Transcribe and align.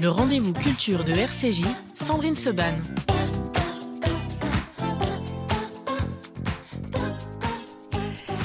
Le 0.00 0.08
rendez-vous 0.08 0.52
culture 0.52 1.02
de 1.02 1.12
RCJ, 1.12 1.64
Sandrine 1.94 2.36
Seban. 2.36 2.76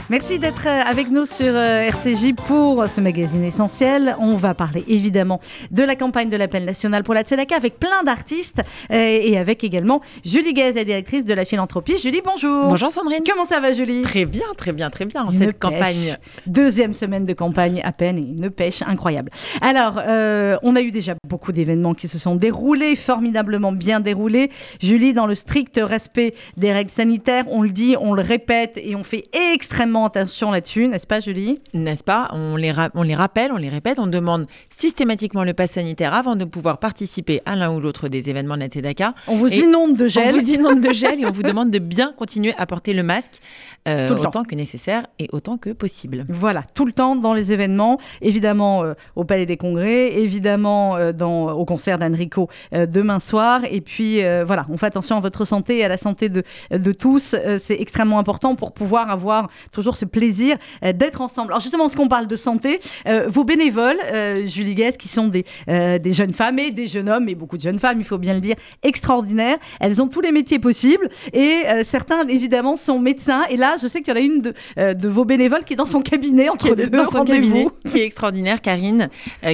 Merci 0.10 0.40
d'être 0.40 0.68
euh, 0.68 0.84
avec 0.86 1.12
nous 1.12 1.26
sur 1.26 1.54
euh, 1.54 1.82
RCJ 1.82 2.34
pour 2.34 2.88
ce 2.88 3.02
magazine 3.02 3.44
essentiel. 3.44 4.16
On 4.22 4.36
va 4.36 4.54
parler 4.54 4.86
évidemment 4.88 5.42
de 5.70 5.84
la 5.84 5.98
campagne 5.98 6.30
de 6.30 6.38
l'appel 6.38 6.64
national 6.64 7.04
pour 7.04 7.14
la 7.14 7.24
Tzedaka 7.24 7.58
avec 7.58 7.78
plein 7.78 8.04
d'artistes 8.06 8.62
euh, 8.90 8.96
et 8.96 9.38
avec 9.38 9.66
également 9.66 10.00
Julie 10.24 10.54
Gaz, 10.54 10.76
la 10.76 10.86
directrice 10.86 11.26
de 11.26 11.34
la 11.34 11.44
philanthropie. 11.44 11.98
Julie, 11.98 12.22
bonjour. 12.24 12.70
Bonjour 12.70 12.90
Sandrine. 12.90 13.20
Comment 13.30 13.44
ça 13.44 13.60
va 13.60 13.74
Julie? 13.74 14.02
Très 14.02 14.24
bien, 14.24 14.46
très 14.56 14.72
bien, 14.72 14.90
très 14.90 15.04
bien. 15.04 15.26
Une 15.30 15.40
cette 15.40 15.60
pêche. 15.60 15.60
campagne. 15.60 16.16
Deuxième 16.46 16.94
semaine 16.94 17.26
de 17.26 17.34
campagne 17.34 17.82
à 17.84 17.92
peine 17.92 18.18
et 18.18 18.22
une 18.22 18.50
pêche 18.50 18.84
incroyable. 18.84 19.30
Alors, 19.60 20.00
euh, 20.08 20.58
on 20.64 20.78
a 20.78 20.82
eu 20.82 20.92
déjà 20.92 21.16
beaucoup 21.28 21.52
d'événements 21.52 21.94
qui 21.94 22.08
se 22.08 22.18
sont 22.18 22.38
déroulés, 22.38 22.96
formidablement 22.96 23.74
bien 23.74 24.00
déroulés. 24.00 24.52
Julie, 24.80 25.12
dans 25.12 25.28
le 25.28 25.36
strict 25.36 25.82
respect 25.84 26.34
des 26.56 26.72
règles 26.72 26.92
sanitaires, 26.92 27.44
on 27.50 27.62
le 27.62 27.72
dit, 27.72 27.98
on 28.00 28.14
le 28.14 28.22
répète 28.22 28.80
et 28.82 28.96
on 28.96 29.04
fait 29.04 29.26
extrêmement 29.54 29.97
attention 30.06 30.52
là-dessus, 30.52 30.88
n'est-ce 30.88 31.08
pas 31.08 31.20
Julie? 31.20 31.60
N'est-ce 31.74 32.04
pas? 32.04 32.30
On 32.34 32.56
les, 32.56 32.74
on 32.94 33.04
les 33.04 33.16
rappelle, 33.16 33.52
on 33.52 33.58
les 33.58 33.70
répète, 33.70 34.00
on 34.00 34.08
demande 34.08 34.48
systématiquement 34.70 35.44
le 35.44 35.54
pass 35.54 35.72
sanitaire 35.72 36.14
avant 36.14 36.36
de 36.36 36.46
pouvoir 36.46 36.78
participer 36.80 37.42
à 37.46 37.56
l'un 37.56 37.74
ou 37.74 37.80
l'autre 37.80 38.08
des 38.10 38.30
événements 38.30 38.56
de 38.56 38.62
la 38.62 38.70
TEDACA. 38.70 39.14
On 39.28 39.36
vous 39.36 39.52
Et 39.52 39.60
inonde 39.60 39.96
de 39.96 40.08
gel. 40.08 40.36
On 40.36 40.40
vous 40.40 40.50
inonde 40.54 40.82
de 40.82 40.94
gel 40.94 41.20
et 41.20 41.26
on 41.26 41.32
vous 41.32 41.44
demande 41.44 41.72
de 41.72 41.80
bien 41.80 42.14
continuer 42.18 42.54
à 42.58 42.66
porter 42.66 42.94
le 42.94 43.04
masque 43.04 43.40
euh, 43.88 44.08
Tout 44.08 44.14
le 44.16 44.20
temps. 44.22 44.30
autant 44.30 44.44
que 44.44 44.56
nécessaire 44.56 45.08
et 45.20 45.28
autant 45.32 45.58
que 45.58 45.70
possible. 45.72 46.26
Voilà, 46.30 46.64
tout 46.74 46.86
le 46.86 46.92
temps 46.92 47.16
dans 47.16 47.34
les 47.34 47.54
événements, 47.54 48.00
évidemment 48.22 48.84
euh, 48.84 48.94
au 49.16 49.24
Palais 49.24 49.46
des 49.46 49.58
Congrès, 49.58 50.14
évidemment 50.18 50.98
euh, 50.98 51.12
dans, 51.14 51.52
au 51.52 51.66
concert 51.66 51.98
d'Enrico 51.98 52.50
euh, 52.74 52.86
demain 52.86 53.20
soir. 53.20 53.62
Et 53.70 53.82
puis 53.82 54.22
voilà, 54.46 54.66
on 54.70 54.78
fait 54.78 54.88
attention 54.88 55.16
à 55.18 55.20
votre 55.20 55.46
santé 55.46 55.78
et 55.78 55.86
à 55.86 55.88
la 55.88 55.98
santé 55.98 56.30
de, 56.30 56.44
de 56.72 56.92
tous. 56.92 57.36
C'est 57.60 57.80
extrêmement 57.80 58.20
important 58.20 58.56
pour 58.56 58.74
pouvoir 58.74 59.10
avoir 59.10 59.50
toujours 59.72 59.87
ce 59.96 60.06
plaisir 60.06 60.58
euh, 60.84 60.94
d'être 60.94 61.22
ensemble. 61.22 61.52
Alors 61.52 61.62
justement, 61.62 61.88
ce 61.88 61.96
qu'on 61.96 62.08
parle 62.08 62.28
de 62.28 62.36
santé, 62.36 62.80
euh, 63.08 63.28
vos 63.28 63.44
bénévoles, 63.44 64.00
euh, 64.12 64.46
Julie 64.46 64.76
Guest, 64.76 64.98
qui 65.00 65.08
sont 65.08 65.28
des, 65.28 65.46
des 65.68 66.14
jeunes 66.14 66.34
femmes 66.34 66.60
et 66.60 66.72
des 66.72 66.88
jeunes 66.88 67.10
hommes, 67.10 67.30
et 67.30 67.36
beaucoup 67.36 67.58
de 67.58 67.62
jeunes 67.62 67.80
femmes, 67.80 68.00
il 68.00 68.06
faut 68.06 68.18
bien 68.18 68.34
le 68.34 68.42
dire, 68.42 68.56
extraordinaires. 68.84 69.58
Elles 69.80 70.02
ont 70.02 70.08
tous 70.08 70.22
les 70.22 70.32
métiers 70.32 70.60
possibles 70.60 71.10
et 71.34 71.64
certains, 71.84 72.28
évidemment, 72.28 72.76
sont 72.76 73.00
médecins. 73.00 73.44
Et 73.50 73.58
là, 73.58 73.76
je 73.82 73.88
sais 73.88 74.02
qu'il 74.02 74.14
y 74.14 74.18
en 74.18 74.20
a 74.20 74.24
une 74.24 74.42
de, 74.42 74.54
de 74.94 75.08
vos 75.08 75.26
bénévoles 75.26 75.64
qui 75.64 75.74
est 75.74 75.78
dans 75.78 75.86
son 75.86 76.02
cabinet 76.02 76.50
entre 76.50 76.76
deux 76.76 76.88
dans 76.88 77.06
son 77.06 77.20
rendez-vous. 77.20 77.48
cabinet, 77.48 77.70
qui 77.88 78.00
est 78.00 78.06
extraordinaire, 78.06 78.62
Karine, 78.62 79.10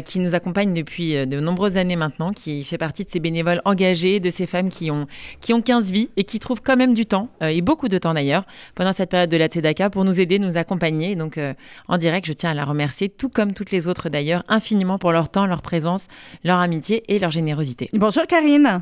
qui 0.05 0.19
nous 0.19 0.35
accompagne 0.35 0.73
depuis 0.73 1.13
de 1.27 1.39
nombreuses 1.39 1.77
années 1.77 1.95
maintenant, 1.95 2.31
qui 2.31 2.63
fait 2.63 2.77
partie 2.77 3.03
de 3.03 3.11
ces 3.11 3.19
bénévoles 3.19 3.61
engagés, 3.65 4.19
de 4.19 4.29
ces 4.29 4.47
femmes 4.47 4.69
qui 4.69 4.91
ont, 4.91 5.07
qui 5.41 5.53
ont 5.53 5.61
15 5.61 5.91
vies 5.91 6.09
et 6.17 6.23
qui 6.23 6.39
trouvent 6.39 6.61
quand 6.61 6.77
même 6.77 6.93
du 6.93 7.05
temps, 7.05 7.29
et 7.41 7.61
beaucoup 7.61 7.87
de 7.87 7.97
temps 7.97 8.13
d'ailleurs, 8.13 8.45
pendant 8.75 8.93
cette 8.93 9.09
période 9.09 9.29
de 9.29 9.37
la 9.37 9.47
Tzedaka 9.47 9.89
pour 9.89 10.05
nous 10.05 10.19
aider, 10.19 10.22
nous 10.39 10.57
accompagner. 10.57 11.15
Donc 11.15 11.37
euh, 11.37 11.53
en 11.87 11.97
direct, 11.97 12.25
je 12.25 12.33
tiens 12.33 12.51
à 12.51 12.53
la 12.53 12.65
remercier, 12.65 13.09
tout 13.09 13.29
comme 13.29 13.53
toutes 13.53 13.71
les 13.71 13.87
autres 13.87 14.09
d'ailleurs, 14.09 14.43
infiniment 14.47 14.97
pour 14.97 15.11
leur 15.11 15.29
temps, 15.29 15.45
leur 15.45 15.61
présence, 15.61 16.07
leur 16.43 16.57
amitié 16.59 17.03
et 17.07 17.19
leur 17.19 17.31
générosité. 17.31 17.89
Bonjour 17.93 18.23
Karine. 18.27 18.81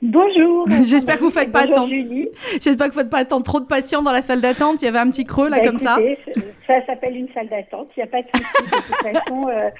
Bonjour. 0.00 0.66
J'espère 0.84 1.18
que 1.18 1.24
vous 1.24 1.30
faites 1.30 1.50
pas. 1.50 1.66
Julie. 1.88 2.28
J'espère 2.60 2.88
que 2.88 2.92
vous 2.92 2.98
ne 3.00 3.02
faites 3.04 3.10
pas 3.10 3.18
attendre 3.18 3.44
trop 3.44 3.58
de 3.60 3.66
patients 3.66 4.02
dans 4.02 4.12
la 4.12 4.22
salle 4.22 4.40
d'attente. 4.40 4.80
Il 4.80 4.84
y 4.84 4.88
avait 4.88 4.98
un 4.98 5.10
petit 5.10 5.24
creux 5.24 5.48
là 5.48 5.58
Bah, 5.58 5.66
comme 5.66 5.78
ça. 5.80 5.96
écoutez, 6.00 6.44
Ça 6.66 6.86
s'appelle 6.86 7.16
une 7.16 7.28
salle 7.34 7.48
d'attente. 7.48 7.88
Il 7.96 8.00
n'y 8.00 8.04
a 8.04 8.06
pas 8.06 8.22
de 8.22 8.28
souci. 8.32 8.44
De 8.62 8.68
toute 8.76 9.12
façon, 9.18 9.48
euh, 9.48 9.70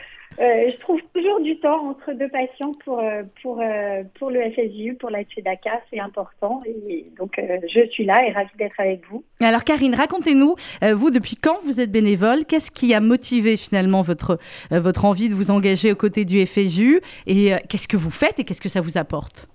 euh, 0.41 0.71
je 0.71 0.79
trouve 0.79 1.01
toujours 1.15 1.41
du 1.41 1.59
temps 1.59 1.89
entre 1.89 2.13
deux 2.13 2.29
patients 2.29 2.73
pour 2.85 3.01
euh, 3.01 3.23
pour 3.43 3.61
euh, 3.61 4.03
pour 4.19 4.31
le 4.31 4.41
FSU, 4.53 4.95
pour 4.95 5.11
la 5.11 5.23
Tzedaka. 5.23 5.81
C'est 5.91 5.99
important. 5.99 6.63
Et 6.65 7.07
donc, 7.19 7.39
euh, 7.39 7.59
je 7.73 7.89
suis 7.89 8.05
là 8.05 8.25
et 8.25 8.31
ravie 8.31 8.57
d'être 8.57 8.79
avec 8.79 9.01
vous. 9.11 9.25
Alors 9.41 9.65
Karine, 9.65 9.97
racontez-nous, 9.97 10.55
euh, 10.85 10.95
vous 10.95 11.11
depuis 11.11 11.37
quand 11.37 11.59
vous 11.65 11.81
êtes 11.81 11.91
bénévole? 11.91 12.45
Qu'est-ce 12.45 12.71
qui 12.71 12.95
a 12.95 13.01
motivé 13.01 13.57
finalement 13.57 14.03
votre, 14.03 14.39
votre 14.71 15.05
envie 15.05 15.29
de 15.29 15.35
vous 15.35 15.51
engager 15.51 15.91
aux 15.91 15.97
côtés 15.97 16.25
du 16.25 16.45
FSU 16.47 17.01
Et 17.27 17.53
qu'est-ce 17.69 17.89
que 17.89 17.97
vous 17.97 18.11
faites 18.11 18.39
et 18.39 18.45
qu'est-ce 18.45 18.61
que 18.61 18.69
ça 18.69 18.81
vous 18.81 18.97
apporte? 18.97 19.49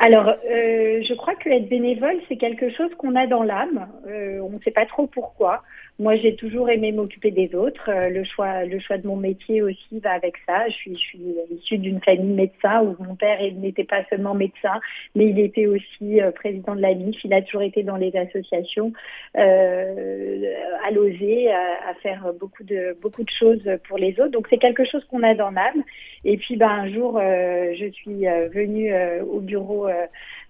Alors, 0.00 0.32
je 0.46 1.14
crois 1.14 1.34
que 1.34 1.48
être 1.48 1.68
bénévole, 1.68 2.20
c'est 2.28 2.36
quelque 2.36 2.70
chose 2.70 2.90
qu'on 2.98 3.16
a 3.16 3.26
dans 3.26 3.42
l'âme. 3.42 3.88
On 4.06 4.50
ne 4.50 4.60
sait 4.62 4.70
pas 4.70 4.86
trop 4.86 5.06
pourquoi. 5.06 5.62
Moi, 6.00 6.14
j'ai 6.16 6.36
toujours 6.36 6.70
aimé 6.70 6.92
m'occuper 6.92 7.32
des 7.32 7.56
autres. 7.56 7.90
Euh, 7.90 8.08
le 8.08 8.22
choix, 8.22 8.64
le 8.64 8.78
choix 8.78 8.98
de 8.98 9.06
mon 9.08 9.16
métier 9.16 9.62
aussi 9.62 9.98
va 9.98 10.12
avec 10.12 10.36
ça. 10.46 10.68
Je 10.68 10.74
suis, 10.74 10.94
je 10.94 11.00
suis 11.00 11.20
issue 11.50 11.78
d'une 11.78 12.00
famille 12.00 12.34
médecin 12.34 12.82
où 12.82 12.94
mon 13.02 13.16
père 13.16 13.38
n'était 13.56 13.82
pas 13.82 14.04
seulement 14.08 14.34
médecin, 14.34 14.80
mais 15.16 15.30
il 15.30 15.40
était 15.40 15.66
aussi 15.66 16.20
euh, 16.20 16.30
président 16.30 16.76
de 16.76 16.82
la 16.82 16.94
MIF. 16.94 17.16
Il 17.24 17.34
a 17.34 17.42
toujours 17.42 17.62
été 17.62 17.82
dans 17.82 17.96
les 17.96 18.14
associations, 18.16 18.92
euh, 19.36 20.54
à 20.86 20.92
l'oser, 20.92 21.50
à, 21.50 21.90
à 21.90 21.94
faire 21.94 22.32
beaucoup 22.38 22.62
de 22.62 22.96
beaucoup 23.02 23.24
de 23.24 23.30
choses 23.36 23.68
pour 23.88 23.98
les 23.98 24.12
autres. 24.20 24.30
Donc, 24.30 24.46
c'est 24.50 24.58
quelque 24.58 24.84
chose 24.84 25.04
qu'on 25.10 25.24
a 25.24 25.34
dans 25.34 25.50
l'âme. 25.50 25.82
Et 26.24 26.36
puis, 26.36 26.56
ben, 26.56 26.68
un 26.68 26.92
jour, 26.92 27.18
euh, 27.20 27.74
je 27.78 27.90
suis 27.90 28.26
euh, 28.26 28.48
venue 28.48 28.92
euh, 28.92 29.24
au 29.24 29.40
bureau 29.40 29.88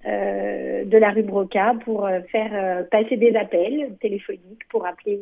euh, 0.06 0.84
de 0.84 0.96
la 0.96 1.10
rue 1.10 1.24
Broca 1.24 1.74
pour 1.84 2.06
euh, 2.06 2.20
faire 2.30 2.50
euh, 2.52 2.84
passer 2.84 3.16
des 3.16 3.34
appels 3.34 3.96
téléphoniques 4.00 4.66
pour 4.68 4.86
appeler 4.86 5.20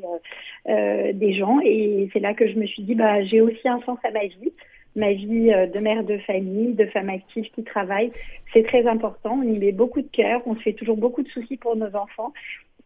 des 1.15 1.33
gens. 1.35 1.61
Et 1.65 2.09
c'est 2.13 2.21
là 2.21 2.35
que 2.35 2.47
je 2.47 2.59
me 2.59 2.67
suis 2.67 2.83
dit, 2.83 2.95
bah, 2.95 3.25
j'ai 3.25 3.41
aussi 3.41 3.67
un 3.69 3.81
sens 3.83 3.99
à 4.05 4.11
ma 4.11 4.27
vie. 4.27 4.53
Ma 4.95 5.13
vie 5.13 5.53
de 5.75 5.79
mère 5.79 6.05
de 6.05 6.17
famille, 6.19 6.73
de 6.73 6.87
femme 6.87 7.11
active 7.11 7.45
qui 7.55 7.63
travaille, 7.65 8.11
c'est 8.55 8.63
très 8.63 8.87
important. 8.87 9.41
On 9.41 9.43
y 9.43 9.59
met 9.59 9.73
beaucoup 9.73 10.01
de 10.01 10.09
cœur. 10.11 10.41
On 10.47 10.55
se 10.57 10.63
fait 10.63 10.73
toujours 10.73 10.97
beaucoup 10.97 11.23
de 11.23 11.29
soucis 11.29 11.59
pour 11.59 11.77
nos 11.77 11.95
enfants. 11.95 12.33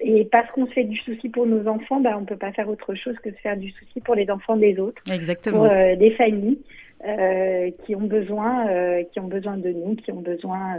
Et 0.00 0.24
parce 0.24 0.50
qu'on 0.52 0.66
se 0.66 0.72
fait 0.72 0.84
du 0.84 0.96
souci 0.98 1.28
pour 1.28 1.46
nos 1.46 1.68
enfants, 1.68 2.00
bah, 2.00 2.14
on 2.16 2.22
ne 2.22 2.26
peut 2.26 2.36
pas 2.36 2.52
faire 2.52 2.68
autre 2.68 2.94
chose 2.94 3.16
que 3.22 3.28
de 3.28 3.36
faire 3.36 3.56
du 3.56 3.70
souci 3.70 4.00
pour 4.00 4.14
les 4.14 4.30
enfants 4.30 4.56
des 4.56 4.78
autres 4.78 5.02
Exactement. 5.12 5.58
pour 5.58 5.66
euh, 5.66 5.94
des 5.96 6.10
familles 6.12 6.58
euh, 7.02 7.70
qui 7.86 7.96
ont 7.96 8.06
besoin, 8.06 8.68
euh, 8.68 9.04
qui 9.04 9.20
ont 9.20 9.26
besoin 9.26 9.56
de 9.56 9.70
nous, 9.70 9.96
qui 9.96 10.12
ont 10.12 10.20
besoin 10.20 10.76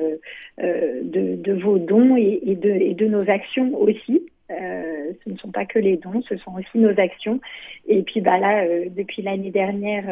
euh, 0.61 1.01
de, 1.03 1.53
vos 1.53 1.79
dons 1.79 2.15
et, 2.15 2.55
de, 2.55 3.07
nos 3.07 3.27
actions 3.27 3.75
aussi. 3.75 4.21
Ce 4.49 5.29
ne 5.29 5.37
sont 5.37 5.51
pas 5.51 5.65
que 5.65 5.79
les 5.79 5.97
dons, 5.97 6.21
ce 6.29 6.37
sont 6.37 6.53
aussi 6.53 6.77
nos 6.77 6.99
actions. 6.99 7.39
Et 7.87 8.03
puis 8.03 8.21
bah 8.21 8.37
là, 8.37 8.65
depuis 8.89 9.23
l'année 9.23 9.49
dernière, 9.49 10.03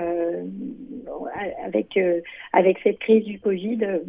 avec 2.53 2.79
cette 2.83 2.99
crise 2.99 3.25
du 3.25 3.39
Covid, 3.39 3.99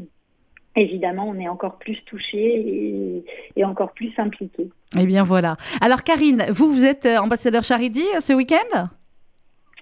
évidemment, 0.77 1.29
on 1.29 1.39
est 1.39 1.49
encore 1.49 1.77
plus 1.79 1.99
touché 2.07 3.23
et, 3.57 3.65
encore 3.65 3.93
plus 3.93 4.13
impliqué. 4.17 4.71
Eh 4.99 5.05
bien 5.05 5.25
voilà. 5.25 5.57
Alors 5.83 6.03
Karine, 6.03 6.47
vous, 6.49 6.73
vous 6.73 6.85
êtes 6.85 7.05
ambassadeur 7.05 7.63
Charity 7.63 8.05
ce 8.21 8.33
week-end? 8.33 8.89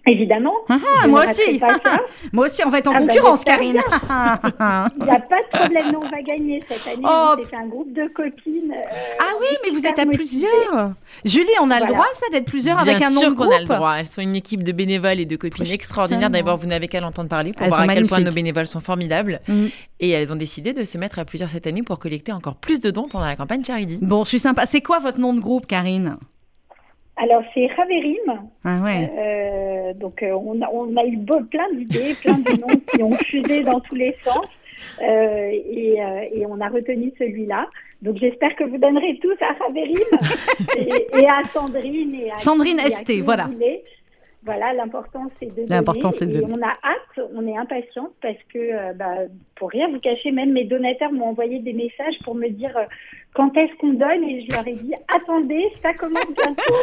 Évidemment. 0.07 0.55
Ah, 0.69 0.79
ne 1.05 1.09
moi 1.09 1.25
aussi. 1.25 1.59
ça. 1.59 1.79
Moi 2.33 2.47
aussi, 2.47 2.63
on 2.65 2.71
va 2.71 2.79
être 2.79 2.87
en 2.89 2.95
Ah 2.95 3.01
bah, 3.01 3.07
concurrence, 3.07 3.45
Karine. 3.45 3.81
Il 3.83 5.05
n'y 5.05 5.11
a 5.11 5.21
pas 5.21 5.43
de 5.43 5.59
problème, 5.59 5.93
nous 5.93 5.99
on 6.01 6.09
va 6.09 6.23
gagner 6.23 6.63
cette 6.69 6.87
année. 6.87 7.03
Oh. 7.05 7.35
Fait 7.49 7.57
un 7.57 7.67
groupe 7.67 7.93
de 7.93 8.09
copines. 8.09 8.73
euh, 8.73 9.17
ah 9.21 9.33
oui, 9.41 9.47
mais 9.65 9.71
vous 9.71 9.87
êtes 9.87 9.99
à 9.99 10.05
motivées. 10.05 10.17
plusieurs. 10.17 10.93
Julie, 11.25 11.49
on 11.61 11.71
a 11.71 11.81
le 11.81 11.87
droit, 11.87 12.07
ça, 12.13 12.27
d'être 12.33 12.47
plusieurs 12.47 12.83
Bien 12.83 12.95
avec 12.95 13.03
un 13.03 13.11
nom 13.11 13.21
sûr 13.21 13.31
de 13.31 13.35
qu'on 13.35 13.45
groupe 13.45 13.55
a 13.55 13.61
le 13.61 13.67
droit. 13.67 13.95
Elles 13.99 14.07
sont 14.07 14.23
une 14.23 14.37
équipe 14.37 14.63
de 14.63 14.73
bénévoles 14.73 15.21
et 15.21 15.27
de 15.27 15.37
copines 15.37 15.71
extraordinaires. 15.71 16.31
D'abord, 16.31 16.57
vous 16.57 16.67
n'avez 16.67 16.89
qu'à 16.89 17.01
l'entendre 17.01 17.29
parler 17.29 17.53
pour 17.53 17.63
Elles 17.63 17.69
voir 17.69 17.83
sont 17.85 17.89
à 17.89 17.95
quel 17.95 18.07
point 18.07 18.21
nos 18.21 18.33
bénévoles 18.33 18.67
sont 18.67 18.81
formidables. 18.81 19.41
Mm. 19.49 19.67
Et 20.01 20.11
elles 20.11 20.33
ont 20.33 20.37
décidé 20.37 20.73
de 20.73 20.85
se 20.85 20.97
mettre 20.99 21.19
à 21.19 21.25
plusieurs 21.25 21.51
cette 21.51 21.67
année 21.67 21.83
pour 21.83 21.99
collecter 21.99 22.33
encore 22.33 22.57
plus 22.57 22.81
de 22.81 22.91
dons 22.91 23.09
pendant 23.09 23.27
la 23.27 23.37
campagne 23.37 23.65
Charity. 23.65 23.99
Bon, 24.01 24.25
je 24.25 24.29
suis 24.29 24.39
sympa. 24.39 24.67
C'est 24.67 24.81
quoi 24.81 24.99
votre 25.01 25.19
nom 25.19 25.35
de 25.35 25.41
groupe, 25.41 25.67
Karine? 25.67 26.17
Alors 27.21 27.43
c'est 27.55 27.67
Raverim. 27.67 28.49
Ah 28.65 28.77
ouais. 28.83 29.03
Euh, 29.19 29.93
donc 29.94 30.23
euh, 30.23 30.32
on, 30.32 30.61
a, 30.62 30.69
on 30.73 30.97
a 30.97 31.05
eu 31.05 31.17
beau- 31.17 31.43
plein 31.50 31.69
d'idées, 31.75 32.15
plein 32.23 32.38
de 32.38 32.61
noms 32.61 32.81
qui 32.94 33.03
ont 33.03 33.17
fusé 33.26 33.62
dans 33.65 33.81
tous 33.81 33.94
les 33.97 34.15
sens. 34.25 34.47
Euh, 35.03 35.50
et, 35.50 35.97
euh, 36.03 36.20
et 36.32 36.47
on 36.47 36.61
a 36.61 36.69
retenu 36.69 37.12
celui-là. 37.19 37.67
Donc 38.03 38.17
j'espère 38.19 38.55
que 38.55 38.62
vous 38.65 38.79
donnerez 38.79 39.19
tous 39.20 39.35
à 39.41 39.53
Raverim 39.65 39.97
et, 40.79 41.19
et 41.20 41.26
à 41.29 41.43
Sandrine 41.53 42.15
et 42.15 42.31
à 42.31 42.38
Sandrine 42.38 42.76
qui- 42.79 42.85
à 42.87 42.91
ST, 42.91 43.12
voilà. 43.23 43.49
Voilà, 44.44 44.73
l'important 44.73 45.25
c'est 45.38 45.53
de. 45.55 45.65
L'important, 45.69 46.12
c'est 46.12 46.25
de 46.25 46.41
on 46.43 46.62
a 46.62 46.70
hâte, 46.70 47.26
on 47.35 47.44
est 47.47 47.56
impatiente 47.56 48.12
parce 48.23 48.38
que, 48.55 48.59
euh, 48.59 48.93
bah, 48.94 49.17
pour 49.56 49.69
rien 49.69 49.88
vous 49.91 49.99
cacher, 49.99 50.31
même 50.31 50.53
mes 50.53 50.62
donateurs 50.65 51.12
m'ont 51.12 51.26
envoyé 51.26 51.59
des 51.59 51.73
messages 51.73 52.15
pour 52.25 52.37
me 52.37 52.49
dire 52.49 52.75
quand 53.35 53.57
est-ce 53.57 53.73
qu'on 53.81 53.93
donne 53.93 54.25
Et 54.29 54.47
je 54.49 54.57
leur 54.57 54.67
ai 54.67 54.73
dit, 54.75 54.93
attendez, 55.15 55.65
ça 55.83 55.93
commence 55.95 56.25
bientôt. 56.37 56.75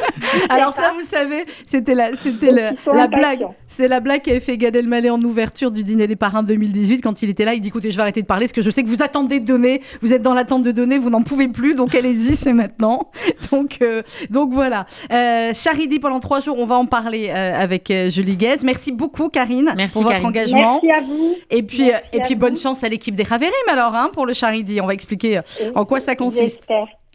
Alors 0.50 0.74
ça, 0.74 0.94
vous 0.94 1.06
savez, 1.06 1.46
c'était 1.66 1.96
la, 1.96 2.16
c'était 2.16 2.52
la, 2.52 2.72
la 2.94 3.08
blague. 3.08 3.46
C'est 3.68 3.90
la 3.90 4.00
blague 4.00 4.22
qu'avait 4.22 4.40
fait 4.40 4.58
Gad 4.58 4.74
Elmaleh 4.76 5.10
en 5.10 5.22
ouverture 5.22 5.70
du 5.70 5.84
dîner 5.84 6.08
des 6.08 6.16
parrains 6.16 6.44
2018 6.44 7.02
quand 7.02 7.22
il 7.22 7.30
était 7.30 7.44
là. 7.44 7.56
Il 7.56 7.60
dit, 7.60 7.68
écoutez, 7.68 7.92
je 7.92 7.98
vais 7.98 8.04
arrêter 8.04 8.22
de 8.22 8.28
parler 8.28 8.46
parce 8.46 8.54
que 8.54 8.62
je 8.62 8.70
sais 8.70 8.84
que 8.84 8.88
vous 8.88 9.04
attendez 9.04 9.42
de 9.42 9.46
donner, 9.46 9.82
vous 10.02 10.14
êtes 10.14 10.22
dans 10.22 10.34
l'attente 10.34 10.64
de 10.64 10.72
donner, 10.72 10.98
vous 10.98 11.10
n'en 11.10 11.24
pouvez 11.24 11.50
plus, 11.50 11.76
donc 11.76 11.94
allez-y, 11.94 12.36
c'est 12.36 12.54
maintenant. 12.54 13.12
Donc, 13.52 13.78
euh, 13.82 14.02
donc 14.30 14.52
voilà. 14.54 14.86
Euh, 15.12 15.54
Charidi, 15.54 16.00
pendant 16.00 16.20
trois 16.20 16.40
jours, 16.40 16.58
on 16.58 16.66
va 16.66 16.76
en 16.76 16.86
parler 16.86 17.30
euh, 17.30 17.54
avec 17.60 17.92
euh, 17.92 18.10
Julie 18.10 18.36
Guez. 18.38 18.56
Merci 18.64 18.92
beaucoup, 18.92 19.30
Karine, 19.30 19.74
Merci, 19.78 19.94
pour 19.94 20.02
votre 20.04 20.14
Karine. 20.14 20.28
engagement. 20.28 20.80
Merci 20.84 20.92
à 20.92 21.06
vous. 21.06 21.36
Et 21.52 21.62
puis, 21.64 21.84
Merci 21.88 22.04
et 22.14 22.20
puis 22.22 22.34
vous. 22.34 22.40
bonne 22.40 22.58
chance 22.58 22.84
à 22.84 22.90
l'équipe 22.90 23.14
des 23.14 23.24
Raverim 23.24 23.52
alors 23.72 23.94
hein, 23.94 24.10
pour 24.14 24.26
le 24.26 24.34
Charidi. 24.34 24.82
On 24.82 24.88
va 24.88 24.94
expliquer 24.94 25.38
euh, 25.38 25.42
en 25.76 25.86
quoi 25.86 26.00
ça 26.00 26.16
consiste. 26.16 26.35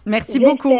Merci 0.06 0.38
beaucoup. 0.38 0.72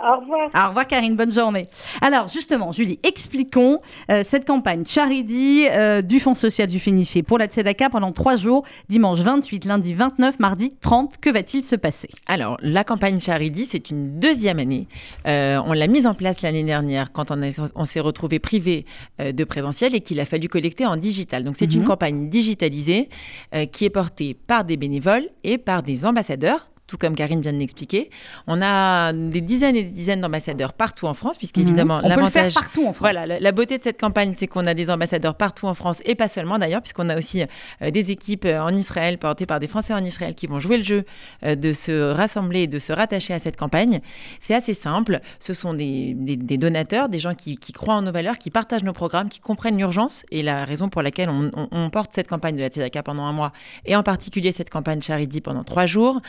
Au 0.00 0.20
revoir. 0.20 0.48
Au 0.54 0.68
revoir 0.68 0.86
Karine, 0.86 1.16
bonne 1.16 1.32
journée. 1.32 1.66
Alors 2.00 2.28
justement, 2.28 2.70
Julie, 2.70 3.00
expliquons 3.02 3.80
euh, 4.12 4.22
cette 4.24 4.46
campagne 4.46 4.84
Charity 4.86 5.66
euh, 5.68 6.02
du 6.02 6.20
Fonds 6.20 6.36
social 6.36 6.68
du 6.68 6.78
Fénifé 6.78 7.24
pour 7.24 7.36
la 7.36 7.46
Tzedaka 7.46 7.90
pendant 7.90 8.12
trois 8.12 8.36
jours, 8.36 8.64
dimanche 8.88 9.18
28, 9.18 9.64
lundi 9.64 9.94
29, 9.94 10.38
mardi 10.38 10.74
30. 10.80 11.16
Que 11.20 11.30
va-t-il 11.30 11.64
se 11.64 11.74
passer? 11.74 12.08
Alors, 12.26 12.58
la 12.62 12.84
campagne 12.84 13.18
Charity, 13.18 13.64
c'est 13.64 13.90
une 13.90 14.20
deuxième 14.20 14.60
année. 14.60 14.86
Euh, 15.26 15.60
on 15.66 15.72
l'a 15.72 15.88
mise 15.88 16.06
en 16.06 16.14
place 16.14 16.42
l'année 16.42 16.62
dernière 16.62 17.10
quand 17.10 17.32
on, 17.32 17.84
s'est 17.84 18.00
retrouvé 18.00 18.38
privé 18.38 18.86
euh, 19.20 19.32
de 19.32 19.42
présentiel 19.42 19.96
et 19.96 20.00
qu'il 20.00 20.20
a 20.20 20.26
fallu 20.26 20.48
collecter 20.48 20.86
en 20.86 20.96
digital. 20.96 21.42
Donc, 21.42 21.56
c'est 21.58 21.66
Mhm. 21.66 21.80
une 21.80 21.84
campagne 21.84 22.28
digitalisée 22.28 23.08
euh, 23.52 23.66
qui 23.66 23.84
est 23.84 23.90
portée 23.90 24.34
par 24.34 24.64
des 24.64 24.76
bénévoles 24.76 25.28
et 25.42 25.58
par 25.58 25.82
des 25.82 26.06
ambassadeurs. 26.06 26.70
Tout 26.88 26.96
comme 26.98 27.14
Karine 27.14 27.40
vient 27.42 27.52
de 27.52 27.58
l'expliquer, 27.58 28.10
on 28.46 28.60
a 28.62 29.12
des 29.12 29.40
dizaines 29.42 29.76
et 29.76 29.84
des 29.84 29.90
dizaines 29.90 30.20
d'ambassadeurs 30.22 30.72
partout 30.72 31.06
en 31.06 31.14
France, 31.14 31.36
puisqu'évidemment, 31.38 31.98
on 32.02 32.02
peut 32.02 32.08
le 32.08 32.14
faire 32.30 32.44
l'avantage, 32.44 32.54
partout 32.54 32.80
en 32.80 32.92
France. 32.94 32.98
voilà, 32.98 33.26
la, 33.26 33.38
la 33.38 33.52
beauté 33.52 33.76
de 33.78 33.82
cette 33.84 34.00
campagne, 34.00 34.34
c'est 34.38 34.46
qu'on 34.46 34.66
a 34.66 34.72
des 34.74 34.88
ambassadeurs 34.90 35.34
partout 35.36 35.66
en 35.66 35.74
France 35.74 35.98
et 36.06 36.14
pas 36.14 36.28
seulement 36.28 36.58
d'ailleurs, 36.58 36.80
puisqu'on 36.80 37.08
a 37.10 37.16
aussi 37.18 37.42
euh, 37.82 37.90
des 37.90 38.10
équipes 38.10 38.46
euh, 38.46 38.60
en 38.62 38.70
Israël 38.74 39.18
portées 39.18 39.44
par 39.46 39.60
des 39.60 39.68
Français 39.68 39.92
en 39.92 40.02
Israël 40.04 40.34
qui 40.34 40.46
vont 40.46 40.58
jouer 40.60 40.78
le 40.78 40.82
jeu 40.82 41.04
euh, 41.44 41.54
de 41.54 41.72
se 41.74 42.10
rassembler 42.10 42.62
et 42.62 42.66
de 42.66 42.78
se 42.78 42.92
rattacher 42.92 43.34
à 43.34 43.38
cette 43.38 43.56
campagne. 43.58 44.00
C'est 44.40 44.54
assez 44.54 44.72
simple. 44.74 45.20
Ce 45.40 45.52
sont 45.52 45.74
des, 45.74 46.14
des- 46.16 46.36
des 46.36 46.56
donateurs, 46.56 47.10
des 47.10 47.18
gens 47.18 47.34
qui, 47.34 47.58
qui 47.58 47.72
croient 47.74 47.96
en 47.96 48.02
nos 48.02 48.12
valeurs, 48.12 48.38
qui 48.38 48.50
partagent 48.50 48.82
nos 48.84 48.94
programmes, 48.94 49.28
qui 49.28 49.40
comprennent 49.40 49.76
l'urgence 49.76 50.24
et 50.30 50.42
la 50.42 50.64
raison 50.64 50.88
pour 50.88 51.02
laquelle 51.02 51.28
on, 51.28 51.50
on- 51.54 51.68
on 51.70 51.90
porte 51.90 52.12
cette 52.14 52.28
campagne 52.28 52.56
de 52.56 52.62
la 52.62 52.68
Tzedaka 52.68 53.02
pendant 53.02 53.24
un 53.26 53.32
mois 53.34 53.52
et 53.84 53.94
en 53.94 54.02
particulier 54.02 54.52
cette 54.52 54.70
campagne 54.70 55.02
Charity 55.02 55.42
pendant 55.42 55.64
trois 55.64 55.84
jours. 55.84 56.22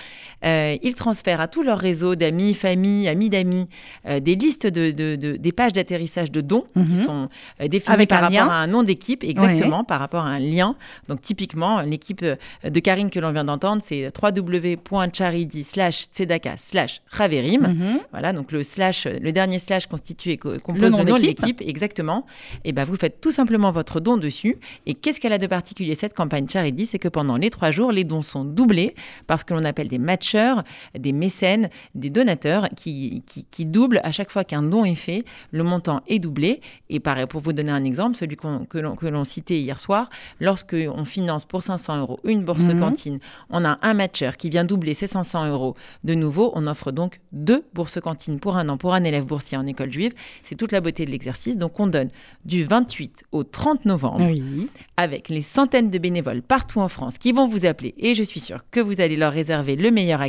Euh, 0.50 0.78
ils 0.82 0.96
transfèrent 0.96 1.42
à 1.42 1.48
tout 1.48 1.64
leur 1.64 1.78
réseau 1.80 2.16
d'amis, 2.16 2.54
familles, 2.54 3.08
amis 3.08 3.30
d'amis, 3.30 3.68
euh, 4.08 4.20
des 4.20 4.36
listes 4.36 4.66
de, 4.68 4.92
de- 4.92 5.16
de- 5.16 5.38
des 5.38 5.52
pages 5.52 5.74
d'atterrissage 5.74 6.32
de 6.32 6.42
dons 6.42 6.66
Mhm. 6.76 6.86
qui 6.88 6.98
sont 6.98 7.30
euh, 7.62 7.68
définies 7.68 7.94
Avec 7.94 8.10
par 8.10 8.22
rapport 8.22 8.34
lien. 8.46 8.48
à 8.50 8.56
un 8.56 8.68
nom 8.68 8.84
d'équipe, 8.84 9.24
exactement, 9.24 9.84
par 9.84 10.00
rapport 10.00 10.24
à 10.26 10.30
un 10.30 10.40
lien. 10.40 10.76
Donc 11.08 11.22
typiquement, 11.22 11.82
l'équipe 11.82 12.24
de 12.26 12.80
Karine 12.80 13.10
que 13.10 13.20
l'on 13.20 13.32
vient 13.32 13.44
d'entendre, 13.46 13.82
c'est 13.86 14.12
www.charity 14.22 15.64
slash 15.64 16.06
tzedaka 16.12 16.56
slash 16.58 17.02
raverim. 17.08 17.62
Mhm. 17.68 18.00
Voilà, 18.12 18.34
donc 18.34 18.52
le 18.52 18.64
slash, 18.64 19.06
le 19.06 19.32
dernier 19.32 19.60
slash 19.60 19.88
constitue 19.88 20.32
et 20.32 20.38
co- 20.38 20.60
compose 20.60 20.82
Le 20.82 20.90
nom 20.90 21.04
nom, 21.04 21.16
de 21.18 21.22
l'équipe, 21.22 21.62
exactement. 21.62 22.26
Et 22.66 22.72
ben 22.72 22.84
vous 22.86 22.96
faites 22.96 23.22
tout 23.22 23.32
simplement 23.32 23.72
votre 23.72 24.00
don 24.00 24.18
dessus. 24.18 24.58
Et 24.86 24.94
qu'est-ce 24.94 25.20
qu'elle 25.20 25.34
a 25.34 25.38
de 25.38 25.48
particulier 25.48 25.96
cette 25.96 26.14
campagne 26.14 26.48
Charity? 26.48 26.86
C'est 26.86 27.00
que 27.00 27.08
pendant 27.08 27.38
les 27.38 27.50
trois 27.50 27.72
jours, 27.72 27.92
les 27.92 28.04
dons 28.04 28.22
sont 28.22 28.44
doublés 28.46 28.96
parce 29.28 29.44
que 29.44 29.54
l'on 29.54 29.66
appelle 29.66 29.88
des 29.88 29.98
des 30.98 31.14
mécènes, 31.14 31.70
des 31.96 32.10
donateurs 32.10 32.70
qui, 32.76 33.24
qui, 33.26 33.46
qui 33.46 33.66
doublent 33.66 34.02
à 34.04 34.12
chaque 34.12 34.32
fois 34.32 34.44
qu'un 34.44 34.64
don 34.64 34.86
est 34.86 34.96
fait. 34.96 35.24
Le 35.52 35.64
montant 35.64 36.02
est 36.08 36.20
doublé. 36.20 36.62
Et 36.90 37.00
pareil, 37.00 37.26
pour 37.28 37.42
vous 37.42 37.54
donner 37.54 37.72
un 37.72 37.84
exemple, 37.84 38.16
celui 38.18 38.36
qu'on- 38.36 38.66
que 38.66 39.08
l'on 39.08 39.24
citait 39.24 39.60
hier 39.60 39.80
soir, 39.80 40.10
lorsque 40.40 40.76
on 40.96 41.06
finance 41.06 41.46
pour 41.46 41.62
500 41.64 41.98
euros 42.00 42.20
une 42.24 42.44
bourse 42.44 42.68
Mhm. 42.68 42.80
cantine, 42.80 43.20
on 43.50 43.64
a 43.66 43.78
un 43.82 43.94
matcheur 43.94 44.38
qui 44.38 44.50
vient 44.50 44.66
doubler 44.66 44.94
ces 44.94 45.08
500 45.08 45.48
euros 45.48 45.76
de 46.04 46.14
nouveau. 46.14 46.52
On 46.56 46.68
offre 46.68 46.92
donc 46.92 47.20
deux 47.32 47.64
bourses 47.74 48.00
cantines 48.00 48.40
pour 48.40 48.58
un 48.58 48.70
an 48.70 48.78
pour 48.78 48.94
un 48.94 49.04
élève 49.04 49.26
boursier 49.26 49.58
en 49.58 49.66
école 49.68 49.92
juive. 49.92 50.14
C'est 50.44 50.56
toute 50.56 50.72
la 50.72 50.82
beauté 50.82 51.06
de 51.06 51.12
l'exercice. 51.12 51.58
Donc 51.58 51.80
on 51.80 51.88
donne 51.88 52.10
du 52.46 52.64
28 52.64 53.24
au 53.32 53.44
30 53.44 53.86
novembre 53.86 54.26
Oui. 54.30 54.68
avec 54.98 55.30
les 55.30 55.42
centaines 55.42 55.90
de 55.90 55.98
bénévoles 55.98 56.42
partout 56.42 56.80
en 56.80 56.88
France 56.90 57.18
qui 57.18 57.32
vont 57.32 57.48
vous 57.48 57.66
appeler 57.66 57.94
et 57.98 58.14
je 58.14 58.24
suis 58.24 58.40
sûre 58.40 58.64
que 58.72 58.80
vous 58.80 59.02
allez 59.02 59.16
leur 59.18 59.34
réserver 59.34 59.76
le 59.76 59.92
meilleur 59.92 60.22
accueil. 60.22 60.29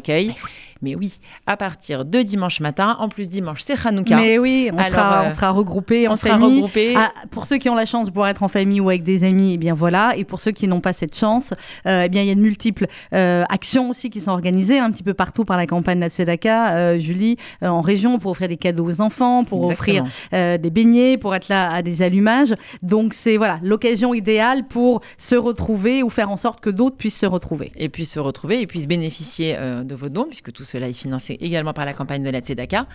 Mais 0.83 0.95
oui, 0.95 1.19
à 1.47 1.59
partir 1.59 2.07
de 2.07 2.23
dimanche 2.23 2.61
matin, 2.61 2.97
en 3.01 3.11
plus 3.11 3.29
dimanche 3.29 3.61
c'est 3.61 3.77
Hanouka. 3.87 4.17
Mais 4.17 4.39
oui, 4.39 4.71
on, 4.73 4.79
Alors, 4.79 4.89
sera, 4.91 5.23
euh, 5.25 5.29
on 5.31 5.35
sera 5.35 5.51
regroupés 5.51 6.09
en 6.09 6.13
on 6.13 6.17
sera 6.17 6.31
famille. 6.39 6.55
regroupés. 6.63 6.95
Ah, 6.97 7.13
pour 7.31 7.45
ceux 7.45 7.59
qui 7.59 7.69
ont 7.69 7.75
la 7.75 7.85
chance 7.85 8.07
de 8.07 8.11
pouvoir 8.13 8.31
être 8.31 8.43
en 8.43 8.49
famille 8.49 8.81
ou 8.81 8.89
avec 8.89 9.03
des 9.03 9.25
amis, 9.25 9.53
eh 9.55 9.59
bien 9.59 9.75
voilà. 9.75 10.15
Et 10.17 10.25
pour 10.25 10.41
ceux 10.41 10.53
qui 10.53 10.67
n'ont 10.69 10.81
pas 10.81 10.95
cette 10.95 11.15
chance, 11.15 11.53
euh, 11.87 12.05
eh 12.07 12.09
bien 12.09 12.23
il 12.23 12.29
y 12.29 12.31
a 12.31 12.35
de 12.35 12.41
multiples 12.41 12.87
euh, 13.13 13.45
actions 13.51 13.91
aussi 13.91 14.09
qui 14.09 14.23
sont 14.23 14.31
organisées 14.31 14.79
un 14.79 14.91
petit 14.91 15.03
peu 15.03 15.13
partout 15.13 15.45
par 15.45 15.59
la 15.59 15.67
campagne 15.67 15.99
de 15.99 16.05
la 16.05 16.09
Tzedaka, 16.09 16.73
euh, 16.75 16.99
Julie, 16.99 17.37
euh, 17.63 17.69
en 17.69 17.83
région 17.83 18.19
pour 18.19 18.31
offrir 18.31 18.49
des 18.49 18.57
cadeaux 18.57 18.87
aux 18.89 19.01
enfants, 19.03 19.45
pour 19.45 19.71
Exactement. 19.71 20.07
offrir 20.07 20.59
des 20.59 20.71
beignets, 20.71 21.19
pour 21.19 21.35
être 21.35 21.49
là 21.51 21.71
à 21.71 21.83
des 21.83 22.01
allumages. 22.01 22.55
Donc 22.83 23.13
c'est 23.13 23.37
voilà 23.37 23.59
l'occasion 23.63 24.15
idéale 24.15 24.67
pour 24.67 25.03
se 25.19 25.37
retrouver 25.37 26.03
ou 26.03 26.09
faire 26.09 26.31
en 26.31 26.39
sorte 26.39 26.61
que 26.61 26.71
d'autres 26.71 26.97
puissent 26.97 27.19
se 27.19 27.27
retrouver. 27.27 27.71
et 27.77 27.91
puissent 27.91 28.15
se 28.15 28.19
retrouver 28.21 28.63
et 28.63 28.67
puissent 28.67 28.89
bénéficier 28.89 29.57
de 29.91 29.95
vos 29.95 30.09
dons, 30.09 30.25
puisque 30.25 30.53
tout 30.53 30.65
cela 30.65 30.89
est 30.89 30.93
financé 30.93 31.37
également 31.41 31.73
par 31.73 31.85
la 31.85 31.93
campagne 31.93 32.23
de 32.23 32.31
la 32.31 32.41
Tzedaka. 32.41 32.87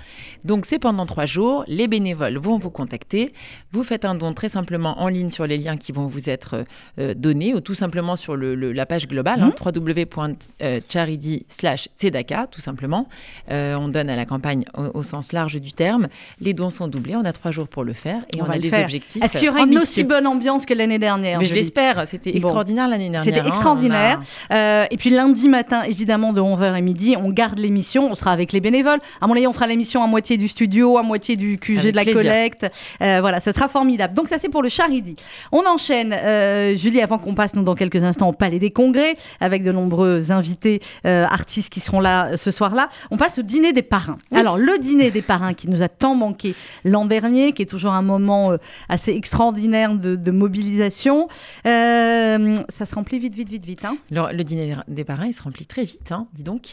Donc 0.43 0.65
c'est 0.65 0.79
pendant 0.79 1.05
trois 1.05 1.25
jours, 1.25 1.63
les 1.67 1.87
bénévoles 1.87 2.37
vont 2.37 2.57
vous 2.57 2.69
contacter, 2.69 3.33
vous 3.71 3.83
faites 3.83 4.05
un 4.05 4.15
don 4.15 4.33
très 4.33 4.49
simplement 4.49 4.99
en 5.01 5.07
ligne 5.09 5.29
sur 5.29 5.45
les 5.45 5.57
liens 5.57 5.77
qui 5.77 5.91
vont 5.91 6.07
vous 6.07 6.29
être 6.29 6.65
euh, 6.99 7.13
donnés, 7.13 7.53
ou 7.53 7.59
tout 7.59 7.75
simplement 7.75 8.15
sur 8.15 8.35
le- 8.35 8.55
le- 8.55 8.71
la 8.71 8.85
page 8.85 9.07
globale, 9.07 9.41
hein, 9.43 9.53
www.charity 9.63 11.45
slash 11.49 11.89
Tzedaka, 11.97 12.47
tout 12.49 12.61
simplement. 12.61 13.07
Euh, 13.51 13.75
on 13.75 13.87
donne 13.89 14.09
à 14.09 14.15
la 14.15 14.25
campagne 14.25 14.65
au, 14.77 14.99
au 14.99 15.03
sens 15.03 15.33
large 15.33 15.59
du 15.59 15.73
terme. 15.73 16.07
Les 16.39 16.53
dons 16.53 16.69
sont 16.69 16.87
doublés, 16.87 17.15
on 17.15 17.25
a 17.25 17.33
trois 17.33 17.51
jours 17.51 17.67
pour 17.67 17.83
le 17.83 17.93
faire, 17.93 18.21
et 18.33 18.41
On 18.41 18.45
on, 18.45 18.47
va 18.47 18.53
a 18.55 18.59
des 18.59 18.69
faire. 18.69 18.83
objectifs 18.83 19.23
Est-ce 19.23 19.37
qu'il 19.37 19.47
y 19.47 19.49
aura 19.49 19.61
une 19.63 19.77
aussi 19.77 20.03
bonne 20.03 20.27
ambiance 20.27 20.65
que 20.65 20.73
l'année 20.73 20.99
dernière 20.99 21.39
Mais 21.39 21.45
je 21.45 21.53
l'espère, 21.53 22.07
c'était 22.07 22.31
Bon. 22.31 22.37
extraordinaire 22.37 22.87
l'année 22.87 23.09
dernière. 23.09 23.23
C'était 23.23 23.39
hein, 23.39 23.47
extraordinaire. 23.47 24.21
a- 24.49 24.55
Euh, 24.55 24.85
et 24.91 24.97
puis 24.97 25.09
lundi 25.09 25.49
matin, 25.49 25.83
évidemment, 25.83 26.33
de 26.33 26.41
11h 26.41 26.73
à 26.73 26.81
midi, 26.85 27.15
on 27.21 27.29
garde 27.31 27.59
l'émission. 27.59 28.05
On 28.09 28.15
sera 28.15 28.31
avec 28.31 28.53
les 28.53 28.61
bénévoles. 28.61 28.99
À 29.19 29.27
mon 29.27 29.33
avis, 29.35 29.47
on 29.47 29.53
fera 29.53 29.67
l'émission 29.67 30.01
à 30.03 30.07
moitié 30.07 30.37
du 30.37 30.47
studio, 30.47 30.97
à 30.97 31.03
moitié 31.03 31.35
du 31.35 31.57
QG 31.57 31.79
Avec 31.79 31.91
de 31.91 31.95
la 31.97 32.03
plaisir. 32.03 32.21
collecte. 32.21 32.65
Euh, 33.01 33.19
voilà, 33.19 33.41
ce 33.41 33.51
sera 33.51 33.67
formidable. 33.67 34.13
Donc 34.13 34.29
ça, 34.29 34.37
c'est 34.37 34.47
pour 34.49 34.63
le 34.63 34.69
Charidi. 34.69 35.15
On 35.51 35.65
enchaîne, 35.65 36.13
euh, 36.13 36.75
Julie, 36.77 37.01
avant 37.01 37.17
qu'on 37.17 37.35
passe, 37.35 37.55
nous, 37.55 37.63
dans 37.63 37.75
quelques 37.75 38.03
instants, 38.03 38.29
au 38.29 38.33
Palais 38.33 38.59
des 38.59 38.71
Congrès, 38.71 39.15
avec 39.41 39.63
de 39.63 39.71
nombreux 39.73 40.31
invités 40.31 40.81
euh, 41.05 41.25
artistes 41.25 41.69
qui 41.73 41.79
seront 41.81 41.99
là 41.99 42.37
ce 42.37 42.51
soir-là. 42.51 42.89
On 43.11 43.17
passe 43.17 43.39
au 43.39 43.41
dîner 43.41 43.73
des 43.73 43.81
parrains. 43.81 44.17
Alors, 44.33 44.57
le 44.57 44.77
dîner 44.77 45.11
des 45.11 45.21
parrains 45.21 45.53
qui 45.53 45.67
nous 45.69 45.81
a 45.81 45.89
tant 45.89 46.15
manqué 46.15 46.55
l'an 46.83 47.05
dernier, 47.05 47.51
qui 47.51 47.63
est 47.63 47.65
toujours 47.65 47.93
un 47.93 48.01
moment 48.01 48.55
assez 48.89 49.11
extraordinaire 49.13 49.95
de, 49.95 50.15
de 50.15 50.31
mobilisation. 50.31 51.27
Ça 51.63 52.85
se 52.85 52.95
remplit 52.95 53.19
vite, 53.19 53.35
vite, 53.35 53.49
vite, 53.49 53.65
vite. 53.65 53.85
Hein 53.85 53.97
Le, 54.11 54.35
le 54.35 54.43
dîner 54.43 54.75
des 54.87 55.03
parrains, 55.03 55.27
il 55.27 55.33
se 55.33 55.41
remplit 55.43 55.65
très 55.65 55.83
vite, 55.83 56.11
hein, 56.11 56.27
dis 56.33 56.43
donc. 56.43 56.64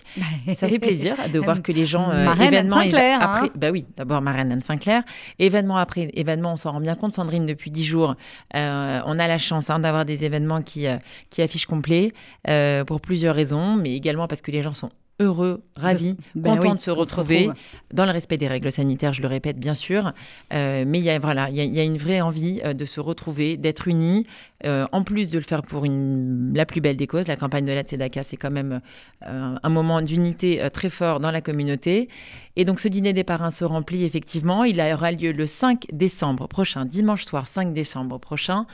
Ça 0.58 0.68
fait 0.68 0.78
plaisir 0.78 1.16
de 1.32 1.38
voir 1.40 1.62
que 1.62 1.72
les 1.72 1.86
gens, 1.86 2.10
euh, 2.10 2.24
Marraine 2.24 2.54
Anne 2.54 2.70
Sinclair, 2.70 3.18
hein. 3.20 3.24
après, 3.34 3.50
bah 3.54 3.70
oui, 3.70 3.86
d'abord 3.96 4.20
Marraine 4.22 4.52
Anne 4.52 4.62
Sinclair, 4.62 5.02
événement 5.38 5.76
après 5.76 6.08
événement, 6.14 6.52
on 6.52 6.56
s'en 6.56 6.72
rend 6.72 6.80
bien 6.80 6.94
compte, 6.94 7.14
Sandrine, 7.14 7.46
depuis 7.46 7.70
dix 7.70 7.84
jours, 7.84 8.14
euh, 8.54 9.00
on 9.06 9.18
a 9.18 9.28
la 9.28 9.38
chance 9.38 9.70
hein, 9.70 9.78
d'avoir 9.78 10.04
des 10.04 10.24
événements 10.24 10.62
qui, 10.62 10.86
euh, 10.86 10.96
qui 11.30 11.42
affichent 11.42 11.66
complet 11.66 12.12
euh, 12.48 12.84
pour 12.84 13.00
plusieurs 13.00 13.34
raisons, 13.34 13.76
mais 13.76 13.94
également 13.94 14.26
parce 14.28 14.42
que 14.42 14.50
les 14.50 14.62
gens 14.62 14.72
sont 14.74 14.90
heureux, 15.20 15.62
ravis, 15.76 16.16
Ben 16.34 16.54
contents 16.56 16.70
oui, 16.70 16.76
de 16.76 16.80
se 16.80 16.90
retrouver 16.90 17.38
retrouve. 17.40 17.54
dans 17.92 18.06
le 18.06 18.10
respect 18.12 18.38
des 18.38 18.48
règles 18.48 18.72
sanitaires, 18.72 19.12
je 19.12 19.22
le 19.22 19.28
répète 19.28 19.58
bien 19.58 19.74
sûr, 19.74 20.12
Euh, 20.52 20.84
mais 20.86 20.98
il 20.98 21.04
y 21.04 21.10
a 21.10 21.18
voilà, 21.18 21.48
il 21.50 21.54
y, 21.56 21.60
a- 21.60 21.64
il 21.64 21.72
y 21.74 21.78
a 21.78 21.84
une 21.84 21.98
vraie 21.98 22.20
envie 22.22 22.60
de 22.62 22.84
se 22.86 22.98
retrouver, 22.98 23.56
d'être 23.56 23.86
unis, 23.88 24.26
euh, 24.64 24.86
en 24.92 25.02
plus 25.02 25.28
de 25.30 25.38
le 25.38 25.44
faire 25.44 25.62
pour 25.62 25.84
une, 25.84 26.52
la 26.54 26.66
plus 26.66 26.80
belle 26.80 26.96
des 26.96 27.06
causes. 27.06 27.26
La 27.28 27.36
campagne 27.36 27.64
de 27.64 27.72
la 27.72 27.82
Tzedaka, 27.82 28.22
c'est 28.22 28.36
quand 28.36 28.50
même 28.50 28.80
euh, 29.26 29.54
un 29.62 29.68
moment 29.68 30.02
d'unité 30.02 30.62
euh, 30.62 30.68
très 30.70 30.90
fort 30.90 31.20
dans 31.20 31.30
la 31.30 31.40
communauté. 31.40 32.08
Et 32.56 32.64
donc 32.64 32.80
ce 32.80 32.88
dîner 32.88 33.12
des 33.14 33.24
parrains 33.24 33.50
se 33.50 33.64
remplit 33.64 34.04
effectivement. 34.04 34.64
Il 34.64 34.80
aura 34.80 35.10
lieu 35.12 35.32
le 35.32 35.46
5 35.46 35.86
décembre 35.92 36.48
prochain, 36.48 36.84
dimanche 36.84 37.24
soir 37.24 37.46
5 37.46 37.72
décembre 37.72 38.18
prochain, 38.18 38.66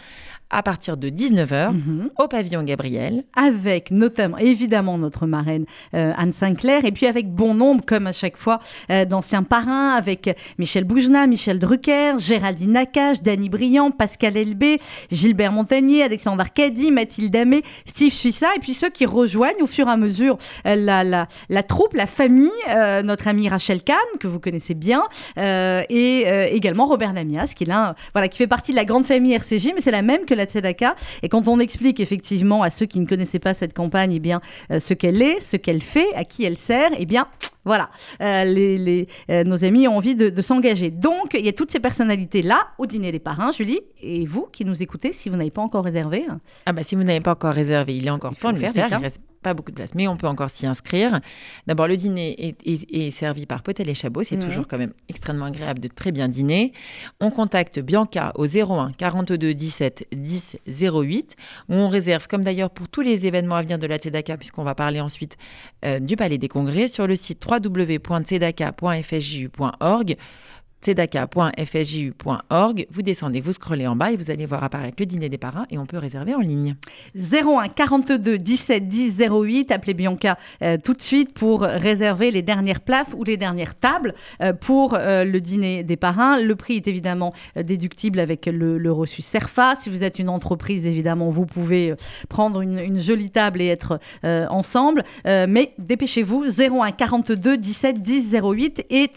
à 0.51 0.63
partir 0.63 0.97
de 0.97 1.11
19h 1.11 1.73
Mhm. 1.73 2.11
au 2.19 2.27
pavillon 2.27 2.63
Gabriel. 2.65 3.23
avec 3.37 3.91
notamment, 3.91 4.39
évidemment, 4.39 4.99
notre 4.99 5.27
marraine 5.27 5.65
euh, 5.95 6.13
Anne 6.17 6.33
Sinclair, 6.33 6.85
et 6.85 6.91
puis 6.93 7.07
avec 7.07 7.31
bon 7.33 7.55
nombre, 7.55 7.85
comme 7.85 8.07
à 8.07 8.13
chaque 8.13 8.37
fois, 8.37 8.59
euh, 8.91 9.05
d'anciens 9.05 9.43
parrains, 9.45 9.91
avec 9.91 10.35
Michel 10.59 10.85
Boujna, 10.85 11.27
Michel 11.27 11.59
Drucker, 11.59 12.15
Géraldine 12.19 12.73
Nakache, 12.73 13.23
Dany 13.23 13.49
Briand, 13.49 13.91
Pascal 13.93 14.37
Elbé, 14.37 14.81
Gilbert 15.13 15.53
Montagnier, 15.53 15.78
Alexandre 16.03 16.41
Arcadi, 16.41 16.91
Mathilde 16.91 17.35
Amé, 17.37 17.63
Steve 17.87 18.13
Suissa, 18.13 18.49
et 18.57 18.59
puis 18.59 18.75
ceux 18.75 18.91
qui 18.91 19.07
rejoignent 19.07 19.63
au 19.63 19.67
fur 19.67 19.87
et 19.89 19.91
à 19.91 19.97
mesure 19.97 20.39
euh, 20.67 20.75
la, 20.75 21.05
la, 21.05 21.29
la 21.49 21.63
troupe, 21.63 21.95
la 21.95 22.07
famille, 22.07 22.51
euh, 22.69 23.03
notre 23.03 23.29
amie 23.29 23.49
Rachel 23.49 23.83
Kahn, 23.83 23.97
que 24.19 24.27
vous 24.27 24.41
connaissez 24.41 24.75
bien, 24.75 25.05
euh, 25.39 25.83
et 25.89 26.23
également 26.51 26.87
Robert 26.87 27.13
Namias, 27.13 27.53
qui, 27.55 27.65
l'un, 27.65 27.95
voilà, 28.13 28.29
qui 28.29 28.39
fait 28.39 28.47
partie 28.47 28.73
de 28.73 28.77
la 28.77 28.85
grande 28.85 29.07
famille 29.07 29.33
RCJ, 29.35 29.73
mais 29.75 29.81
c'est 29.81 29.91
la 29.91 30.03
même 30.03 30.25
que 30.25 30.35
la 30.35 30.47
Tzedaka. 30.47 30.97
Et 31.23 31.29
quand 31.29 31.49
on 31.49 31.61
explique 31.61 32.01
effectivement 32.01 32.63
à 32.63 32.71
ceux 32.71 32.87
qui 32.87 33.01
ne 33.01 33.07
connaissaient 33.07 33.39
pas 33.39 33.55
cette 33.55 33.75
campagne, 33.75 34.13
eh 34.13 34.19
bien, 34.19 34.41
ce 34.79 34.95
qu'elle 34.95 35.23
est, 35.23 35.41
ce 35.41 35.57
qu'elle 35.57 35.83
fait, 35.83 36.13
à 36.15 36.25
qui 36.25 36.45
elle 36.45 36.57
sert, 36.57 36.91
eh 36.99 37.07
bien, 37.07 37.29
voilà, 37.65 37.91
les, 38.21 38.79
les, 38.79 39.45
nos 39.45 39.65
amis 39.65 39.87
ont 39.89 39.97
envie 39.97 40.15
de, 40.15 40.31
de 40.31 40.43
s'engager. 40.43 40.91
Donc, 40.91 41.35
il 41.35 41.45
y 41.45 41.49
a 41.49 41.53
toutes 41.53 41.71
ces 41.71 41.81
personnalités-là 41.81 42.69
au 42.79 42.87
dîner 42.87 43.13
des 43.13 43.19
parrains, 43.19 43.53
Julie, 43.53 43.81
et 44.03 44.25
vous 44.27 44.49
qui 44.53 44.65
nous 44.65 44.83
écoutez, 44.83 45.13
si 45.13 45.29
vous 45.29 45.37
n'avez 45.37 45.51
pas 45.51 45.63
encore 45.63 45.68
réservé. 45.77 46.25
hein, 46.29 46.41
Ah 46.67 46.73
bah 46.73 46.83
si 46.83 46.95
vous 46.97 47.05
n'avez 47.05 47.21
pas 47.21 47.33
encore 47.33 47.55
réservé, 47.55 47.97
il 47.97 48.07
est 48.07 48.11
encore 48.11 48.35
temps 48.37 48.49
de 48.51 48.55
le 48.55 48.61
faire 48.61 48.73
faire. 48.73 48.89
Il 48.99 49.03
reste 49.03 49.21
pas 49.41 49.55
beaucoup 49.55 49.71
de 49.71 49.77
place, 49.77 49.95
mais 49.95 50.09
on 50.09 50.17
peut 50.17 50.27
encore 50.27 50.51
s'y 50.51 50.67
inscrire. 50.67 51.21
D'abord, 51.69 51.87
le 51.87 51.97
dîner 51.97 52.35
est, 52.49 52.57
est- 52.67 52.93
est 52.93 53.11
servi 53.13 53.47
par 53.47 53.63
Potel 53.63 53.89
et 53.89 53.95
Chabot. 53.95 54.25
C'est 54.25 54.35
Mhm. 54.37 54.43
toujours 54.49 54.67
quand 54.67 54.79
même 54.79 54.93
extrêmement 55.09 55.45
agréable 55.45 55.79
de 55.79 55.87
très 55.87 56.11
bien 56.11 56.29
dîner. 56.29 56.73
On 57.21 57.31
contacte 57.31 57.79
Bianca 57.79 58.33
au 58.35 58.47
01 58.47 58.91
42 58.99 59.55
17 59.55 60.09
10 60.13 60.57
08, 60.67 61.37
où 61.69 61.75
on 61.75 61.89
réserve, 61.89 62.27
comme 62.27 62.43
d'ailleurs 62.43 62.71
pour 62.71 62.89
tous 62.89 63.01
les 63.03 63.27
événements 63.27 63.55
à 63.55 63.63
venir 63.63 63.79
de 63.79 63.87
la 63.87 63.99
Tzedaka, 63.99 64.37
puisqu'on 64.39 64.65
va 64.65 64.75
parler 64.75 65.01
ensuite 65.01 65.37
euh, 65.85 66.01
du 66.01 66.17
Palais 66.17 66.39
des 66.39 66.49
Congrès, 66.49 66.89
sur 66.89 67.07
le 67.07 67.15
site 67.15 67.41
www.tzedaka.fsju.org 67.49 70.17
tzedaka.fsju.org. 70.83 72.87
Vous 72.91 73.03
descendez, 73.03 73.41
vous 73.41 73.53
scrollez 73.53 73.87
en 73.87 73.95
bas 73.97 74.13
et 74.13 74.17
vous 74.17 74.31
allez 74.31 74.47
voir 74.47 74.65
apparaître 74.65 74.97
le 74.99 75.07
dîner 75.07 75.29
des 75.29 75.39
parrains 75.39 75.67
et 75.71 75.79
on 75.79 75.87
peut 75.87 75.99
réserver 75.99 76.35
en 76.35 76.41
ligne. 76.41 76.77
01 77.17 77.69
42 77.69 78.39
17 78.39 78.89
10 78.89 79.19
08. 79.19 79.73
Appelez 79.73 79.95
Bianca 79.95 80.39
euh, 80.63 80.77
tout 80.83 80.93
de 80.93 81.03
suite 81.03 81.35
pour 81.35 81.63
réserver 81.63 82.31
les 82.31 82.43
dernières 82.43 82.81
places 82.81 83.09
ou 83.17 83.25
les 83.25 83.37
dernières 83.37 83.75
tables 83.75 84.15
euh, 84.41 84.53
pour 84.53 84.95
euh, 84.95 85.25
le 85.25 85.41
dîner 85.41 85.83
des 85.83 85.97
parrains. 85.97 86.41
Le 86.41 86.57
prix 86.57 86.77
est 86.77 86.89
évidemment 86.89 87.33
déductible 87.57 88.21
avec 88.21 88.47
le, 88.47 88.93
reçu 88.93 89.23
CERFA. 89.23 89.75
Si 89.77 89.91
vous 89.91 90.03
êtes 90.03 90.19
une 90.19 90.29
entreprise, 90.29 90.87
évidemment, 90.87 91.31
vous 91.31 91.47
pouvez 91.47 91.95
prendre 92.29 92.63
une, 92.63 92.79
une 92.79 92.99
jolie 92.99 93.31
table 93.31 93.61
et 93.61 93.67
être 93.67 94.01
ensemble. 94.23 95.05
Mais 95.25 95.75
dépêchez-vous 95.79 96.47
01 96.59 96.93
42 96.93 97.59
17 97.59 98.03
10 98.03 98.37
08 98.43 98.87
et 98.89 99.11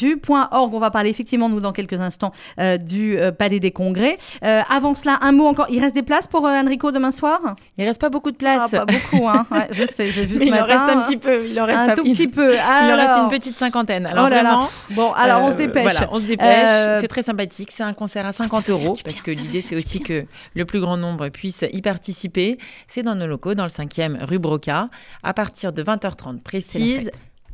tzedaka.fju.org. 0.00 0.74
On 0.74 0.78
va 0.78 0.90
parler 0.90 1.10
effectivement, 1.10 1.48
nous, 1.48 1.60
dans 1.60 1.72
quelques 1.72 2.00
instants, 2.00 2.32
euh, 2.58 2.76
du 2.78 3.18
euh, 3.18 3.32
Palais 3.32 3.60
des 3.60 3.70
Congrès. 3.70 4.18
Euh, 4.44 4.60
avant 4.68 4.94
cela, 4.94 5.18
un 5.22 5.32
mot 5.32 5.46
encore. 5.46 5.66
Il 5.70 5.80
reste 5.80 5.94
des 5.94 6.02
places 6.02 6.26
pour 6.26 6.44
Enrico 6.44 6.90
demain 6.92 7.10
soir? 7.12 7.40
Il 7.78 7.84
reste 7.86 8.00
pas 8.00 8.10
beaucoup 8.10 8.30
de 8.30 8.36
place. 8.36 8.70
Ah, 8.72 8.84
Pas 8.84 8.86
beaucoup, 8.86 9.28
hein. 9.28 9.46
Ouais, 9.50 9.68
je 9.72 9.84
sais, 9.86 10.08
j'ai 10.08 10.24
vu 10.24 10.34
Mais 10.38 10.44
ce 10.46 10.50
il 10.50 10.54
en 10.54 10.64
reste 10.64 10.78
un 10.96 11.02
petit 11.02 11.16
peu. 11.16 11.46
Il 11.46 11.60
en 11.60 11.66
reste 11.66 11.78
un 11.80 11.86
pas- 11.88 11.96
tout 11.96 12.02
petit 12.04 12.28
peu. 12.28 12.54
Il 12.82 12.92
en 12.92 12.96
reste 12.96 13.18
une 13.18 13.28
petite 13.28 13.56
cinquantaine. 13.56 14.06
Alors 14.06 14.26
Oh 14.26 14.28
là 14.28 14.42
là. 14.42 14.50
vraiment. 14.50 14.68
Bon, 14.90 15.12
alors 15.12 15.42
on 15.42 15.50
se 15.52 15.56
dépêche. 15.56 15.82
Voilà, 15.92 16.08
on 16.12 16.18
se 16.18 16.24
dépêche. 16.26 16.98
C'est 17.00 17.08
très 17.08 17.22
sympathique. 17.22 17.70
C'est 17.72 17.82
un 17.82 17.92
concert 17.94 18.26
à 18.26 18.32
ça 18.32 18.44
50 18.44 18.60
va 18.60 18.62
faire 18.62 18.74
euros 18.86 18.96
parce 19.04 19.16
bien, 19.16 19.22
que 19.24 19.30
l'idée 19.30 19.60
c'est 19.60 19.76
aussi 19.76 19.98
bien. 19.98 20.22
que 20.22 20.26
le 20.54 20.64
plus 20.64 20.80
grand 20.80 20.96
nombre 20.96 21.28
puisse 21.28 21.64
y 21.72 21.82
participer. 21.82 22.58
C'est 22.88 23.02
dans 23.02 23.14
nos 23.14 23.26
locaux, 23.26 23.54
dans 23.54 23.64
le 23.64 23.70
5e 23.70 24.24
rue 24.24 24.38
Broca, 24.38 24.88
à 25.22 25.34
partir 25.34 25.72
de 25.72 25.82
20h30 25.82 26.42
précise. 26.42 27.10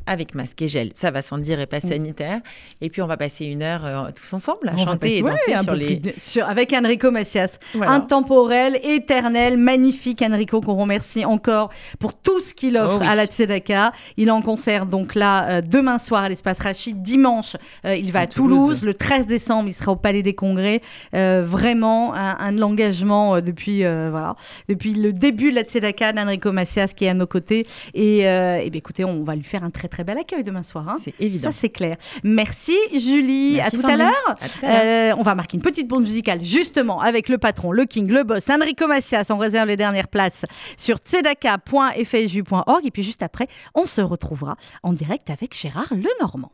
Avec 0.07 0.35
masque 0.35 0.63
et 0.63 0.69
gel, 0.69 0.91
ça 0.95 1.11
va 1.11 1.21
sans 1.23 1.39
dire 1.39 1.61
et 1.61 1.67
pas 1.67 1.81
sanitaire. 1.81 2.41
Et 2.81 2.91
puis 2.91 3.03
on 3.03 3.07
va 3.07 3.17
passer 3.17 3.45
une 3.47 3.63
heure 3.63 3.85
euh, 3.85 4.11
tous 4.15 4.33
ensemble 4.33 4.69
à 4.69 4.75
On 4.75 4.85
chanter 4.85 4.99
passer- 4.99 5.17
et 5.19 5.23
danser 5.23 5.55
un 5.55 5.63
sur 5.63 5.75
les. 5.75 5.97
de- 5.97 6.13
sur- 6.17 6.47
avec 6.49 6.73
Enrico 6.73 7.11
Macias. 7.11 7.59
Voilà. 7.75 7.93
Intemporel, 7.93 8.79
éternel, 8.85 9.57
magnifique 9.57 10.23
Enrico 10.23 10.61
qu'on 10.61 10.75
remercie 10.77 11.25
encore 11.25 11.71
pour 11.99 12.15
tout 12.15 12.41
ce 12.41 12.55
qu'il 12.55 12.77
offre 12.77 12.97
Oh 12.99 13.01
oui. 13.01 13.07
à 13.09 13.15
la 13.17 13.27
Tzedaka. 13.27 13.93
Il 14.17 14.29
est 14.29 14.31
en 14.31 14.43
concert 14.43 14.87
donc 14.87 15.15
là 15.15 15.49
euh, 15.51 15.61
demain 15.61 15.99
soir 15.99 16.23
à 16.23 16.29
l'espace 16.29 16.61
Rachid, 16.61 17.03
dimanche 17.03 17.57
euh, 17.85 17.95
il 17.97 18.13
va 18.13 18.21
à, 18.21 18.23
À 18.23 18.27
Toulouse. 18.27 18.61
Toulouse. 18.81 18.85
le 18.85 18.95
13 18.95 19.27
décembre 19.27 19.69
il 19.69 19.75
sera 19.75 19.93
au 19.93 19.97
Palais 19.97 20.23
des 20.23 20.35
Congrès. 20.35 20.81
Vraiment 21.13 22.15
un, 22.15 22.37
un 22.39 22.63
engagement 22.63 23.41
depuis 23.41 23.81
voilà 23.81 24.37
depuis 24.69 24.95
le 24.95 25.13
début 25.13 25.51
de 25.51 25.57
la 25.57 25.63
Tzedaka 25.63 26.13
d'Enrico 26.13 26.53
Macias 26.53 26.89
qui 26.95 27.05
est 27.05 27.09
à 27.09 27.15
nos 27.15 27.27
côtés 27.27 27.67
et, 27.95 28.27
euh, 28.29 28.61
eh 28.63 28.71
bien, 28.71 28.79
écoutez 28.79 29.05
on 29.05 29.25
va 29.25 29.35
lui 29.35 29.43
faire 29.45 29.65
un 29.65 29.71
très 29.71 29.89
très 29.89 29.96
bel 30.05 30.19
accueil 30.19 30.43
demain 30.45 30.63
soir. 30.63 30.89
hein. 30.89 30.97
C'est 31.03 31.15
évident. 31.21 31.51
Ça 31.51 31.53
c'est 31.53 31.69
clair. 31.71 31.97
Merci 32.25 32.77
Julie, 32.93 33.55
Merci, 33.57 33.77
à 33.77 33.81
tout 33.81 33.87
à 33.87 33.97
l'heure. 33.97 34.13
À 34.41 34.49
tout 34.49 34.59
à 34.67 34.67
l'heure. 34.85 35.13
Euh, 35.15 35.15
on 35.19 35.23
va 35.23 35.35
marquer 35.35 35.57
une 35.57 35.63
petite 35.63 35.89
pause 35.89 36.01
musicale 36.03 36.43
justement 36.43 37.01
avec 37.01 37.29
le 37.29 37.39
patron, 37.39 37.73
le 37.73 37.85
king, 37.85 38.09
le 38.11 38.23
boss, 38.25 38.49
Enrico 38.51 38.87
Macias. 38.87 39.27
On 39.31 39.39
réserve 39.39 39.69
les 39.69 39.77
dernières 39.77 40.09
places 40.09 40.45
sur 40.77 40.99
tzedaka.fsju.org 40.99 42.87
et 42.87 42.91
puis 42.91 43.03
juste 43.03 43.23
après, 43.23 43.49
on 43.75 43.87
se 43.87 44.01
retrouvera 44.01 44.57
en 44.83 44.93
direct 44.93 45.31
avec 45.31 45.55
Gérard 45.57 45.93
Lenormand. 45.93 46.53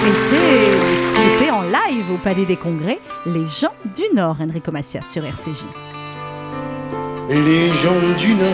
Et 0.00 0.14
c'est- 0.30 1.38
c'était 1.38 1.50
en 1.50 1.62
live 1.62 2.10
au 2.14 2.18
Palais 2.18 2.44
des 2.46 2.56
Congrès, 2.56 2.98
les 3.26 3.46
gens 3.46 3.72
du 3.96 4.02
Nord, 4.14 4.36
Enrico 4.40 4.70
Macias 4.70 5.02
sur 5.12 5.24
RCJ. 5.24 5.64
Les 7.30 7.74
gens 7.74 8.14
du 8.16 8.32
Nord 8.32 8.48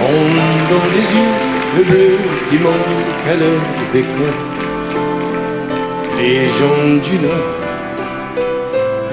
ont 0.00 0.34
dans 0.68 0.86
les 0.92 1.06
yeux 1.14 1.34
le 1.76 1.84
bleu 1.84 2.18
qui 2.50 2.58
manque 2.58 3.22
à 3.30 3.34
leur 3.36 3.60
décor. 3.92 4.34
Les 6.18 6.46
gens 6.46 6.84
du 7.08 7.20
Nord 7.24 7.54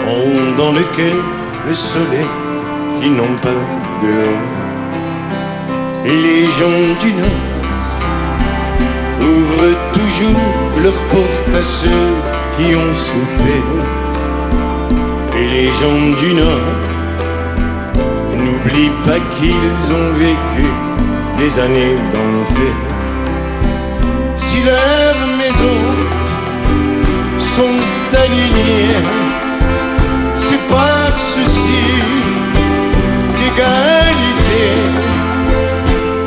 ont 0.07 0.55
dans 0.57 0.71
le 0.71 0.83
cœur 0.97 1.23
le 1.67 1.73
soleil 1.75 2.25
qui 2.99 3.09
n'ont 3.11 3.35
pas 3.35 3.61
dehors. 4.01 4.47
Les 6.05 6.45
gens 6.45 6.81
du 7.03 7.13
Nord 7.13 7.45
ouvrent 9.21 9.77
toujours 9.93 10.41
leurs 10.81 11.01
portes 11.11 11.53
à 11.55 11.61
ceux 11.61 12.15
qui 12.57 12.75
ont 12.75 12.95
souffert. 12.95 13.85
Les 15.37 15.67
gens 15.67 16.15
du 16.17 16.33
Nord 16.33 16.88
N'oublie 18.59 18.89
pas 19.05 19.19
qu'ils 19.35 19.93
ont 19.93 20.11
vécu 20.13 20.67
des 21.37 21.59
années 21.59 21.97
d'enfer. 22.11 22.75
Si 24.35 24.57
leurs 24.63 25.27
maisons 25.37 25.87
sont 27.55 27.79
alignées, 28.17 28.95
c'est 30.35 30.67
par 30.67 31.17
souci 31.17 31.85
d'égalité. 33.37 34.67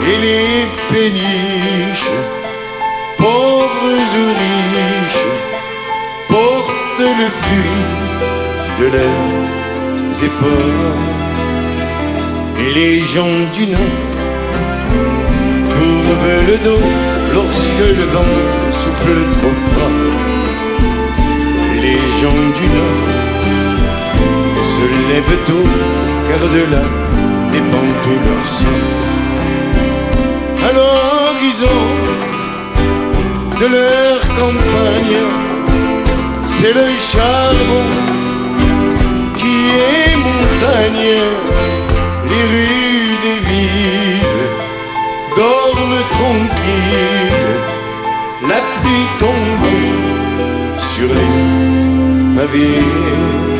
Et 0.08 0.18
les 0.26 0.66
péniches, 0.90 2.10
pauvres 3.18 3.84
ou 4.20 4.28
riches, 4.42 5.28
portent 6.28 7.10
le 7.18 7.28
fruit 7.40 7.84
de 8.80 8.86
leurs 8.96 10.24
efforts. 10.24 11.21
Les 12.70 13.00
gens 13.00 13.36
du 13.52 13.66
Nord 13.66 13.98
courbent 15.68 16.46
le 16.46 16.56
dos 16.64 16.84
lorsque 17.34 17.86
le 17.98 18.04
vent 18.14 18.34
souffle 18.70 19.20
trop 19.36 19.56
fort. 19.70 19.98
Les 21.82 22.00
gens 22.20 22.44
du 22.58 22.66
Nord 22.78 23.08
se 24.72 24.84
lèvent 25.08 25.40
tôt 25.44 25.68
car 26.28 26.48
de 26.48 26.62
là 26.72 26.84
dépend 27.52 27.86
tout 28.02 28.20
leur. 28.26 28.42
À 30.64 30.72
l'horizon 30.72 31.80
de 33.60 33.66
leur 33.66 34.20
campagne, 34.40 35.20
c'est 36.46 36.72
le 36.72 36.88
charbon 36.96 37.86
qui 39.36 39.56
est 39.90 40.16
montagne 40.16 41.71
les 42.32 42.44
rues 42.52 43.16
des 43.26 43.40
villes 43.50 44.46
dorment 45.36 46.04
tranquilles, 46.16 47.54
la 48.50 48.60
pluie 48.80 49.08
tombe 49.18 49.70
sur 50.90 51.08
les 51.18 52.36
pavés. 52.36 53.51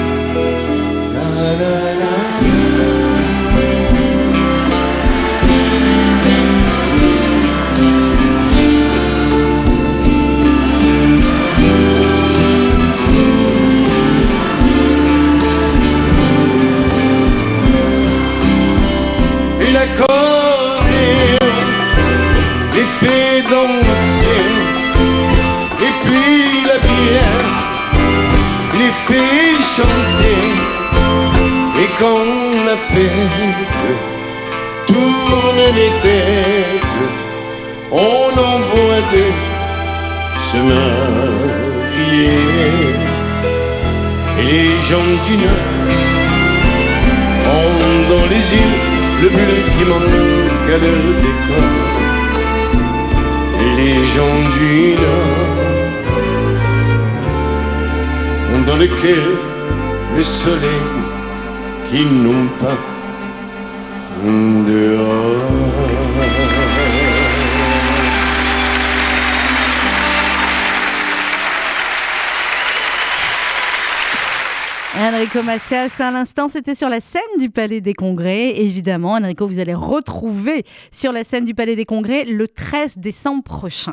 Enrico 75.42 75.74
à 75.98 76.10
l'instant, 76.12 76.46
c'était 76.46 76.76
sur 76.76 76.88
la 76.88 77.00
scène 77.00 77.22
du 77.38 77.50
Palais 77.50 77.80
des 77.80 77.94
Congrès. 77.94 78.60
évidemment, 78.60 79.14
Enrico, 79.14 79.48
vous 79.48 79.58
allez 79.58 79.74
retrouver 79.74 80.64
sur 80.92 81.10
la 81.10 81.24
scène 81.24 81.44
du 81.44 81.52
Palais 81.52 81.74
des 81.74 81.84
Congrès 81.84 82.24
le 82.24 82.46
13 82.46 82.98
décembre 82.98 83.42
prochain. 83.42 83.92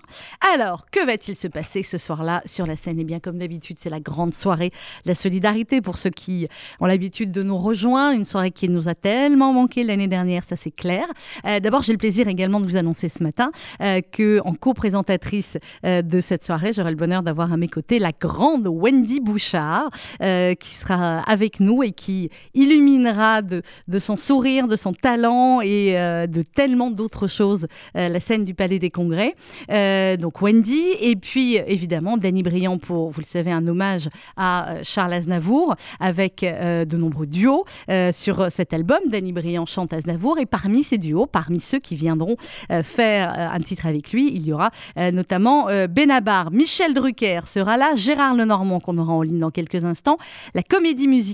Alors, 0.53 0.85
que 0.91 1.03
va-t-il 1.03 1.35
se 1.35 1.47
passer 1.47 1.81
ce 1.81 1.97
soir-là 1.97 2.43
sur 2.45 2.67
la 2.67 2.75
scène? 2.75 2.97
Eh 2.99 3.03
bien, 3.03 3.19
comme 3.19 3.39
d'habitude, 3.39 3.77
c'est 3.79 3.89
la 3.89 3.99
grande 3.99 4.35
soirée, 4.35 4.71
la 5.05 5.15
solidarité 5.15 5.81
pour 5.81 5.97
ceux 5.97 6.11
qui 6.11 6.47
ont 6.79 6.85
l'habitude 6.85 7.31
de 7.31 7.41
nous 7.41 7.57
rejoindre. 7.57 8.15
Une 8.15 8.25
soirée 8.25 8.51
qui 8.51 8.69
nous 8.69 8.87
a 8.87 8.93
tellement 8.93 9.51
manqué 9.51 9.83
l'année 9.83 10.07
dernière, 10.07 10.43
ça 10.43 10.55
c'est 10.55 10.71
clair. 10.71 11.05
Euh, 11.45 11.59
d'abord, 11.59 11.81
j'ai 11.81 11.93
le 11.93 11.97
plaisir 11.97 12.27
également 12.27 12.59
de 12.59 12.65
vous 12.65 12.77
annoncer 12.77 13.09
ce 13.09 13.23
matin 13.23 13.51
euh, 13.81 14.01
que, 14.01 14.39
en 14.45 14.53
co-présentatrice 14.53 15.57
euh, 15.83 16.03
de 16.03 16.19
cette 16.19 16.43
soirée, 16.43 16.73
j'aurai 16.73 16.91
le 16.91 16.97
bonheur 16.97 17.23
d'avoir 17.23 17.51
à 17.51 17.57
mes 17.57 17.69
côtés 17.69 17.97
la 17.97 18.11
grande 18.11 18.67
Wendy 18.67 19.19
Bouchard, 19.19 19.89
qui 20.19 20.75
sera 20.75 21.21
avec 21.21 21.38
nous 21.59 21.83
et 21.83 21.91
qui 21.91 22.29
illuminera 22.53 23.41
de, 23.41 23.61
son 23.99 24.15
sourire, 24.15 24.67
de 24.67 24.75
son 24.75 24.93
talent 24.93 25.61
et 25.61 25.97
euh, 25.97 26.27
de 26.27 26.41
tellement 26.41 26.91
d'autres 26.91 27.27
choses 27.27 27.67
euh, 27.95 28.09
la 28.09 28.19
scène 28.19 28.43
du 28.43 28.53
Palais 28.53 28.79
des 28.79 28.89
Congrès. 28.89 29.35
Euh, 29.71 30.17
donc 30.17 30.41
Wendy 30.41 30.83
et 30.99 31.15
puis 31.15 31.55
évidemment 31.55 32.17
Danny 32.17 32.43
Briand 32.43 32.77
pour, 32.77 33.11
vous 33.11 33.21
le 33.21 33.25
savez, 33.25 33.51
un 33.51 33.65
hommage 33.67 34.09
à 34.37 34.75
Charles 34.83 35.13
Aznavour 35.13 35.75
avec 35.99 36.41
de 36.41 36.97
nombreux 36.97 37.27
duos 37.27 37.65
sur 38.11 38.51
cet 38.51 38.73
album. 38.73 38.99
Danny 39.07 39.31
Briand 39.31 39.65
chante 39.65 39.93
Aznavour 39.93 40.39
et 40.39 40.45
parmi 40.45 40.83
ces 40.83 40.97
duos, 40.97 41.25
parmi 41.25 41.59
ceux 41.59 41.79
qui 41.79 41.95
viendront 41.95 42.35
faire 42.83 43.51
un 43.53 43.59
titre 43.59 43.85
avec 43.85 44.11
lui, 44.11 44.31
il 44.33 44.45
y 44.45 44.53
aura 44.53 44.71
notamment 44.95 45.67
Benabar, 45.87 46.51
Michel 46.51 46.93
Drucker 46.93 47.41
sera 47.45 47.77
là, 47.77 47.95
Gérard 47.95 48.35
Lenormand 48.35 48.79
qu'on 48.79 48.97
aura 48.97 49.13
en 49.13 49.21
ligne 49.21 49.39
dans 49.39 49.51
quelques 49.51 49.85
instants, 49.85 50.17
la 50.53 50.63
comédie 50.63 51.07
musicale 51.07 51.28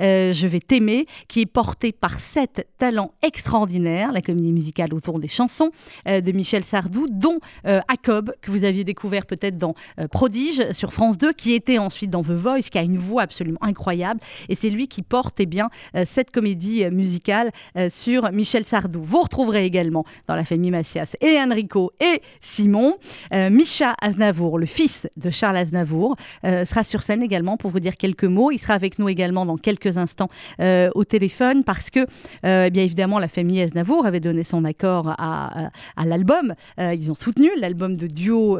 euh, 0.00 0.32
Je 0.32 0.46
vais 0.46 0.60
t'aimer, 0.60 1.06
qui 1.28 1.40
est 1.40 1.46
portée 1.46 1.92
par 1.92 2.20
sept 2.20 2.66
talents 2.78 3.12
extraordinaires, 3.22 4.12
la 4.12 4.22
comédie 4.22 4.52
musicale 4.52 4.94
autour 4.94 5.18
des 5.18 5.28
chansons 5.28 5.70
euh, 6.06 6.20
de 6.20 6.32
Michel 6.32 6.64
Sardou, 6.64 7.06
dont 7.10 7.38
euh, 7.66 7.80
Jacob, 7.90 8.32
que 8.40 8.50
vous 8.50 8.64
aviez 8.64 8.84
découvert 8.84 9.26
peut-être 9.26 9.58
dans 9.58 9.74
Prodige 10.10 10.72
sur 10.72 10.92
France 10.92 11.18
2, 11.18 11.32
qui 11.32 11.52
était 11.52 11.78
ensuite 11.78 12.10
dans 12.10 12.22
The 12.22 12.30
Voice, 12.30 12.70
qui 12.70 12.78
a 12.78 12.82
une 12.82 12.98
voix 12.98 13.22
absolument 13.22 13.58
incroyable. 13.62 14.20
Et 14.48 14.54
c'est 14.54 14.70
lui 14.70 14.88
qui 14.88 15.02
porte 15.02 15.40
eh 15.40 15.46
bien, 15.46 15.68
cette 16.04 16.30
comédie 16.30 16.84
musicale 16.90 17.50
sur 17.88 18.30
Michel 18.32 18.64
Sardou. 18.64 19.02
Vous 19.02 19.22
retrouverez 19.22 19.64
également 19.64 20.04
dans 20.26 20.34
la 20.34 20.44
famille 20.44 20.70
Macias 20.70 21.16
et 21.20 21.38
Enrico 21.40 21.92
et 22.00 22.22
Simon, 22.40 22.96
Micha 23.32 23.94
Aznavour, 24.00 24.58
le 24.58 24.66
fils 24.66 25.08
de 25.16 25.30
Charles 25.30 25.56
Aznavour, 25.56 26.16
sera 26.42 26.84
sur 26.84 27.02
scène 27.02 27.22
également 27.22 27.56
pour 27.56 27.70
vous 27.70 27.80
dire 27.80 27.96
quelques 27.96 28.24
mots. 28.24 28.50
Il 28.50 28.58
sera 28.58 28.74
avec 28.74 28.98
nous 28.98 29.08
également 29.08 29.27
dans 29.32 29.56
quelques 29.56 29.98
instants 29.98 30.28
euh, 30.60 30.90
au 30.94 31.04
téléphone 31.04 31.64
parce 31.64 31.90
que, 31.90 32.00
euh, 32.44 32.70
bien 32.70 32.82
évidemment, 32.82 33.18
la 33.18 33.28
famille 33.28 33.60
Aznavour 33.60 34.06
avait 34.06 34.20
donné 34.20 34.42
son 34.42 34.64
accord 34.64 35.14
à, 35.18 35.70
l'album. 36.04 36.54
Euh, 36.80 36.94
ils 36.94 37.10
ont 37.10 37.14
soutenu 37.14 37.50
l'album 37.58 37.96
de 37.96 38.06
duo 38.06 38.58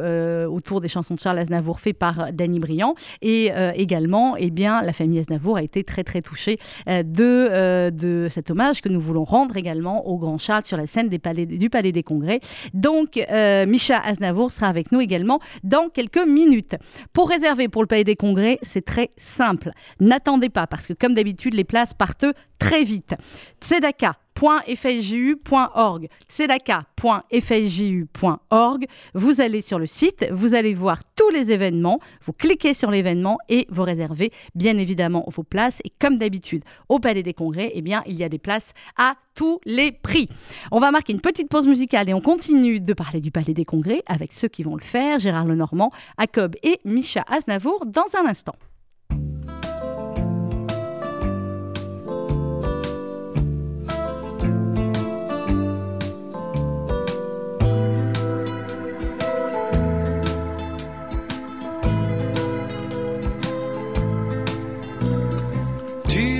autour 0.49 0.81
des 0.81 0.87
chansons 0.87 1.15
de 1.15 1.19
Charles 1.19 1.39
Aznavour 1.39 1.79
fait 1.79 1.93
par 1.93 2.31
Danny 2.33 2.59
Briand. 2.59 2.95
Et 3.21 3.51
également, 3.75 4.35
eh 4.37 4.49
bien, 4.49 4.81
la 4.81 4.93
famille 4.93 5.19
Aznavour 5.19 5.57
a 5.57 5.63
été 5.63 5.83
très 5.83 6.03
très 6.03 6.21
touchée 6.21 6.57
de, 6.87 8.27
cet 8.29 8.51
hommage 8.51 8.81
que 8.81 8.89
nous 8.89 9.01
voulons 9.01 9.23
rendre 9.23 9.57
également 9.57 10.07
au 10.07 10.17
grand 10.17 10.37
Charles 10.37 10.65
sur 10.65 10.77
la 10.77 10.87
scène 10.87 11.09
du 11.09 11.19
Palais 11.19 11.91
des 11.91 12.03
Congrès. 12.03 12.39
Donc, 12.73 13.19
Micha 13.67 13.97
Aznavour 13.97 14.51
sera 14.51 14.67
avec 14.67 14.91
nous 14.91 15.01
également 15.01 15.39
dans 15.63 15.89
quelques 15.89 16.25
minutes. 16.25 16.75
Pour 17.13 17.29
réserver 17.29 17.67
pour 17.67 17.81
le 17.81 17.87
Palais 17.87 18.03
des 18.03 18.15
Congrès, 18.15 18.59
c'est 18.61 18.85
très 18.85 19.11
simple 19.17 19.71
n'attendez 19.99 20.49
pas, 20.49 20.58
parce 20.67 20.87
que 20.87 20.93
comme 20.93 21.13
d'habitude, 21.13 21.53
les 21.53 21.63
places 21.63 21.93
partent 21.93 22.25
très 22.59 22.83
vite. 22.83 23.15
tzedaka.fsju.org, 23.61 26.09
tzedaka.fsju.org. 26.27 28.85
Vous 29.13 29.41
allez 29.41 29.61
sur 29.61 29.79
le 29.79 29.87
site, 29.87 30.27
vous 30.31 30.53
allez 30.53 30.73
voir 30.73 31.01
tous 31.15 31.29
les 31.29 31.51
événements, 31.51 31.99
vous 32.21 32.33
cliquez 32.33 32.73
sur 32.73 32.91
l'événement 32.91 33.37
et 33.47 33.65
vous 33.69 33.83
réservez 33.83 34.33
bien 34.55 34.77
évidemment 34.77 35.23
vos 35.27 35.43
places. 35.43 35.79
Et 35.85 35.93
comme 35.99 36.17
d'habitude, 36.17 36.65
au 36.89 36.99
Palais 36.99 37.23
des 37.23 37.33
Congrès, 37.33 37.71
eh 37.73 37.81
bien, 37.81 38.03
il 38.05 38.17
y 38.17 38.23
a 38.23 38.29
des 38.29 38.39
places 38.39 38.73
à 38.97 39.15
tous 39.33 39.59
les 39.65 39.91
prix. 39.91 40.29
On 40.71 40.79
va 40.79 40.91
marquer 40.91 41.13
une 41.13 41.21
petite 41.21 41.49
pause 41.49 41.67
musicale 41.67 42.09
et 42.09 42.13
on 42.13 42.21
continue 42.21 42.79
de 42.79 42.93
parler 42.93 43.21
du 43.21 43.31
Palais 43.31 43.53
des 43.53 43.65
Congrès 43.65 44.03
avec 44.05 44.33
ceux 44.33 44.49
qui 44.49 44.63
vont 44.63 44.75
le 44.75 44.83
faire, 44.83 45.19
Gérard 45.19 45.45
Lenormand, 45.45 45.91
Jacob 46.19 46.55
et 46.63 46.79
Micha 46.83 47.23
Aznavour 47.27 47.85
dans 47.85 48.07
un 48.21 48.27
instant. 48.27 48.55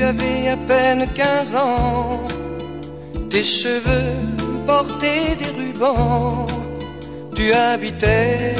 Avais 0.09 0.49
à 0.49 0.57
peine 0.57 1.05
15 1.13 1.55
ans, 1.55 2.21
tes 3.29 3.43
cheveux 3.43 4.15
portaient 4.65 5.35
des 5.41 5.51
rubans, 5.59 6.47
tu 7.35 7.53
habitais 7.53 8.55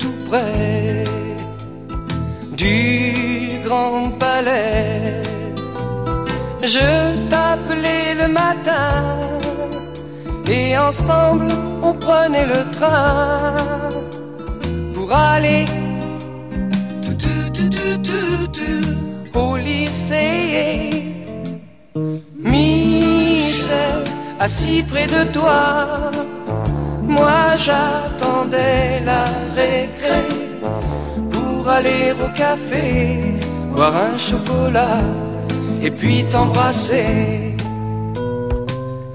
tout 0.00 0.18
près 0.28 1.04
du 2.62 3.60
grand 3.64 4.10
palais. 4.18 5.22
Je 6.62 6.88
t'appelais 7.30 8.14
le 8.22 8.28
matin 8.42 8.90
et 10.48 10.76
ensemble 10.76 11.48
on 11.82 11.92
prenait 11.94 12.46
le 12.54 12.62
train 12.76 13.54
pour 14.94 15.08
aller. 15.12 15.64
Tout, 17.04 17.16
tout, 17.24 17.46
tout, 17.54 17.70
tout, 17.76 17.98
tout, 18.08 18.46
tout 18.58 18.99
au 19.34 19.56
lycée. 19.56 20.90
Michel, 22.38 24.04
assis 24.38 24.82
près 24.82 25.06
de 25.06 25.24
toi, 25.32 26.10
moi 27.02 27.56
j'attendais 27.56 29.00
la 29.04 29.24
récré 29.54 30.22
pour 31.30 31.68
aller 31.68 32.12
au 32.12 32.28
café, 32.36 33.34
boire 33.72 33.94
un 33.96 34.18
chocolat 34.18 35.00
et 35.82 35.90
puis 35.90 36.24
t'embrasser. 36.24 37.56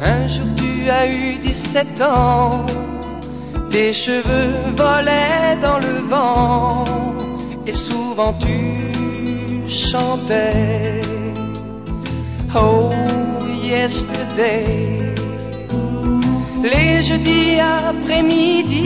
Un 0.02 0.28
jour 0.28 0.48
tu 0.58 0.90
as 0.90 1.08
eu 1.08 1.36
17 1.40 2.02
ans, 2.02 2.66
tes 3.70 3.92
cheveux 3.94 4.54
volaient 4.76 5.58
dans 5.62 5.80
le 5.80 5.96
vent 6.08 6.84
et 7.66 7.72
souvent 7.72 8.34
tu 8.34 8.96
chantait. 9.68 11.02
Oh, 12.56 12.92
yesterday. 13.64 15.14
Les 16.64 17.02
jeudis 17.02 17.60
après-midi, 17.60 18.84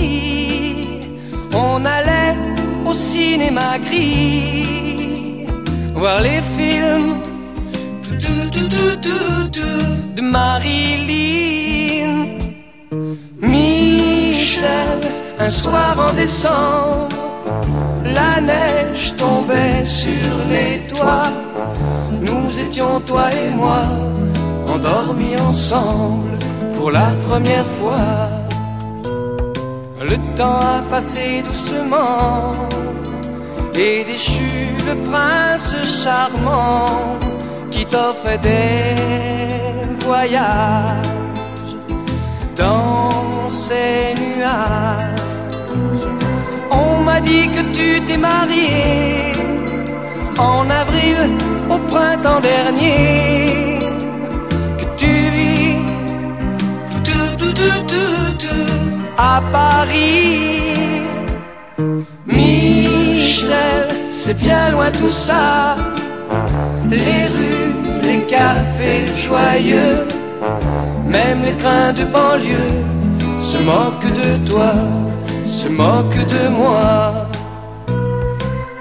on 1.54 1.86
allait 1.86 2.36
au 2.86 2.94
cinéma 2.94 3.78
gris 3.80 5.46
voir 5.96 6.22
les 6.22 6.42
films 6.58 7.15
de 10.15 10.22
Marilyn. 10.22 12.13
Michel, 13.42 15.00
un 15.39 15.50
soir 15.50 15.96
en 15.98 16.13
décembre 16.13 17.19
la 18.13 18.41
neige 18.41 19.15
tombait 19.15 19.86
sur 19.86 20.32
les 20.50 20.80
toits. 20.88 21.34
Nous 22.22 22.60
étions, 22.60 23.00
toi 23.02 23.30
et 23.32 23.50
moi, 23.56 23.82
en 24.67 24.74
endormis 24.74 25.36
ensemble 25.39 26.38
pour 26.76 26.91
la 26.91 27.12
première 27.28 27.69
fois. 27.80 28.30
Le 30.02 30.17
temps 30.36 30.60
a 30.60 30.82
passé 30.89 31.43
doucement 31.43 32.54
et 33.76 34.04
déchu 34.04 34.76
le 34.88 34.95
prince 35.10 35.76
charmant 36.04 37.19
qui 37.72 37.86
t'offrait 37.86 38.38
des 38.39 38.95
voyages 40.06 41.06
dans 42.56 43.50
ces 43.50 44.13
nuages. 44.22 45.09
Dit 47.26 47.50
que 47.56 47.62
tu 47.78 48.02
t'es 48.08 48.18
marié 48.18 49.34
en 50.38 50.70
avril 50.70 51.18
au 51.70 51.78
printemps 51.92 52.40
dernier, 52.40 53.80
que 54.80 54.86
tu 54.98 55.14
vis 55.36 55.60
à 59.18 59.42
Paris. 59.52 60.74
Michel, 62.26 63.88
c'est 64.10 64.38
bien 64.38 64.70
loin 64.72 64.90
tout 64.92 65.10
ça, 65.10 65.76
les 66.90 67.26
rues, 67.36 67.74
les 68.04 68.22
cafés 68.34 69.06
joyeux, 69.18 70.08
même 71.06 71.44
les 71.44 71.58
trains 71.58 71.94
de 71.94 72.06
banlieue 72.06 72.74
se 73.42 73.58
moquent 73.72 74.14
de 74.22 74.30
toi, 74.50 74.74
se 75.50 75.68
moquent 75.68 76.28
de 76.28 76.50
moi. 76.50 77.26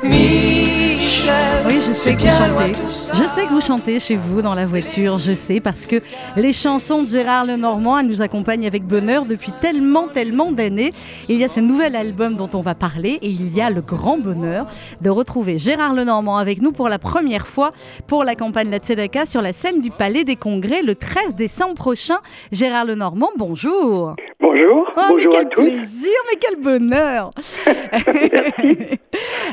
Michel, 0.03 1.65
Oui, 1.67 1.81
je 1.81 1.93
sais 1.93 2.15
que 2.15 2.21
vous 2.21 2.29
chantez. 2.29 2.73
Je 3.15 3.25
sais 3.25 3.47
que 3.47 3.53
vous 3.53 3.61
chantez 3.61 3.99
chez 3.99 4.17
vous 4.17 4.43
dans 4.43 4.55
la 4.55 4.67
voiture, 4.67 5.19
je 5.19 5.33
sais, 5.33 5.61
parce 5.61 5.87
que 5.87 6.03
les 6.37 6.53
chansons 6.53 7.03
de 7.05 7.09
Gérard 7.09 7.47
Lenormand, 7.47 7.99
elles 7.99 8.07
nous 8.07 8.21
accompagnent 8.21 8.67
avec 8.67 8.85
bonheur 8.85 9.25
depuis 9.25 9.53
tellement, 9.63 10.09
tellement 10.09 10.53
d'années. 10.53 10.93
Il 11.31 11.37
y 11.37 11.45
a 11.45 11.49
ce 11.49 11.61
nouvel 11.61 11.97
album 11.97 12.37
dont 12.37 12.51
on 12.53 12.61
va 12.61 12.75
parler 12.75 13.19
et 13.23 13.31
il 13.31 13.55
y 13.55 13.63
a 13.63 13.71
le 13.71 13.81
grand 13.81 14.19
bonheur 14.19 14.67
de 15.01 15.09
retrouver 15.09 15.59
Gérard 15.59 15.95
Lenormand 15.95 16.37
avec 16.37 16.61
nous 16.61 16.73
pour 16.73 16.91
la 16.91 16.99
première 16.99 17.47
fois 17.47 17.73
pour 18.07 18.25
la 18.25 18.35
campagne 18.35 18.71
La 18.71 18.79
Tzedaka 18.79 19.25
sur 19.25 19.41
la 19.41 19.55
scène 19.55 19.81
du 19.81 19.91
Palais 19.91 20.25
des 20.25 20.37
Congrès 20.37 20.83
le 20.83 20.95
13 20.95 21.35
décembre 21.35 21.75
prochain. 21.75 22.19
Gérard 22.53 22.85
Lenormand, 22.85 23.31
bonjour. 23.39 24.15
Bonjour, 24.51 24.91
Oh, 24.97 25.01
bonjour 25.11 25.35
à 25.37 25.41
quel 25.41 25.49
tous. 25.51 25.61
plaisir, 25.63 26.11
mais 26.31 26.39
quel 26.41 26.57
bonheur 26.59 27.31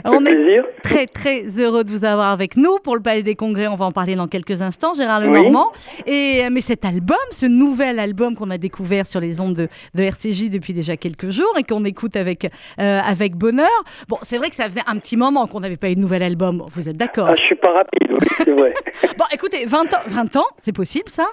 On 0.05 0.11
On 0.15 0.25
est 0.25 0.33
plaisir. 0.33 0.63
très 0.83 1.05
très 1.05 1.43
heureux 1.59 1.83
de 1.83 1.89
vous 1.89 2.05
avoir 2.05 2.31
avec 2.31 2.55
nous 2.55 2.77
pour 2.81 2.95
le 2.95 3.01
Palais 3.01 3.21
des 3.21 3.35
Congrès. 3.35 3.67
On 3.67 3.75
va 3.75 3.83
en 3.85 3.91
parler 3.91 4.15
dans 4.15 4.27
quelques 4.29 4.61
instants, 4.61 4.93
Gérard 4.93 5.19
Oui. 5.21 5.27
Lenormand. 5.27 5.73
Et 6.07 6.43
mais 6.49 6.61
cet 6.61 6.85
album, 6.85 7.17
ce 7.31 7.45
nouvel 7.45 7.99
album 7.99 8.35
qu'on 8.35 8.49
a 8.51 8.57
découvert 8.57 9.05
sur 9.05 9.19
les 9.19 9.41
ondes 9.41 9.55
de, 9.55 9.67
de 9.95 10.03
RCJ 10.03 10.49
depuis 10.49 10.71
déjà 10.71 10.95
quelques 10.95 11.29
jours 11.29 11.53
et 11.57 11.63
qu'on 11.63 11.83
écoute 11.83 12.15
avec 12.15 12.45
euh, 12.79 12.99
avec 13.05 13.35
bonheur. 13.35 13.67
Bon, 14.07 14.17
c'est 14.21 14.37
vrai 14.37 14.49
que 14.49 14.55
ça 14.55 14.63
faisait 14.69 14.83
un 14.87 14.97
petit 14.97 15.17
moment 15.17 15.45
qu'on 15.47 15.59
n'avait 15.59 15.75
pas 15.75 15.89
eu 15.89 15.95
de 15.95 15.99
nouvel 16.01 16.23
album. 16.23 16.63
Vous 16.71 16.87
êtes 16.87 16.95
d'accord? 16.97 17.27
Ah, 17.29 17.35
je 17.35 17.41
suis 17.43 17.55
pas 17.55 17.73
rapide, 17.73 18.11
oui, 18.11 18.27
c'est 18.37 18.51
vrai. 18.51 18.73
Bon, 19.17 19.25
écoutez, 19.33 19.65
20 19.65 19.93
ans, 19.93 20.03
20 20.07 20.35
ans, 20.37 20.45
c'est 20.57 20.73
possible 20.73 21.09
ça? 21.09 21.25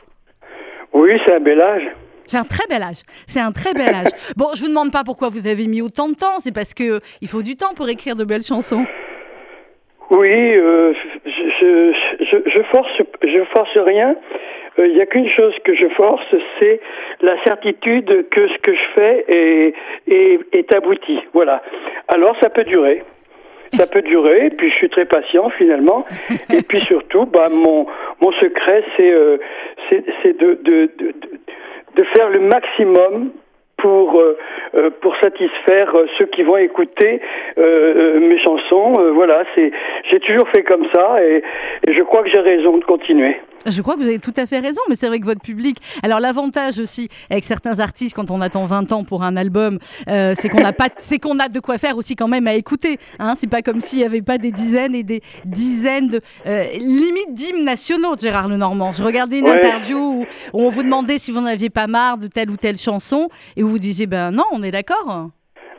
Oui, 0.92 1.10
c'est 1.24 1.34
un 1.34 1.40
bel 1.40 1.62
âge. 1.62 1.82
C'est 2.32 2.38
un 2.38 2.44
très 2.44 2.66
bel 2.66 2.82
âge. 2.82 3.02
C'est 3.26 3.40
un 3.40 3.52
très 3.52 3.74
bel 3.74 3.94
âge. 3.94 4.08
Bon, 4.38 4.46
je 4.56 4.62
vous 4.62 4.68
demande 4.68 4.90
pas 4.90 5.02
pourquoi 5.04 5.28
vous 5.28 5.46
avez 5.46 5.66
mis 5.66 5.82
autant 5.82 6.08
de 6.08 6.14
temps. 6.14 6.38
C'est 6.38 6.54
parce 6.54 6.72
que 6.72 7.00
il 7.20 7.28
faut 7.28 7.42
du 7.42 7.56
temps 7.56 7.74
pour 7.76 7.86
écrire 7.90 8.16
de 8.16 8.24
belles 8.24 8.40
chansons. 8.42 8.86
Oui, 10.08 10.32
euh, 10.32 10.94
je, 11.26 11.92
je, 12.20 12.62
force, 12.72 12.90
je 13.22 13.44
force 13.54 13.76
rien. 13.76 14.16
Euh, 14.78 14.86
Il 14.86 14.94
n'y 14.94 15.02
a 15.02 15.06
qu'une 15.06 15.28
chose 15.28 15.52
que 15.62 15.74
je 15.74 15.86
force, 15.88 16.24
c'est 16.58 16.80
la 17.20 17.36
certitude 17.44 18.26
que 18.30 18.48
ce 18.48 18.58
que 18.62 18.72
je 18.72 18.86
fais 18.94 19.24
est, 19.28 19.74
est, 20.54 20.74
abouti. 20.74 21.18
Voilà. 21.34 21.62
Alors 22.08 22.34
ça 22.40 22.48
peut 22.48 22.64
durer. 22.64 23.02
Ça 23.76 23.86
peut 23.86 24.02
durer, 24.02 24.46
et 24.46 24.50
puis 24.50 24.70
je 24.70 24.76
suis 24.76 24.88
très 24.88 25.04
patient 25.04 25.50
finalement. 25.50 26.06
Et 26.50 26.62
puis 26.62 26.80
surtout, 26.80 27.26
bah, 27.26 27.50
mon, 27.50 27.86
mon 28.22 28.32
secret, 28.32 28.84
c'est 28.96 29.10
euh, 29.10 29.36
c'est 29.90 30.38
de, 30.38 30.58
de, 31.96 32.04
faire 32.14 32.30
le 32.30 32.40
maximum 32.40 33.32
pour 33.82 34.18
euh, 34.18 34.36
euh, 34.74 34.90
pour 35.02 35.14
satisfaire 35.22 35.94
euh, 35.94 36.06
ceux 36.18 36.26
qui 36.26 36.42
vont 36.44 36.56
écouter 36.56 37.20
euh, 37.58 38.20
mes 38.20 38.38
chansons. 38.42 38.94
Euh, 38.98 39.10
voilà, 39.12 39.42
c'est 39.54 39.70
j'ai 40.10 40.20
toujours 40.20 40.48
fait 40.54 40.62
comme 40.62 40.86
ça 40.94 41.22
et, 41.24 41.42
et 41.88 41.92
je 41.94 42.02
crois 42.02 42.22
que 42.22 42.30
j'ai 42.30 42.38
raison 42.40 42.78
de 42.78 42.84
continuer. 42.84 43.36
Je 43.64 43.80
crois 43.80 43.94
que 43.94 44.00
vous 44.00 44.08
avez 44.08 44.18
tout 44.18 44.34
à 44.36 44.46
fait 44.46 44.58
raison, 44.58 44.80
mais 44.88 44.96
c'est 44.96 45.06
vrai 45.06 45.20
que 45.20 45.24
votre 45.24 45.40
public. 45.40 45.76
Alors 46.02 46.18
l'avantage 46.18 46.80
aussi 46.80 47.08
avec 47.30 47.44
certains 47.44 47.78
artistes 47.78 48.16
quand 48.16 48.30
on 48.32 48.40
attend 48.40 48.66
20 48.66 48.90
ans 48.90 49.04
pour 49.04 49.22
un 49.22 49.36
album, 49.36 49.78
euh, 50.08 50.34
c'est 50.36 50.48
qu'on 50.48 50.64
a 50.64 50.72
pas, 50.72 50.86
c'est 50.96 51.18
qu'on 51.18 51.38
a 51.38 51.48
de 51.48 51.60
quoi 51.60 51.78
faire 51.78 51.96
aussi 51.96 52.16
quand 52.16 52.26
même 52.26 52.48
à 52.48 52.54
écouter. 52.54 52.98
Hein 53.20 53.34
c'est 53.36 53.48
pas 53.48 53.62
comme 53.62 53.80
s'il 53.80 54.00
y 54.00 54.04
avait 54.04 54.22
pas 54.22 54.38
des 54.38 54.50
dizaines 54.50 54.96
et 54.96 55.04
des 55.04 55.20
dizaines 55.44 56.08
de 56.08 56.20
euh, 56.46 56.64
limite 56.74 57.34
d'hymnes 57.34 57.64
nationaux 57.64 58.16
de 58.16 58.20
Gérard 58.20 58.48
Lenormand. 58.48 58.92
Je 58.94 59.02
regardais 59.04 59.38
une 59.38 59.46
Ouais. 59.46 59.56
interview 59.58 59.98
où, 59.98 60.26
où 60.54 60.60
on 60.62 60.68
vous 60.68 60.82
demandait 60.82 61.18
si 61.18 61.30
vous 61.30 61.40
n'en 61.40 61.46
aviez 61.46 61.70
pas 61.70 61.86
marre 61.86 62.18
de 62.18 62.26
telle 62.26 62.50
ou 62.50 62.56
telle 62.56 62.78
chanson 62.78 63.28
et 63.56 63.62
où 63.62 63.71
vous 63.72 63.78
disiez 63.78 64.06
ben 64.06 64.30
non, 64.30 64.44
on 64.52 64.62
est 64.62 64.70
d'accord. 64.70 65.28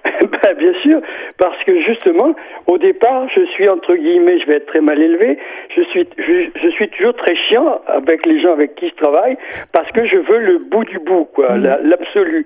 Ben, 0.44 0.54
bien 0.58 0.74
sûr, 0.82 1.00
parce 1.38 1.62
que 1.64 1.80
justement, 1.82 2.36
au 2.68 2.78
départ, 2.78 3.28
je 3.36 3.46
suis 3.54 3.68
entre 3.70 3.96
guillemets, 3.96 4.40
je 4.40 4.46
vais 4.48 4.56
être 4.56 4.66
très 4.68 4.82
mal 4.82 5.02
élevé, 5.02 5.38
je 5.76 5.82
suis, 5.84 6.06
je, 6.18 6.50
je 6.62 6.70
suis 6.70 6.90
toujours 6.90 7.14
très 7.16 7.36
chiant 7.36 7.80
avec 7.88 8.26
les 8.26 8.42
gens 8.42 8.52
avec 8.54 8.76
qui 8.76 8.90
je 8.90 8.96
travaille, 8.96 9.38
parce 9.72 9.90
que 9.92 10.06
je 10.06 10.18
veux 10.18 10.40
le 10.40 10.58
bout 10.60 10.84
du 10.86 11.00
bout, 11.00 11.26
quoi, 11.34 11.58
la- 11.58 11.80
l'absolu. 11.82 12.46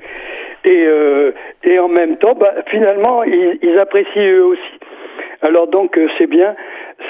Et, 0.65 0.85
euh, 0.85 1.31
et 1.63 1.79
en 1.79 1.87
même 1.87 2.17
temps, 2.17 2.35
bah, 2.35 2.53
finalement, 2.67 3.23
ils, 3.23 3.57
ils 3.63 3.77
apprécient 3.79 4.21
eux 4.31 4.43
aussi. 4.45 4.73
Alors 5.41 5.67
donc, 5.67 5.97
euh, 5.97 6.07
c'est 6.17 6.27
bien. 6.27 6.55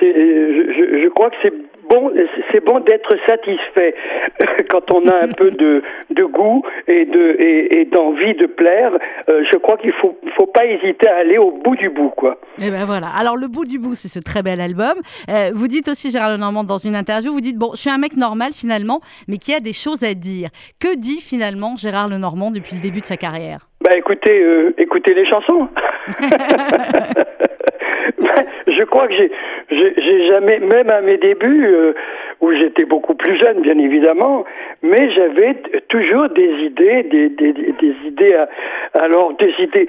Je- 0.01 1.01
je 1.03 1.07
crois 1.09 1.29
que 1.29 1.35
c'est 1.43 1.53
bon, 1.89 2.11
c'est 2.51 2.63
bon 2.63 2.79
d'être 2.79 3.15
satisfait 3.27 3.95
quand 4.69 4.91
on 4.93 5.07
a 5.07 5.23
un 5.23 5.29
peu 5.29 5.51
de, 5.51 5.83
de 6.09 6.23
goût 6.23 6.63
et 6.87 7.05
de 7.05 7.35
et, 7.39 7.81
et 7.81 7.85
d'envie 7.85 8.35
de 8.35 8.45
plaire. 8.45 8.91
Euh, 9.29 9.43
je 9.51 9.57
crois 9.57 9.77
qu'il 9.77 9.93
faut 9.93 10.17
faut 10.37 10.47
pas 10.47 10.65
hésiter 10.65 11.07
à 11.07 11.17
aller 11.17 11.37
au 11.37 11.51
bout 11.51 11.75
du 11.75 11.89
bout, 11.89 12.09
quoi. 12.09 12.39
Et 12.61 12.71
ben 12.71 12.85
voilà. 12.85 13.07
Alors 13.17 13.37
le 13.37 13.47
bout 13.47 13.65
du 13.65 13.79
bout, 13.79 13.95
c'est 13.95 14.07
ce 14.07 14.19
très 14.19 14.43
bel 14.43 14.61
album. 14.61 14.93
Euh, 15.29 15.51
vous 15.53 15.67
dites 15.67 15.87
aussi 15.87 16.11
Gérard 16.11 16.31
Lenormand 16.31 16.63
dans 16.63 16.77
une 16.77 16.95
interview, 16.95 17.31
vous 17.31 17.41
dites 17.41 17.57
bon, 17.57 17.71
je 17.73 17.81
suis 17.81 17.89
un 17.89 17.97
mec 17.97 18.15
normal 18.15 18.51
finalement, 18.53 19.01
mais 19.27 19.37
qui 19.37 19.53
a 19.53 19.59
des 19.59 19.73
choses 19.73 20.03
à 20.03 20.13
dire. 20.13 20.49
Que 20.79 20.95
dit 20.95 21.21
finalement 21.21 21.75
Gérard 21.75 22.09
Lenormand 22.09 22.51
depuis 22.51 22.75
le 22.75 22.81
début 22.81 23.01
de 23.01 23.05
sa 23.05 23.17
carrière? 23.17 23.67
Bah 23.81 23.95
écoutez, 23.95 24.41
euh, 24.41 24.73
écoutez 24.77 25.13
les 25.13 25.25
chansons. 25.25 25.67
Ben, 28.19 28.45
je 28.67 28.83
crois 28.83 29.07
que 29.07 29.13
j'ai, 29.15 29.31
j'ai, 29.69 29.93
j'ai 29.97 30.27
jamais, 30.27 30.59
même 30.59 30.89
à 30.89 31.01
mes 31.01 31.17
débuts, 31.17 31.67
euh, 31.67 31.93
où 32.41 32.51
j'étais 32.53 32.85
beaucoup 32.85 33.15
plus 33.15 33.35
jeune, 33.37 33.61
bien 33.61 33.77
évidemment, 33.79 34.45
mais 34.83 35.09
j'avais 35.11 35.55
toujours 35.89 36.29
des 36.29 36.51
idées, 36.63 37.03
des, 37.03 37.29
des, 37.29 37.53
des 37.53 37.71
des 37.79 37.95
idées, 38.05 38.33
à- 38.35 38.47
alors 39.01 39.33
des 39.33 39.53
idées 39.59 39.87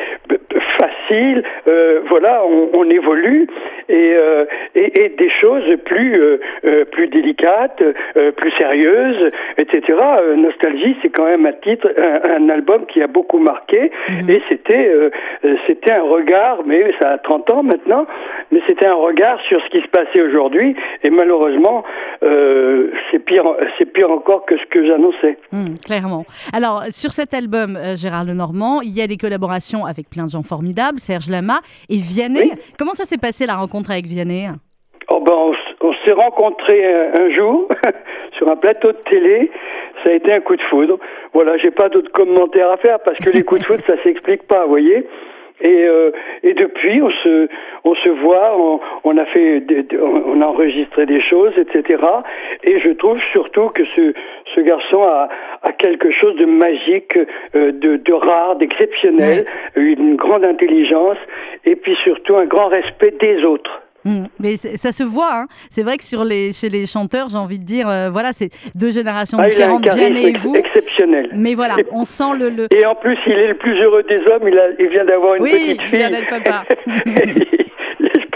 faciles. 0.78 1.42
euh, 1.68 2.00
voilà, 2.08 2.42
on, 2.44 2.70
on 2.72 2.90
évolue 2.90 3.46
et, 3.88 4.12
euh, 4.14 4.44
et, 4.74 5.00
et 5.04 5.08
des 5.10 5.30
choses 5.30 5.64
plus, 5.84 6.20
euh, 6.20 6.40
euh, 6.64 6.84
plus 6.84 7.06
délicates, 7.08 7.82
euh, 8.16 8.32
plus 8.32 8.50
sérieuses, 8.52 9.30
etc. 9.58 9.82
Euh, 10.20 10.36
Nostalgie, 10.36 10.96
c'est 11.02 11.08
quand 11.10 11.24
même 11.26 11.46
un 11.46 11.52
titre, 11.52 11.88
un, 11.98 12.42
un 12.44 12.48
album 12.48 12.86
qui 12.86 13.02
a 13.02 13.06
beaucoup 13.06 13.38
marqué 13.38 13.90
et 14.28 14.40
c'était, 14.48 14.88
euh, 14.88 15.10
euh, 15.44 15.54
c'était 15.66 15.92
un 15.92 16.02
regard, 16.02 16.60
mais 16.66 16.92
ça 17.00 17.10
a 17.10 17.18
30 17.18 17.50
ans 17.52 17.62
maintenant, 17.62 18.06
mais 18.52 18.60
c'était 18.66 18.86
un 18.86 18.94
regard 18.94 19.40
sur 19.42 19.60
ce 19.62 19.68
qui 19.70 19.80
se 19.80 19.88
passait 19.88 20.22
aujourd'hui 20.22 20.74
et 21.02 21.10
malheureusement, 21.10 21.84
euh, 22.22 22.37
c'est 23.10 23.18
pire, 23.24 23.44
c'est 23.78 23.86
pire 23.86 24.10
encore 24.10 24.44
que 24.46 24.56
ce 24.56 24.64
que 24.66 24.86
j'annonçais. 24.86 25.38
Hum, 25.52 25.78
Clairement. 25.84 26.24
Alors 26.52 26.84
sur 26.90 27.10
cet 27.12 27.34
album 27.34 27.76
euh, 27.76 27.96
Gérard 27.96 28.24
Lenormand, 28.24 28.80
il 28.82 28.90
y 28.96 29.02
a 29.02 29.06
des 29.06 29.16
collaborations 29.16 29.84
avec 29.84 30.08
plein 30.10 30.24
de 30.24 30.30
gens 30.30 30.42
formidables, 30.42 30.98
Serge 30.98 31.30
Lama 31.30 31.60
et 31.88 31.96
Vianney. 31.96 32.50
Oui. 32.52 32.52
Comment 32.78 32.94
ça 32.94 33.04
s'est 33.04 33.18
passé 33.18 33.46
la 33.46 33.54
rencontre 33.56 33.90
avec 33.90 34.06
Vianney? 34.06 34.46
Oh 35.10 35.20
ben, 35.24 35.32
on, 35.80 35.92
s'est 36.04 36.12
rencontrés 36.12 36.84
un, 36.84 37.22
un 37.22 37.30
jour 37.34 37.68
sur 38.36 38.48
un 38.48 38.56
plateau 38.56 38.92
de 38.92 38.98
télé. 39.08 39.50
Ça 40.04 40.12
a 40.12 40.14
été 40.14 40.32
un 40.32 40.40
coup 40.40 40.54
de 40.56 40.62
foudre. 40.62 40.98
Voilà, 41.32 41.56
j'ai 41.58 41.70
pas 41.70 41.88
d'autres 41.88 42.12
commentaires 42.12 42.70
à 42.70 42.76
faire 42.76 42.98
parce 43.04 43.18
que 43.18 43.30
les 43.30 43.42
coups 43.42 43.62
de 43.62 43.66
foudre, 43.66 43.82
ça 43.86 44.00
s'explique 44.02 44.46
pas, 44.46 44.64
vous 44.64 44.70
voyez. 44.70 45.06
Et, 45.60 45.84
euh, 45.86 46.10
et 46.44 46.54
depuis, 46.54 47.02
on 47.02 47.10
se, 47.10 47.48
on 47.84 47.94
se 47.96 48.08
voit, 48.08 48.56
on, 48.56 48.80
on 49.04 49.16
a 49.16 49.24
fait, 49.26 49.60
des- 49.60 49.86
on 50.00 50.40
a 50.40 50.46
enregistré 50.46 51.04
des 51.06 51.20
choses, 51.20 51.52
etc. 51.58 52.02
Et 52.64 52.78
je 52.80 52.90
trouve 52.90 53.18
surtout 53.32 53.68
que 53.70 53.84
ce, 53.96 54.12
ce 54.54 54.60
garçon 54.60 55.02
a, 55.02 55.28
a 55.62 55.72
quelque 55.72 56.10
chose 56.12 56.36
de 56.36 56.44
magique, 56.44 57.16
euh, 57.56 57.72
de, 57.72 57.96
de 57.96 58.12
rare, 58.12 58.56
d'exceptionnel, 58.56 59.46
une 59.76 60.16
grande 60.16 60.44
intelligence, 60.44 61.18
et 61.64 61.74
puis 61.76 61.96
surtout 62.04 62.36
un 62.36 62.44
grand 62.46 62.68
respect 62.68 63.14
des 63.20 63.42
autres. 63.44 63.82
Mm. 64.04 64.26
Mais 64.38 64.56
ça 64.56 64.92
se 64.92 65.02
voit, 65.02 65.34
hein. 65.40 65.46
c'est 65.70 65.82
vrai 65.82 65.96
que 65.96 66.04
sur 66.04 66.24
les, 66.24 66.52
chez 66.52 66.68
les 66.68 66.86
chanteurs, 66.86 67.28
j'ai 67.28 67.36
envie 67.36 67.58
de 67.58 67.64
dire, 67.64 67.88
euh, 67.88 68.10
voilà, 68.10 68.32
c'est 68.32 68.50
deux 68.74 68.92
générations 68.92 69.38
Ah, 69.40 69.48
il 69.48 69.60
a 69.62 69.68
un 69.70 69.78
différentes, 69.80 69.98
Vianney 69.98 70.22
et 70.24 70.28
ex- 70.28 70.40
vous. 70.40 70.54
exceptionnel. 70.54 71.30
Mais 71.34 71.54
voilà, 71.54 71.76
on 71.92 72.04
sent 72.04 72.36
le. 72.38 72.48
le... 72.50 72.66
Et 72.74 72.86
en 72.86 72.94
plus, 72.94 73.18
il 73.26 73.32
est 73.32 73.48
le 73.48 73.56
plus 73.56 73.78
heureux 73.82 74.04
des 74.04 74.18
hommes. 74.32 74.46
Il, 74.46 74.58
a, 74.58 74.68
il 74.78 74.88
vient 74.88 75.04
d'avoir 75.04 75.34
une 75.34 75.42
Oui, 75.42 75.50
petite 75.50 75.80
il 75.82 75.88
fille. 75.88 75.98
vient 75.98 76.10
d'être 76.10 76.28
papa. 76.28 76.64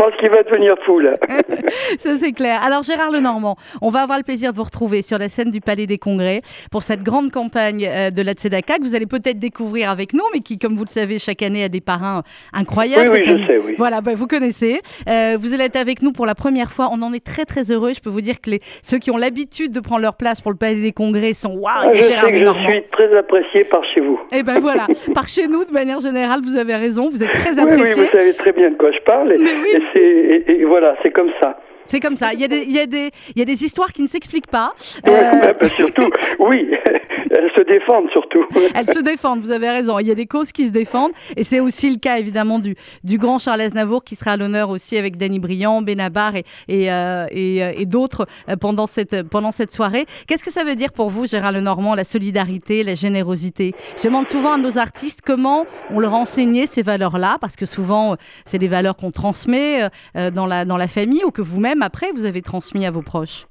Je 0.03 0.09
pense 0.11 0.21
qu'il 0.21 0.31
va 0.31 0.43
devenir 0.43 0.75
fou 0.85 0.99
là. 0.99 1.12
Ça, 1.99 2.17
c'est 2.19 2.33
clair. 2.33 2.61
Alors, 2.62 2.83
Gérard 2.83 3.11
Lenormand, 3.11 3.57
on 3.81 3.91
va 3.91 4.01
avoir 4.03 4.19
le 4.19 4.25
plaisir 4.25 4.53
de 4.53 4.57
vous 4.57 4.65
retrouver 4.65 5.03
sur 5.03 5.17
la 5.19 5.29
scène 5.29 5.51
du 5.51 5.61
Palais 5.61 5.87
des 5.87 5.99
Congrès 5.99 6.41
pour 6.73 6.83
cette 6.83 7.03
grande 7.03 7.31
campagne 7.31 7.88
euh, 7.88 8.11
de 8.11 8.23
la 8.23 8.33
Tzedaka 8.33 8.79
que 8.79 8.83
vous 8.83 8.95
allez 8.97 9.07
peut-être 9.07 9.38
découvrir 9.38 9.91
avec 9.91 10.12
nous, 10.12 10.25
mais 10.35 10.41
qui, 10.41 10.59
comme 10.59 10.75
vous 10.77 10.85
le 10.85 10.91
savez, 10.91 11.19
chaque 11.21 11.43
année 11.43 11.62
a 11.62 11.69
des 11.69 11.81
parrains 11.81 12.23
incroyables. 12.53 13.11
Oui, 13.11 13.19
oui, 13.19 13.25
je 13.25 13.31
année- 13.31 13.47
sais, 13.47 13.59
oui. 13.65 13.75
Voilà, 13.79 14.01
bah, 14.01 14.12
vous 14.17 14.27
connaissez. 14.27 14.81
Euh, 15.09 15.37
vous 15.41 15.55
allez 15.55 15.65
être 15.65 15.77
avec 15.77 16.03
nous 16.03 16.11
pour 16.12 16.27
la 16.27 16.35
première 16.35 16.73
fois. 16.73 16.88
On 16.91 17.01
en 17.03 17.12
est 17.12 17.25
très, 17.25 17.45
très 17.45 17.71
heureux. 17.71 17.93
Je 17.95 18.01
peux 18.01 18.11
vous 18.11 18.23
dire 18.23 18.41
que 18.41 18.51
les, 18.51 18.61
ceux 18.83 18.99
qui 18.99 19.11
ont 19.12 19.17
l'habitude 19.17 19.71
de 19.73 19.81
prendre 19.81 20.03
leur 20.03 20.15
place 20.17 20.41
pour 20.41 20.51
le 20.51 20.57
Palais 20.59 20.81
des 20.83 20.93
Congrès 20.93 21.33
sont 21.35 21.55
waouh, 21.55 21.71
Ah, 21.77 21.95
Gérard 21.95 22.25
sais 22.27 22.33
que 22.33 22.38
je 22.38 22.65
suis 22.65 22.83
très 22.91 23.17
apprécié 23.17 23.65
par 23.65 23.85
chez 23.95 24.01
vous. 24.01 24.21
Et 24.33 24.43
ben 24.43 24.59
voilà, 24.59 24.87
par 25.15 25.29
chez 25.29 25.47
nous, 25.47 25.65
de 25.65 25.73
manière 25.73 26.01
générale, 26.01 26.41
vous 26.43 26.57
avez 26.57 26.75
raison, 26.75 27.09
vous 27.09 27.23
êtes 27.23 27.31
très 27.31 27.57
apprécié. 27.59 27.95
oui, 27.95 28.07
vous 28.11 28.19
savez 28.19 28.35
très 28.35 28.53
bien 28.53 28.71
de 28.71 28.77
quoi 28.77 28.91
je 28.91 29.01
parle. 29.05 29.33
Et, 29.33 29.38
Mais 29.38 29.51
oui. 29.62 29.69
et 29.75 29.83
c'est- 29.95 30.01
et- 30.03 30.61
et 30.61 30.65
voilà, 30.65 30.97
c'est 31.03 31.11
comme 31.11 31.31
ça. 31.43 31.59
C'est 31.87 32.01
comme 32.01 32.16
ça. 32.16 32.33
Il 32.33 32.40
y, 32.40 32.45
a 32.45 32.49
des, 32.49 32.62
il, 32.62 32.73
y 32.73 32.81
a 32.81 32.87
des, 32.87 33.11
il 33.35 33.38
y 33.38 33.42
a 33.42 33.45
des 33.45 33.64
histoires 33.64 33.92
qui 33.92 34.03
ne 34.03 34.09
s'expliquent 34.09 34.47
pas. 34.51 34.75
Ouais, 35.07 35.12
Euh, 35.12 35.53
bah, 35.61 35.68
surtout, 35.68 36.11
oui, 36.38 36.68
elles 37.31 37.51
se 37.57 37.62
défendent 37.62 38.11
surtout. 38.12 38.45
Elles 38.75 38.90
se 38.90 38.99
défendent, 38.99 39.40
vous 39.40 39.51
avez 39.51 39.68
raison. 39.68 39.99
Il 39.99 40.07
y 40.07 40.11
a 40.11 40.14
des 40.14 40.27
causes 40.27 40.53
qui 40.53 40.66
se 40.66 40.71
défendent. 40.71 41.12
Et 41.37 41.45
c'est 41.45 41.61
aussi 41.61 41.90
le 41.90 41.97
cas, 41.99 42.18
évidemment, 42.18 42.59
du, 42.59 42.75
du 43.05 43.18
grand 43.18 43.38
Charles 43.38 43.61
Aznavour 43.62 44.05
qui 44.05 44.16
sera 44.16 44.33
à 44.33 44.37
l'honneur 44.37 44.71
aussi 44.71 44.97
avec 44.97 45.16
Danny 45.16 45.38
Briand, 45.38 45.83
Benabar 45.83 46.37
et, 46.37 46.45
et, 46.68 46.92
euh, 46.92 47.27
et, 47.31 47.62
euh, 47.62 47.73
et 47.77 47.87
d'autres 47.87 48.27
pendant 48.61 48.87
cette, 48.87 49.23
pendant 49.25 49.53
cette 49.53 49.73
soirée. 49.73 50.07
Qu'est-ce 50.27 50.45
que 50.45 50.51
ça 50.53 50.64
veut 50.64 50.75
dire 50.77 50.92
pour 50.92 51.11
vous, 51.11 51.27
Gérard 51.27 51.53
Lenormand, 51.53 51.95
la 51.95 52.05
solidarité, 52.05 52.85
la 52.85 52.95
générosité? 52.95 53.75
Je 53.97 54.05
demande 54.05 54.27
souvent 54.27 54.53
à 54.53 54.59
nos 54.59 54.79
artistes 54.79 55.21
comment 55.25 55.66
on 55.90 56.01
leur 56.01 56.14
a 56.14 56.18
enseigné 56.18 56.66
ces 56.66 56.83
valeurs-là, 56.83 57.38
parce 57.40 57.57
que 57.57 57.66
souvent, 57.66 58.16
c'est 58.47 58.59
des 58.59 58.68
valeurs 58.68 58.97
qu'on 58.97 59.11
transmet 59.11 59.88
dans, 60.14 60.47
la, 60.47 60.64
dans 60.64 60.77
la 60.77 60.88
famille 60.88 61.25
ou 61.25 61.31
que 61.31 61.42
vous-même, 61.42 61.72
après, 61.81 62.11
vous 62.13 62.27
avez 62.27 62.43
transmis 62.43 62.85
à 62.85 62.91
vos 62.91 63.03
proches. 63.03 63.47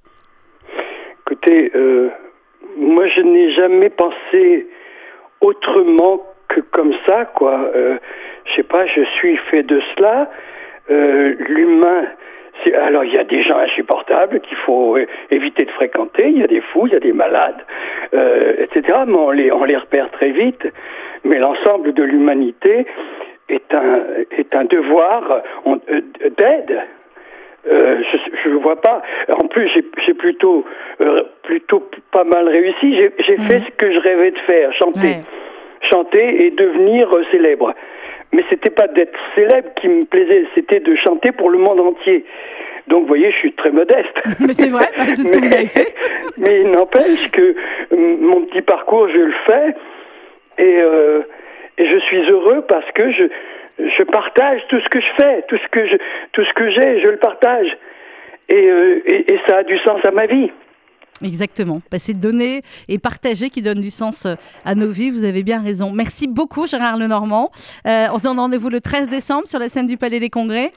Écoutez, 1.26 1.72
euh, 1.76 2.10
moi 2.78 3.08
je 3.08 3.22
n'ai 3.22 3.54
jamais 3.54 3.90
pensé 3.90 4.68
autrement 5.40 6.22
que 6.50 6.62
comme 6.62 6.94
ça, 7.08 7.26
quoi. 7.26 7.72
Euh, 7.76 7.98
je 8.46 8.56
sais 8.56 8.64
pas, 8.64 8.86
je 8.86 9.02
suis 9.18 9.38
fait 9.50 9.64
de 9.64 9.82
cela. 9.96 10.30
Euh, 10.90 11.36
L'humain, 11.40 12.06
alors 12.84 13.04
il 13.04 13.14
y 13.14 13.18
a 13.18 13.24
des 13.24 13.44
gens 13.44 13.58
insupportables 13.58 14.40
qu'il 14.42 14.58
faut 14.58 14.98
euh, 14.98 15.06
éviter 15.30 15.66
de 15.66 15.72
fréquenter. 15.72 16.30
Il 16.30 16.40
y 16.40 16.44
a 16.44 16.48
des 16.48 16.62
fous, 16.62 16.88
il 16.88 16.94
y 16.94 16.98
a 16.98 17.00
des 17.00 17.14
malades, 17.14 17.64
etc. 18.14 19.00
Mais 19.08 19.14
on 19.14 19.32
les 19.32 19.52
on 19.52 19.64
les 19.64 19.78
repère 19.78 20.12
très 20.12 20.32
vite. 20.32 20.68
Mais 21.24 21.38
l'ensemble 21.38 21.94
de 21.94 22.04
l'humanité 22.04 22.86
est 23.50 23.74
un 23.74 24.02
est 24.32 24.54
un 24.56 24.66
devoir 24.66 25.44
d'aide. 26.38 26.82
Euh, 27.70 28.02
je 28.44 28.50
ne 28.50 28.56
vois 28.56 28.82
pas. 28.82 29.02
En 29.30 29.48
plus, 29.48 29.70
j'ai 30.06 30.14
plutôt, 30.14 30.66
euh, 31.00 31.24
plutôt 31.44 31.88
pas 32.12 32.24
mal 32.24 32.48
réussi. 32.48 32.96
J'ai 32.96 33.12
j'ai 33.20 33.38
fait 33.38 33.60
ce 33.60 33.72
que 33.78 33.92
je 33.92 34.00
rêvais 34.00 34.32
de 34.32 34.40
faire, 34.40 34.74
chanter, 34.74 35.18
chanter 35.92 36.46
et 36.46 36.52
devenir 36.52 37.14
euh, 37.14 37.24
célèbre. 37.32 37.74
Mais 38.34 38.44
c'était 38.50 38.70
pas 38.70 38.88
d'être 38.88 39.18
célèbre 39.36 39.70
qui 39.76 39.90
me 39.90 40.06
plaisait, 40.06 40.46
c'était 40.56 40.80
de 40.80 40.96
chanter 40.96 41.32
pour 41.32 41.50
le 41.50 41.60
monde 41.60 41.80
entier. 41.80 42.26
Donc, 42.88 43.02
vous 43.02 43.08
voyez, 43.08 43.32
je 43.32 43.38
suis 43.38 43.54
très 43.54 43.72
modeste. 43.72 44.22
Mais 44.40 44.54
c'est 44.54 44.70
vrai, 44.70 44.86
c'est 44.98 45.16
ce 45.16 45.32
que 45.32 45.38
vous 45.38 45.54
avez 45.54 45.68
fait. 45.68 45.94
Mais 46.38 46.62
il 46.62 46.72
n'empêche 46.72 47.30
que 47.32 47.56
mon 47.96 48.42
petit 48.46 48.62
parcours, 48.62 49.08
je 49.10 49.20
le 49.20 49.34
fais 49.48 49.76
et, 50.58 50.82
euh, 50.82 51.22
et 51.78 51.86
je 51.86 51.98
suis 52.00 52.22
heureux 52.30 52.66
parce 52.68 52.90
que 52.94 53.12
je, 53.12 53.24
je 53.98 54.04
partage 54.04 54.62
tout 54.70 54.80
ce 54.80 54.90
que 54.90 55.00
je 55.00 55.08
fais, 55.20 55.42
tout 55.48 55.58
ce 55.58 55.68
que 55.72 55.88
je, 55.88 55.98
tout 56.34 56.44
ce 56.44 56.54
que 56.54 56.70
j'ai, 56.72 57.02
je 57.02 57.08
le 57.08 57.18
partage. 57.18 57.68
Et, 58.50 58.68
euh, 58.70 59.02
ça 59.48 59.58
a 59.58 59.64
du 59.64 59.78
sens 59.80 60.00
à 60.06 60.12
ma 60.12 60.26
vie. 60.26 60.52
Exactement. 61.24 61.82
Bah, 61.92 62.00
c'est 62.00 62.14
donner 62.14 62.62
et 62.88 62.98
partager 62.98 63.50
qui 63.50 63.62
donne 63.62 63.80
du 63.80 63.92
sens 63.92 64.26
euh, 64.26 64.36
à 64.66 64.76
nos 64.76 64.92
vies. 64.92 65.12
Vous 65.12 65.24
avez 65.24 65.44
bien 65.44 65.62
raison. 65.62 65.92
Merci 65.94 66.28
beaucoup, 66.28 66.68
Gérard 66.68 66.98
Lenormand. 66.98 67.52
Euh, 67.88 68.08
on 68.12 68.18
se 68.18 68.24
donne 68.24 68.40
rendez-vous 68.40 68.70
le 68.70 68.82
13 68.82 69.08
décembre 69.08 69.48
sur 69.48 69.60
la 69.60 69.70
scène 69.70 69.86
du 69.86 69.98
Palais 69.98 70.20
des 70.20 70.30
Congrès. 70.30 70.72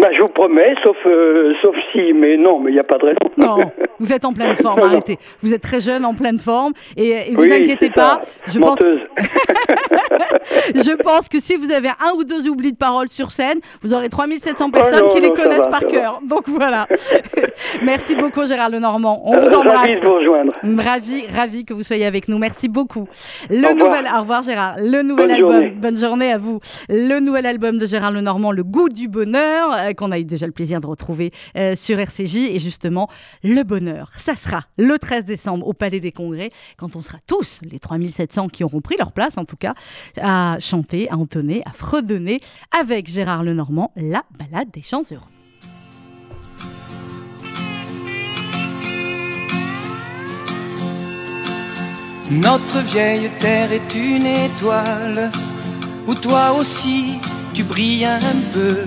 Bah, 0.00 0.08
je 0.16 0.22
vous 0.22 0.28
promets, 0.28 0.74
sauf, 0.82 0.96
euh, 1.06 1.52
sauf 1.62 1.76
si, 1.92 2.12
mais 2.14 2.36
non, 2.36 2.58
mais 2.60 2.70
il 2.70 2.74
n'y 2.74 2.80
a 2.80 2.84
pas 2.84 2.96
de 2.98 3.04
raison. 3.04 3.18
Non, 3.36 3.70
vous 4.00 4.12
êtes 4.12 4.24
en 4.24 4.32
pleine 4.32 4.54
forme, 4.54 4.80
Non, 4.80 4.86
non. 4.86 4.92
arrêtez. 4.92 5.18
Vous 5.42 5.52
êtes 5.52 5.60
très 5.62 5.80
jeune, 5.80 6.04
en 6.04 6.14
pleine 6.14 6.38
forme. 6.38 6.72
Et, 6.96 7.08
et 7.10 7.34
vous 7.34 7.42
Oui, 7.42 7.52
inquiétez 7.52 7.90
pas, 7.90 8.20
ça. 8.46 8.52
je 8.54 8.58
pense, 8.58 8.70
Menteuse. 8.70 9.00
je 10.74 10.96
pense 11.02 11.28
que 11.28 11.38
si 11.40 11.56
vous 11.56 11.70
avez 11.70 11.88
un 11.88 12.12
ou 12.16 12.24
deux 12.24 12.48
oublis 12.48 12.72
de 12.72 12.76
parole 12.76 13.08
sur 13.08 13.30
scène, 13.30 13.60
vous 13.82 13.92
aurez 13.94 14.08
3700 14.08 14.70
personnes 14.70 14.94
Oh 15.02 15.06
non, 15.08 15.14
qui 15.14 15.20
les 15.20 15.30
connaissent 15.32 15.64
va, 15.64 15.66
par 15.66 15.80
va. 15.82 15.86
cœur. 15.86 16.20
Donc 16.26 16.48
voilà. 16.48 16.86
Merci 17.82 18.14
beaucoup, 18.14 18.46
Gérard 18.46 18.70
Lenormand. 18.70 19.22
On 19.24 19.32
vous 19.38 19.46
Euh, 19.52 19.56
embrasse. 19.58 19.76
Ravi 19.80 19.94
de 19.94 20.00
vous 20.00 20.14
rejoindre. 20.14 20.52
Ravi, 20.62 21.24
ravi 21.34 21.64
que 21.64 21.74
vous 21.74 21.82
soyez 21.82 22.06
avec 22.06 22.28
nous. 22.28 22.38
Merci 22.38 22.68
beaucoup. 22.68 23.08
Le 23.50 23.64
Au 23.66 23.70
revoir. 23.70 23.74
nouvel, 23.90 24.10
au 24.16 24.20
revoir 24.20 24.42
Gérard. 24.42 24.74
Le 24.78 25.02
nouvel 25.02 25.26
Bonne 25.28 25.30
album, 25.36 25.52
journée. 25.52 25.70
bonne 25.70 25.96
journée 25.96 26.32
à 26.32 26.38
vous. 26.38 26.60
Le 26.88 27.20
nouvel 27.20 27.46
album 27.46 27.78
de 27.78 27.86
Gérard 27.86 28.12
Lenormand, 28.12 28.52
Le 28.52 28.64
goût 28.64 28.88
du 28.88 29.08
bonheur, 29.08 29.70
euh, 29.82 29.94
qu'on 29.94 30.12
a 30.12 30.18
eu 30.18 30.24
déjà 30.24 30.46
le 30.46 30.52
plaisir 30.52 30.80
de 30.80 30.86
retrouver 30.86 31.32
euh, 31.56 31.76
sur 31.76 31.98
RCJ. 31.98 32.36
Et 32.36 32.60
justement, 32.60 33.08
le 33.42 33.62
bonheur, 33.62 34.10
ça 34.16 34.34
sera 34.34 34.64
le 34.78 34.98
13 34.98 35.24
décembre 35.24 35.66
au 35.66 35.72
Palais 35.72 36.00
des 36.00 36.12
Congrès, 36.12 36.50
quand 36.76 36.96
on 36.96 37.00
sera 37.00 37.18
tous, 37.26 37.60
les 37.62 37.78
3700 37.78 38.48
qui 38.48 38.64
auront 38.64 38.80
pris 38.80 38.96
leur 38.98 39.12
place 39.12 39.38
en 39.38 39.44
tout 39.44 39.56
cas, 39.56 39.74
à 40.20 40.56
chanter, 40.60 41.10
à 41.10 41.16
entonner, 41.16 41.62
à 41.66 41.72
fredonner 41.72 42.40
avec 42.78 43.08
Gérard 43.08 43.42
Lenormand 43.42 43.92
la 43.96 44.24
balade 44.38 44.70
des 44.70 44.82
chants 44.82 45.02
heureux. 45.10 45.22
Notre 52.30 52.80
vieille 52.80 53.30
terre 53.38 53.70
est 53.72 53.94
une 53.94 54.24
étoile 54.24 55.30
où 56.06 56.14
toi 56.14 56.52
aussi 56.52 57.18
tu 57.52 57.62
brilles 57.62 58.06
un 58.06 58.20
peu. 58.54 58.86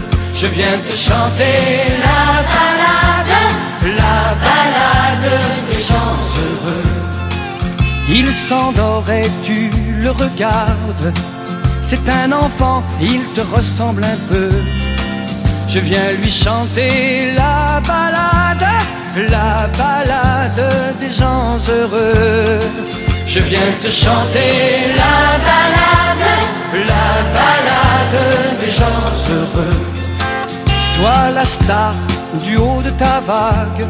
Je 0.41 0.47
viens 0.47 0.79
te 0.89 0.95
chanter 0.95 1.53
la 2.01 2.41
balade, 2.51 3.37
la 4.01 4.33
balade 4.43 5.29
des 5.69 5.83
gens 5.83 6.17
heureux. 6.41 6.89
Il 8.09 8.27
s'endort 8.33 9.07
et 9.11 9.29
tu 9.43 9.69
le 10.01 10.09
regardes, 10.09 11.13
C'est 11.83 12.09
un 12.09 12.31
enfant, 12.31 12.81
il 12.99 13.21
te 13.35 13.41
ressemble 13.55 14.03
un 14.03 14.17
peu. 14.31 14.49
Je 15.67 15.77
viens 15.77 16.11
lui 16.19 16.31
chanter 16.31 17.33
la 17.35 17.79
balade, 17.91 18.67
la 19.29 19.67
balade 19.77 20.97
des 20.99 21.11
gens 21.11 21.55
heureux. 21.69 22.59
Je 23.27 23.41
viens 23.41 23.71
te 23.83 23.91
chanter 23.91 24.89
la 25.01 25.37
balade, 25.49 26.27
la 26.93 27.09
balade 27.37 28.59
des 28.59 28.71
gens 28.71 29.05
heureux. 29.29 30.00
Toi 31.01 31.31
la 31.33 31.45
star 31.45 31.95
du 32.45 32.57
haut 32.57 32.83
de 32.83 32.91
ta 32.91 33.21
vague, 33.25 33.87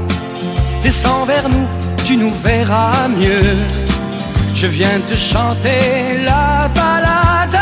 descends 0.82 1.26
vers 1.26 1.50
nous, 1.50 1.67
tu 2.06 2.15
nous 2.15 2.32
verras 2.41 3.10
mieux. 3.10 3.58
Je 4.56 4.67
viens 4.67 4.97
te 5.10 5.15
chanter 5.15 6.24
la 6.24 6.69
balade, 6.74 7.60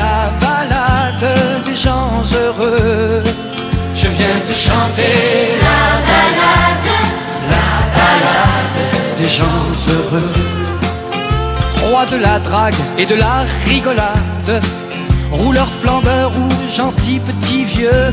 la 0.00 0.30
balade 0.40 1.64
des 1.64 1.74
gens 1.74 2.12
heureux. 2.40 3.24
Je 3.92 4.06
viens 4.06 4.38
te 4.48 4.54
chanter 4.54 5.16
la 5.66 5.82
balade, 6.10 6.92
la 7.54 7.72
balade 7.98 8.78
des 9.18 9.30
gens 9.38 9.64
heureux. 9.90 10.32
Roi 11.88 12.06
de 12.06 12.18
la 12.18 12.38
drague 12.38 12.82
et 12.98 13.06
de 13.06 13.16
la 13.16 13.46
rigolade, 13.66 14.62
rouleur 15.32 15.68
flambeur 15.82 16.30
ou 16.38 16.48
gentil 16.76 17.18
petit 17.18 17.64
vieux. 17.64 18.12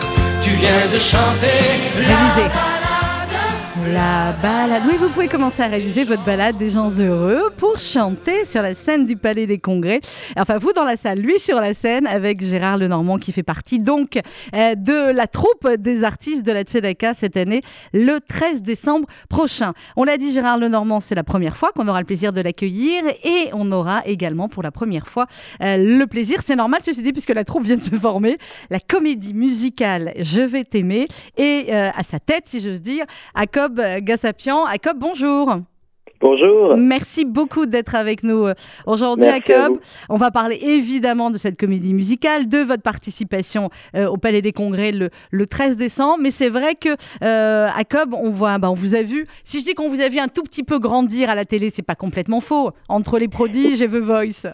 Tu 0.71 0.77
viens 0.77 0.87
de 0.87 0.99
chanter. 0.99 2.70
La 3.93 4.33
balade. 4.41 4.83
Oui, 4.87 4.95
vous 4.97 5.09
pouvez 5.09 5.27
commencer 5.27 5.61
à 5.61 5.67
réaliser 5.67 6.03
votre 6.03 6.23
balade 6.23 6.57
des 6.57 6.69
gens 6.69 6.89
heureux 6.97 7.51
pour 7.57 7.77
chanter 7.77 8.45
sur 8.45 8.61
la 8.61 8.73
scène 8.73 9.05
du 9.05 9.17
Palais 9.17 9.47
des 9.47 9.57
Congrès. 9.59 9.99
Enfin, 10.37 10.57
vous 10.57 10.71
dans 10.71 10.85
la 10.85 10.95
salle, 10.95 11.19
lui 11.19 11.39
sur 11.39 11.59
la 11.59 11.73
scène 11.73 12.07
avec 12.07 12.41
Gérard 12.41 12.77
Lenormand 12.77 13.17
qui 13.17 13.31
fait 13.33 13.43
partie 13.43 13.79
donc 13.79 14.17
euh, 14.55 14.75
de 14.75 15.11
la 15.11 15.27
troupe 15.27 15.67
des 15.77 16.03
artistes 16.05 16.45
de 16.45 16.53
la 16.53 16.61
Tzedaka 16.61 17.13
cette 17.13 17.35
année, 17.35 17.61
le 17.93 18.19
13 18.19 18.61
décembre 18.61 19.07
prochain. 19.29 19.73
On 19.97 20.05
l'a 20.05 20.17
dit, 20.17 20.31
Gérard 20.31 20.57
Lenormand, 20.57 21.01
c'est 21.01 21.15
la 21.15 21.23
première 21.23 21.57
fois 21.57 21.71
qu'on 21.75 21.87
aura 21.89 21.99
le 21.99 22.05
plaisir 22.05 22.31
de 22.31 22.39
l'accueillir 22.39 23.03
et 23.23 23.49
on 23.53 23.71
aura 23.73 24.03
également 24.05 24.47
pour 24.47 24.63
la 24.63 24.71
première 24.71 25.07
fois 25.07 25.27
euh, 25.61 25.75
le 25.77 26.05
plaisir, 26.05 26.41
c'est 26.45 26.55
normal 26.55 26.81
ceci 26.81 27.01
dit, 27.01 27.11
puisque 27.11 27.33
la 27.33 27.43
troupe 27.43 27.65
vient 27.65 27.77
de 27.77 27.83
se 27.83 27.95
former, 27.95 28.37
la 28.69 28.79
comédie 28.79 29.33
musicale 29.33 30.13
Je 30.17 30.41
vais 30.41 30.63
t'aimer 30.63 31.07
et 31.35 31.65
euh, 31.69 31.89
à 31.93 32.03
sa 32.03 32.19
tête, 32.19 32.43
si 32.45 32.61
j'ose 32.61 32.81
dire, 32.81 33.05
Jacob 33.35 33.80
Gassapian. 34.01 34.65
Jacob, 34.67 34.97
bonjour. 34.99 35.61
Bonjour. 36.21 36.77
Merci 36.77 37.25
beaucoup 37.25 37.65
d'être 37.65 37.95
avec 37.95 38.23
nous 38.23 38.45
euh, 38.45 38.53
aujourd'hui, 38.85 39.27
Jacob. 39.27 39.79
On 40.07 40.17
va 40.17 40.29
parler 40.29 40.59
évidemment 40.61 41.31
de 41.31 41.37
cette 41.39 41.59
comédie 41.59 41.95
musicale, 41.95 42.47
de 42.47 42.59
votre 42.59 42.83
participation 42.83 43.69
euh, 43.95 44.07
au 44.07 44.17
Palais 44.17 44.43
des 44.43 44.51
Congrès 44.51 44.91
le, 44.91 45.09
le 45.31 45.47
13 45.47 45.77
décembre. 45.77 46.19
Mais 46.21 46.29
c'est 46.29 46.49
vrai 46.49 46.75
que, 46.75 46.89
euh, 47.23 47.67
Jacob, 47.75 48.13
on, 48.13 48.29
voit, 48.29 48.59
bah, 48.59 48.69
on 48.69 48.75
vous 48.75 48.93
a 48.93 49.01
vu. 49.01 49.25
Si 49.43 49.61
je 49.61 49.65
dis 49.65 49.73
qu'on 49.73 49.89
vous 49.89 50.01
a 50.01 50.09
vu 50.09 50.19
un 50.19 50.27
tout 50.27 50.43
petit 50.43 50.63
peu 50.63 50.77
grandir 50.77 51.29
à 51.31 51.35
la 51.35 51.45
télé, 51.45 51.71
c'est 51.73 51.81
pas 51.81 51.95
complètement 51.95 52.39
faux. 52.39 52.69
Entre 52.87 53.17
les 53.17 53.27
prodiges 53.27 53.81
et 53.81 53.87
The 53.87 53.95
Voice. 53.95 54.45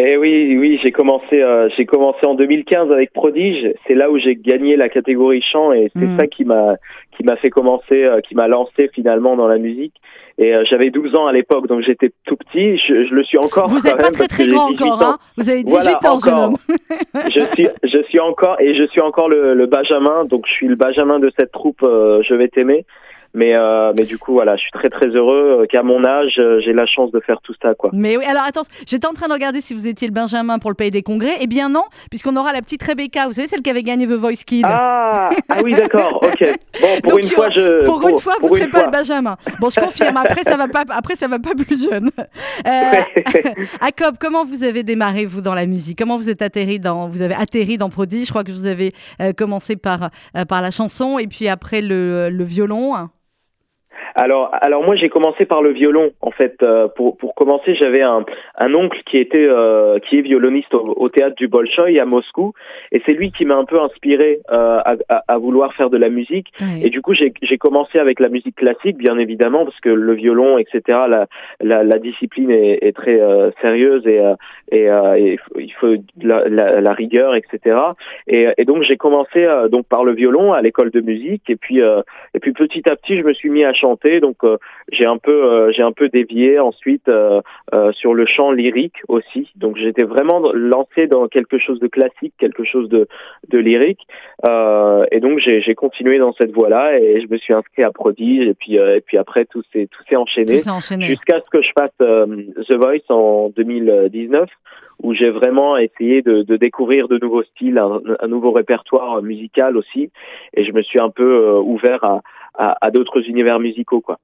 Eh 0.00 0.16
oui, 0.16 0.56
oui, 0.58 0.78
j'ai 0.82 0.92
commencé, 0.92 1.42
euh, 1.42 1.68
j'ai 1.76 1.84
commencé 1.84 2.18
en 2.24 2.34
2015 2.34 2.92
avec 2.92 3.12
Prodige. 3.12 3.72
C'est 3.86 3.94
là 3.94 4.10
où 4.10 4.18
j'ai 4.18 4.36
gagné 4.36 4.76
la 4.76 4.88
catégorie 4.88 5.42
chant 5.42 5.72
et 5.72 5.90
c'est 5.96 6.06
Mm. 6.06 6.16
ça 6.18 6.26
qui 6.28 6.44
m'a, 6.44 6.76
qui 7.16 7.24
m'a 7.24 7.36
fait 7.36 7.50
commencer, 7.50 8.04
euh, 8.04 8.20
qui 8.20 8.34
m'a 8.36 8.46
lancé 8.46 8.88
finalement 8.94 9.34
dans 9.34 9.48
la 9.48 9.58
musique. 9.58 9.94
Et 10.40 10.54
euh, 10.54 10.62
j'avais 10.70 10.90
12 10.90 11.16
ans 11.16 11.26
à 11.26 11.32
l'époque, 11.32 11.66
donc 11.66 11.82
j'étais 11.82 12.10
tout 12.26 12.36
petit. 12.36 12.78
Je, 12.78 13.06
je 13.06 13.14
le 13.14 13.24
suis 13.24 13.38
encore. 13.38 13.66
Vous 13.68 13.80
n'êtes 13.80 13.96
pas 13.96 14.12
très 14.12 14.28
très 14.28 14.46
grand 14.46 14.70
18 14.70 14.82
encore. 14.84 15.02
Hein 15.02 15.18
vous 15.36 15.50
avez 15.50 15.64
18 15.64 15.70
Voilà, 15.82 15.98
ans, 16.12 16.18
jeune 16.20 16.34
encore. 16.34 16.44
homme. 16.50 16.56
je 17.34 17.40
suis, 17.54 17.68
je 17.82 18.02
suis 18.08 18.20
encore 18.20 18.60
et 18.60 18.76
je 18.76 18.86
suis 18.86 19.00
encore 19.00 19.28
le, 19.28 19.54
le 19.54 19.66
Benjamin. 19.66 20.26
Donc 20.26 20.46
je 20.46 20.52
suis 20.52 20.68
le 20.68 20.76
Benjamin 20.76 21.18
de 21.18 21.32
cette 21.36 21.50
troupe. 21.50 21.82
euh, 21.82 22.22
je 22.22 22.34
vais 22.34 22.46
t'aimer. 22.48 22.84
Mais, 23.34 23.54
euh, 23.54 23.92
mais 23.96 24.04
du 24.04 24.18
coup, 24.18 24.32
voilà, 24.32 24.56
je 24.56 24.62
suis 24.62 24.70
très 24.70 24.88
très 24.88 25.06
heureux 25.08 25.60
euh, 25.60 25.66
qu'à 25.66 25.82
mon 25.82 26.04
âge, 26.04 26.34
euh, 26.38 26.60
j'ai 26.64 26.72
la 26.72 26.86
chance 26.86 27.10
de 27.12 27.20
faire 27.20 27.40
tout 27.42 27.54
ça, 27.60 27.74
quoi. 27.74 27.90
Mais 27.92 28.16
oui, 28.16 28.24
alors 28.24 28.42
attends, 28.42 28.62
j'étais 28.86 29.06
en 29.06 29.12
train 29.12 29.28
de 29.28 29.32
regarder 29.32 29.60
si 29.60 29.74
vous 29.74 29.86
étiez 29.86 30.08
le 30.08 30.14
Benjamin 30.14 30.58
pour 30.58 30.70
le 30.70 30.74
Pays 30.74 30.90
des 30.90 31.02
Congrès. 31.02 31.36
Eh 31.40 31.46
bien 31.46 31.68
non, 31.68 31.84
puisqu'on 32.10 32.36
aura 32.36 32.52
la 32.52 32.62
petite 32.62 32.82
Rebecca, 32.82 33.26
vous 33.26 33.34
savez, 33.34 33.46
celle 33.46 33.60
qui 33.60 33.68
avait 33.68 33.82
gagné 33.82 34.06
The 34.06 34.12
Voice 34.12 34.44
Kid. 34.46 34.64
Ah, 34.66 35.28
ah 35.48 35.58
oui, 35.62 35.74
d'accord, 35.74 36.22
ok. 36.22 36.52
Bon, 36.80 37.00
pour 37.02 37.10
Donc, 37.10 37.20
une 37.20 37.28
fois, 37.28 37.50
je. 37.50 37.84
Pour, 37.84 38.08
une 38.08 38.18
fois, 38.18 38.34
vous 38.40 38.48
ne 38.48 38.58
serez 38.58 38.70
pas 38.70 38.86
le 38.86 38.90
Benjamin. 38.90 39.36
Bon, 39.60 39.68
je 39.68 39.78
confirme. 39.78 40.16
Après, 40.16 40.42
ça 40.42 40.56
va 40.56 40.68
pas. 40.68 40.84
Après, 40.88 41.14
ça 41.14 41.28
va 41.28 41.38
pas 41.38 41.54
plus 41.54 41.88
jeune. 41.90 42.10
Euh, 42.66 43.22
Jacob, 43.82 44.16
comment 44.18 44.44
vous 44.44 44.64
avez 44.64 44.82
démarré 44.82 45.26
vous 45.26 45.42
dans 45.42 45.54
la 45.54 45.66
musique? 45.66 45.98
Comment 45.98 46.16
vous 46.16 46.30
êtes 46.30 46.40
atterri 46.40 46.78
dans 46.78 47.08
Vous 47.08 47.20
avez 47.20 47.34
atterri 47.34 47.76
dans 47.76 47.90
Prodigy? 47.90 48.24
Je 48.24 48.30
crois 48.30 48.44
que 48.44 48.52
vous 48.52 48.66
avez 48.66 48.94
euh, 49.20 49.32
commencé 49.32 49.76
par 49.76 50.10
euh, 50.36 50.44
par 50.44 50.62
la 50.62 50.70
chanson 50.70 51.18
et 51.18 51.26
puis 51.26 51.48
après 51.48 51.82
le, 51.82 52.30
le 52.30 52.44
violon. 52.44 53.08
Alors, 54.24 54.50
alors 54.52 54.82
moi, 54.82 54.96
j'ai 54.96 55.08
commencé 55.08 55.44
par 55.46 55.62
le 55.62 55.70
violon. 55.70 56.10
En 56.20 56.30
fait, 56.32 56.56
Euh, 56.62 56.88
pour 56.96 57.16
pour 57.16 57.34
commencer, 57.34 57.74
j'avais 57.80 58.02
un 58.02 58.24
un 58.56 58.74
oncle 58.74 59.00
qui 59.08 59.16
était 59.18 59.46
euh, 59.48 59.98
qui 60.04 60.18
est 60.18 60.22
violoniste 60.22 60.74
au, 60.74 60.92
au 61.04 61.08
théâtre 61.08 61.36
du 61.36 61.46
Bolchoï 61.46 62.00
à 62.00 62.04
Moscou, 62.04 62.52
et 62.90 63.00
c'est 63.06 63.14
lui 63.14 63.30
qui 63.30 63.44
m'a 63.44 63.54
un 63.56 63.64
peu 63.64 63.78
inspiré 63.80 64.30
euh, 64.50 64.80
à, 64.90 64.94
à, 65.08 65.18
à 65.28 65.38
vouloir 65.38 65.72
faire 65.74 65.90
de 65.90 65.96
la 65.98 66.08
musique. 66.08 66.48
Et 66.84 66.90
du 66.90 67.00
coup, 67.00 67.14
j'ai 67.14 67.32
j'ai 67.42 67.58
commencé 67.58 67.98
avec 67.98 68.18
la 68.18 68.28
musique 68.28 68.56
classique, 68.56 68.96
bien 68.96 69.16
évidemment, 69.18 69.64
parce 69.64 69.78
que 69.80 69.88
le 70.08 70.14
violon, 70.14 70.58
etc. 70.58 70.80
La 71.14 71.22
la, 71.70 71.78
la 71.84 71.98
discipline 72.08 72.50
est, 72.50 72.78
est 72.86 72.96
très 73.02 73.20
euh, 73.20 73.50
sérieuse 73.62 74.04
et 74.06 74.18
euh, 74.20 74.34
et, 74.78 74.90
euh, 74.90 75.14
et 75.16 75.28
il 75.32 75.38
faut- 75.38 75.58
il 75.68 75.72
faut 75.78 75.94
la, 76.30 76.38
la, 76.48 76.80
la 76.80 76.92
rigueur, 77.02 77.30
etc. 77.40 77.76
Et, 78.26 78.48
et 78.58 78.64
donc 78.64 78.82
j'ai 78.82 78.96
commencé 78.96 79.40
euh, 79.44 79.68
donc 79.68 79.84
par 79.94 80.02
le 80.04 80.12
violon 80.12 80.52
à 80.52 80.60
l'école 80.66 80.90
de 80.90 81.00
musique, 81.12 81.44
et 81.48 81.56
puis 81.56 81.80
euh, 81.80 82.02
et 82.34 82.40
puis 82.40 82.52
petit 82.52 82.82
à 82.90 82.96
petit, 82.96 83.16
je 83.20 83.22
me 83.24 83.32
suis 83.32 83.50
mis 83.50 83.64
à 83.64 83.72
chanter. 83.84 84.07
Donc 84.20 84.36
euh, 84.44 84.56
j'ai 84.90 85.06
un 85.06 85.18
peu 85.18 85.44
euh, 85.44 85.72
j'ai 85.72 85.82
un 85.82 85.92
peu 85.92 86.08
dévié 86.08 86.58
ensuite 86.58 87.08
euh, 87.08 87.40
sur 87.92 88.14
le 88.14 88.26
chant 88.26 88.50
lyrique 88.50 89.02
aussi. 89.08 89.50
Donc 89.56 89.76
j'étais 89.76 90.04
vraiment 90.04 90.40
lancé 90.52 91.06
dans 91.06 91.28
quelque 91.28 91.58
chose 91.58 91.78
de 91.80 91.88
classique, 91.88 92.34
quelque 92.38 92.64
chose 92.64 92.88
de 92.88 93.06
de 93.48 93.58
lyrique. 93.58 94.06
Et 95.10 95.20
donc 95.20 95.38
j'ai 95.38 95.74
continué 95.74 96.18
dans 96.18 96.32
cette 96.32 96.52
voie-là 96.52 96.98
et 96.98 97.20
je 97.20 97.28
me 97.32 97.38
suis 97.38 97.54
inscrit 97.54 97.82
à 97.82 97.90
Prodige 97.90 98.46
et 98.48 98.54
puis 98.54 98.76
et 98.76 99.02
puis 99.04 99.18
après 99.18 99.44
tout 99.44 99.62
s'est 99.72 99.88
tout 99.90 100.02
s'est 100.08 100.16
enchaîné 100.16 100.58
jusqu'à 101.06 101.40
ce 101.40 101.50
que 101.50 101.62
je 101.62 101.70
fasse 101.78 101.96
The 101.98 102.74
Voice 102.74 103.06
en 103.08 103.50
2019 103.56 104.48
où 105.02 105.14
j'ai 105.14 105.30
vraiment 105.30 105.76
essayé 105.76 106.22
de, 106.22 106.42
de 106.42 106.56
découvrir 106.56 107.06
de 107.08 107.18
nouveaux 107.18 107.44
styles, 107.44 107.78
un, 107.78 108.00
un 108.20 108.26
nouveau 108.26 108.50
répertoire 108.50 109.22
musical 109.22 109.76
aussi 109.76 110.10
et 110.54 110.64
je 110.64 110.72
me 110.72 110.82
suis 110.82 111.00
un 111.00 111.10
peu 111.10 111.46
euh, 111.46 111.60
ouvert 111.60 112.02
à, 112.04 112.20
à, 112.58 112.76
à 112.80 112.90
d'autres 112.90 113.22
univers 113.28 113.58
musicaux 113.58 114.02
quoi. 114.02 114.18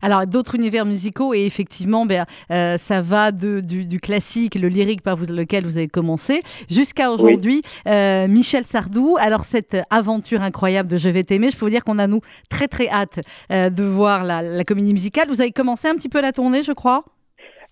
Alors, 0.00 0.26
d'autres 0.26 0.54
univers 0.54 0.86
musicaux, 0.86 1.34
et 1.34 1.44
effectivement, 1.44 2.06
ben, 2.06 2.24
euh, 2.50 2.78
ça 2.78 3.02
va 3.02 3.30
de, 3.30 3.60
du, 3.60 3.84
du 3.84 4.00
classique, 4.00 4.54
le 4.54 4.68
lyrique 4.68 5.02
par 5.02 5.16
lequel 5.18 5.66
vous 5.66 5.76
avez 5.76 5.86
commencé, 5.86 6.40
jusqu'à 6.70 7.10
aujourd'hui, 7.10 7.60
euh, 7.86 8.26
Michel 8.26 8.64
Sardou. 8.64 9.18
Alors, 9.20 9.44
cette 9.44 9.76
aventure 9.90 10.40
incroyable 10.40 10.88
de 10.88 10.96
Je 10.96 11.10
vais 11.10 11.24
t'aimer, 11.24 11.50
je 11.50 11.58
peux 11.58 11.66
vous 11.66 11.70
dire 11.70 11.84
qu'on 11.84 11.98
a, 11.98 12.06
nous, 12.06 12.22
très, 12.48 12.68
très 12.68 12.88
hâte 12.88 13.20
euh, 13.52 13.68
de 13.68 13.82
voir 13.82 14.24
la, 14.24 14.40
la 14.40 14.64
comédie 14.64 14.94
musicale. 14.94 15.28
Vous 15.28 15.42
avez 15.42 15.52
commencé 15.52 15.88
un 15.88 15.94
petit 15.94 16.08
peu 16.08 16.22
la 16.22 16.32
tournée, 16.32 16.62
je 16.62 16.72
crois? 16.72 17.04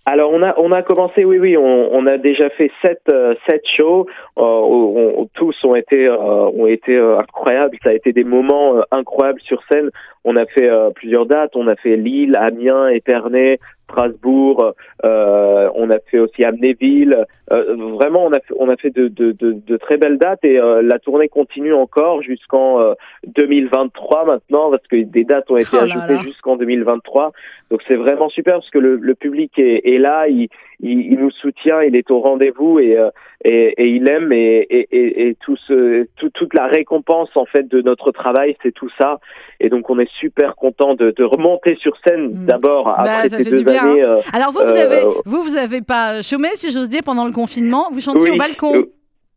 Alors 0.07 0.33
on 0.33 0.43
a 0.43 0.55
on 0.59 0.71
a 0.71 0.83
commencé 0.83 1.25
oui 1.25 1.39
oui 1.39 1.57
on, 1.57 2.07
a 2.07 2.19
déjà 2.19 2.51
fait 2.51 2.71
sept 2.83 3.01
euh, 3.11 3.35
sept 3.49 3.63
shows. 3.77 4.07
Euh, 4.37 4.43
on- 4.43 5.29
tous 5.35 5.57
ont 5.65 5.75
été 5.75 6.07
euh, 6.07 6.17
ont 6.19 6.67
été 6.67 6.95
euh, 6.95 7.19
incroyables. 7.19 7.79
Ça 7.83 7.89
a 7.91 7.93
été 7.95 8.13
des 8.13 8.25
moments 8.25 8.77
euh, 8.77 8.83
incroyables 8.91 9.41
sur 9.41 9.63
scène. 9.71 9.91
On 10.25 10.37
a 10.37 10.45
fait 10.47 10.71
plusieurs 10.95 11.25
dates. 11.27 11.57
On 11.57 11.69
a 11.69 11.77
fait 11.77 11.97
Lille 11.97 12.37
Amiens 12.37 12.89
Épernay 12.89 13.59
Strasbourg, 13.85 14.75
euh, 15.05 15.71
on 15.75 15.91
a 15.91 15.99
fait 16.11 16.19
aussi 16.19 16.45
Amnéville. 16.45 17.27
Euh, 17.53 17.77
vraiment, 17.77 18.25
on 18.25 18.33
a 18.33 18.41
fait, 18.41 18.55
on 18.59 18.69
a 18.69 18.77
fait 18.77 18.91
de, 18.91 19.09
de, 19.09 19.33
de, 19.33 19.53
de 19.53 19.77
très 19.77 19.97
belles 19.97 20.19
dates 20.19 20.45
et 20.45 20.59
euh, 20.59 20.83
la 20.83 20.99
tournée 20.99 21.29
continue 21.29 21.75
encore 21.75 22.23
jusqu'en 22.23 22.95
2023 23.27 24.25
maintenant 24.25 24.71
parce 24.71 24.87
que 24.89 25.03
des 25.03 25.25
dates 25.25 25.51
ont 25.51 25.57
été 25.57 25.69
Oh 25.75 25.85
là 25.85 25.95
ajoutées 25.95 26.23
jusqu'en 26.23 26.57
2023. 26.57 27.33
Donc 27.71 27.83
c'est 27.87 27.97
vraiment 27.97 28.29
super 28.29 28.55
parce 28.55 28.71
que 28.71 28.79
le, 28.79 28.97
le 28.97 29.15
public 29.15 29.53
est, 29.59 29.83
est 29.85 29.99
là, 29.99 30.29
il, 30.29 30.49
il, 30.81 31.01
il 31.13 31.19
nous 31.19 31.31
soutient, 31.31 31.81
il 31.83 31.97
est 31.97 32.11
au 32.11 32.21
rendez-vous 32.21 32.79
et, 32.79 32.97
euh, 32.99 33.11
et, 33.45 33.75
et 33.77 33.87
il 33.89 34.09
aime 34.09 34.33
et, 34.33 34.67
et, 34.71 34.89
et, 34.91 35.29
et 35.29 35.35
tout 35.37 35.57
ce, 35.67 36.07
tout, 36.17 36.31
toute 36.31 36.55
la 36.55 36.67
récompense 36.67 37.31
en 37.37 37.45
fait 37.47 37.69
de 37.69 37.81
notre 37.83 38.11
travail, 38.13 38.57
c'est 38.63 38.73
tout 38.73 38.91
ça. 39.01 39.19
Et 39.61 39.69
donc 39.69 39.89
on 39.91 39.99
est 39.99 40.11
super 40.21 40.57
content 40.57 40.95
de, 40.95 41.11
de 41.11 41.25
remonter 41.25 41.77
sur 41.77 41.95
scène 42.07 42.31
Mm. 42.35 42.47
d'abord 42.47 42.85
Bah, 42.87 42.97
après 42.99 43.29
ça 43.31 43.37
ces 43.39 43.45
deux 43.51 43.63
bien, 43.63 43.85
années. 43.91 44.03
euh, 44.03 44.19
Alors 44.33 44.51
vous, 44.53 44.59
vous 44.59 44.77
Euh, 44.77 44.85
avez, 44.87 45.03
vous, 45.27 45.43
vous 45.43 45.57
avez 45.57 45.81
pas 45.83 46.23
chômé, 46.23 46.49
si 46.55 46.71
j'ose 46.71 46.89
dire, 46.89 47.03
pendant 47.05 47.27
le 47.27 47.33
confinement. 47.33 47.89
Vous 47.93 48.01
chantiez 48.01 48.31
au 48.31 48.37
balcon. 48.37 48.75
euh, 48.75 48.83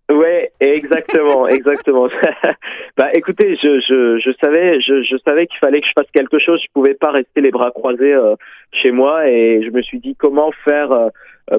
Ouais, 0.09 0.51
exactement, 0.59 1.47
exactement. 1.57 2.07
bah, 2.97 3.09
écoutez, 3.13 3.57
je, 3.61 3.79
je, 3.81 4.19
je 4.19 4.31
savais, 4.41 4.79
je, 4.79 5.03
je 5.03 5.17
savais 5.27 5.47
qu'il 5.47 5.59
fallait 5.59 5.81
que 5.81 5.87
je 5.87 5.93
fasse 5.95 6.09
quelque 6.13 6.39
chose. 6.39 6.61
Je 6.61 6.71
pouvais 6.73 6.93
pas 6.93 7.11
rester 7.11 7.41
les 7.41 7.51
bras 7.51 7.71
croisés 7.71 8.13
euh, 8.13 8.35
chez 8.71 8.91
moi, 8.91 9.27
et 9.27 9.61
je 9.63 9.69
me 9.69 9.81
suis 9.81 9.99
dit 9.99 10.15
comment 10.15 10.51
faire 10.63 10.91
euh, 10.91 11.09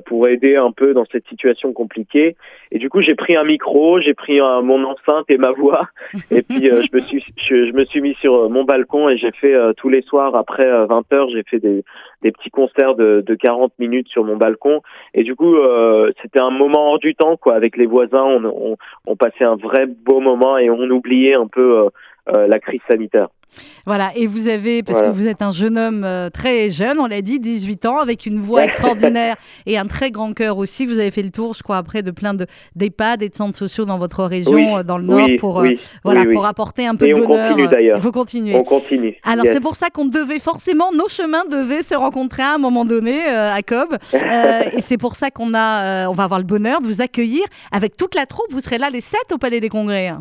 pour 0.04 0.28
aider 0.28 0.56
un 0.56 0.70
peu 0.72 0.92
dans 0.94 1.04
cette 1.10 1.26
situation 1.28 1.72
compliquée. 1.72 2.36
Et 2.70 2.78
du 2.78 2.90
coup, 2.90 3.00
j'ai 3.00 3.14
pris 3.14 3.36
un 3.36 3.44
micro, 3.44 4.00
j'ai 4.00 4.14
pris 4.14 4.38
un- 4.40 4.60
mon 4.62 4.84
enceinte 4.84 5.24
et 5.30 5.38
ma 5.38 5.52
voix, 5.52 5.88
et 6.30 6.42
puis 6.42 6.70
euh, 6.70 6.82
je 6.82 6.96
me 6.96 7.00
suis, 7.02 7.24
je, 7.36 7.66
je 7.66 7.72
me 7.72 7.84
suis 7.86 8.00
mis 8.00 8.14
sur 8.20 8.34
euh, 8.34 8.48
mon 8.48 8.64
balcon 8.64 9.08
et 9.08 9.16
j'ai 9.16 9.32
fait 9.32 9.54
euh, 9.54 9.72
tous 9.74 9.88
les 9.88 10.02
soirs 10.02 10.34
après 10.36 10.66
20 10.86 11.12
heures, 11.14 11.28
j'ai 11.30 11.42
fait 11.44 11.58
des, 11.58 11.84
des 12.22 12.32
petits 12.32 12.50
concerts 12.50 12.94
de, 12.96 13.22
de 13.26 13.34
40 13.34 13.72
minutes 13.78 14.08
sur 14.08 14.24
mon 14.24 14.36
balcon. 14.36 14.82
Et 15.14 15.22
du 15.22 15.34
coup, 15.34 15.56
euh, 15.56 16.10
c'était 16.22 16.40
un 16.40 16.50
moment 16.50 16.90
hors 16.92 16.98
du 16.98 17.14
temps, 17.14 17.36
quoi. 17.36 17.54
Avec 17.54 17.76
les 17.76 17.86
voisins, 17.86 18.22
on, 18.24 18.44
on, 18.44 18.76
on 19.06 19.16
passait 19.16 19.44
un 19.44 19.56
vrai 19.56 19.86
beau 19.86 20.20
moment 20.20 20.58
et 20.58 20.68
on 20.70 20.82
oubliait 20.90 21.34
un 21.34 21.46
peu 21.46 21.78
euh, 21.78 21.88
euh, 22.36 22.46
la 22.46 22.58
crise 22.58 22.80
sanitaire. 22.88 23.28
Voilà, 23.86 24.12
et 24.14 24.26
vous 24.26 24.46
avez, 24.48 24.82
parce 24.82 24.98
Voilà. 24.98 25.12
que 25.12 25.18
vous 25.18 25.26
êtes 25.26 25.42
un 25.42 25.50
jeune 25.52 25.78
homme 25.78 26.04
euh, 26.04 26.30
très 26.30 26.70
jeune, 26.70 26.98
on 27.00 27.06
l'a 27.06 27.22
dit, 27.22 27.40
18 27.40 27.86
ans, 27.86 27.98
avec 27.98 28.26
une 28.26 28.38
voix 28.38 28.64
extraordinaire 28.64 29.36
et 29.66 29.78
un 29.78 29.86
très 29.86 30.10
grand 30.10 30.32
cœur 30.34 30.58
aussi. 30.58 30.84
Vous 30.86 30.98
avez 30.98 31.10
fait 31.10 31.22
le 31.22 31.30
tour, 31.30 31.54
je 31.54 31.62
crois, 31.62 31.78
après 31.78 32.02
de 32.02 32.10
plein 32.10 32.34
de 32.34 32.46
d'EHPAD 32.76 33.22
et 33.22 33.28
de 33.28 33.34
centres 33.34 33.56
sociaux 33.56 33.84
dans 33.86 33.98
votre 33.98 34.24
région, 34.24 34.52
Oui, 34.52 34.66
euh, 34.76 34.82
dans 34.82 34.98
le 34.98 35.04
Nord, 35.04 35.24
oui, 35.26 35.36
pour, 35.38 35.58
euh, 35.60 35.62
oui, 35.62 35.80
voilà, 36.04 36.24
pour 36.32 36.44
apporter 36.46 36.86
un 36.86 36.94
peu 36.96 37.06
Et 37.06 37.14
de 37.14 37.20
on 37.20 37.26
bonheur. 37.26 37.48
continue, 37.50 37.68
d'ailleurs. 37.68 37.98
Il 37.98 38.02
faut 38.02 38.12
continuer. 38.12 38.54
On 38.54 38.62
continue. 38.64 39.16
Alors 39.24 39.44
Yes. 39.46 39.54
c'est 39.54 39.60
pour 39.62 39.74
ça 39.76 39.90
qu'on 39.90 40.04
devait 40.06 40.38
forcément, 40.38 40.92
nos 40.92 41.08
chemins 41.08 41.44
devaient 41.50 41.82
se 41.82 41.94
rencontrer 41.94 42.42
à 42.42 42.54
un 42.54 42.58
moment 42.58 42.84
donné 42.84 43.24
à 43.24 43.60
Cobb. 43.62 43.96
Et 44.76 44.80
c'est 44.82 44.98
pour 44.98 45.16
ça 45.16 45.30
qu'on 45.30 45.54
a, 45.54 46.08
on 46.08 46.12
va 46.14 46.24
avoir 46.24 46.38
le 46.40 46.46
bonheur 46.46 46.80
de 46.80 46.86
vous 46.86 47.00
accueillir 47.00 47.44
avec 47.72 47.96
toute 47.96 48.14
la 48.14 48.26
troupe. 48.26 48.46
Vous 48.50 48.60
serez 48.60 48.78
là 48.78 48.90
les 48.90 49.00
7 49.00 49.18
au 49.32 49.38
Palais 49.38 49.60
des 49.60 49.68
Congrès. 49.68 50.12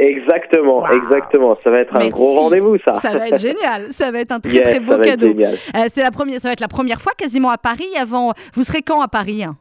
Exactement, 0.00 0.88
exactement. 0.90 1.56
Ça 1.64 1.70
va 1.70 1.80
être 1.80 1.94
un 1.94 1.98
Merci. 1.98 2.12
gros 2.12 2.34
rendez-vous, 2.34 2.76
ça. 2.86 2.94
Ça 2.94 3.16
va 3.16 3.28
être 3.28 3.40
génial. 3.40 3.86
Ça 3.90 4.10
va 4.10 4.20
être 4.20 4.32
un 4.32 4.40
très 4.40 4.52
Yes, 4.52 4.62
très 4.62 4.80
beau 4.80 4.96
cadeau. 4.98 5.26
Euh, 5.28 5.86
c'est 5.88 6.02
la 6.02 6.10
première, 6.10 6.40
ça 6.40 6.48
va 6.48 6.52
être 6.52 6.60
la 6.60 6.68
première 6.68 7.00
fois 7.00 7.12
quasiment 7.16 7.50
à 7.50 7.58
Paris. 7.58 7.88
Avant, 8.00 8.32
vous 8.54 8.62
serez 8.62 8.82
quand 8.82 9.00
à 9.00 9.08
Paris 9.08 9.42
hein? 9.42 9.56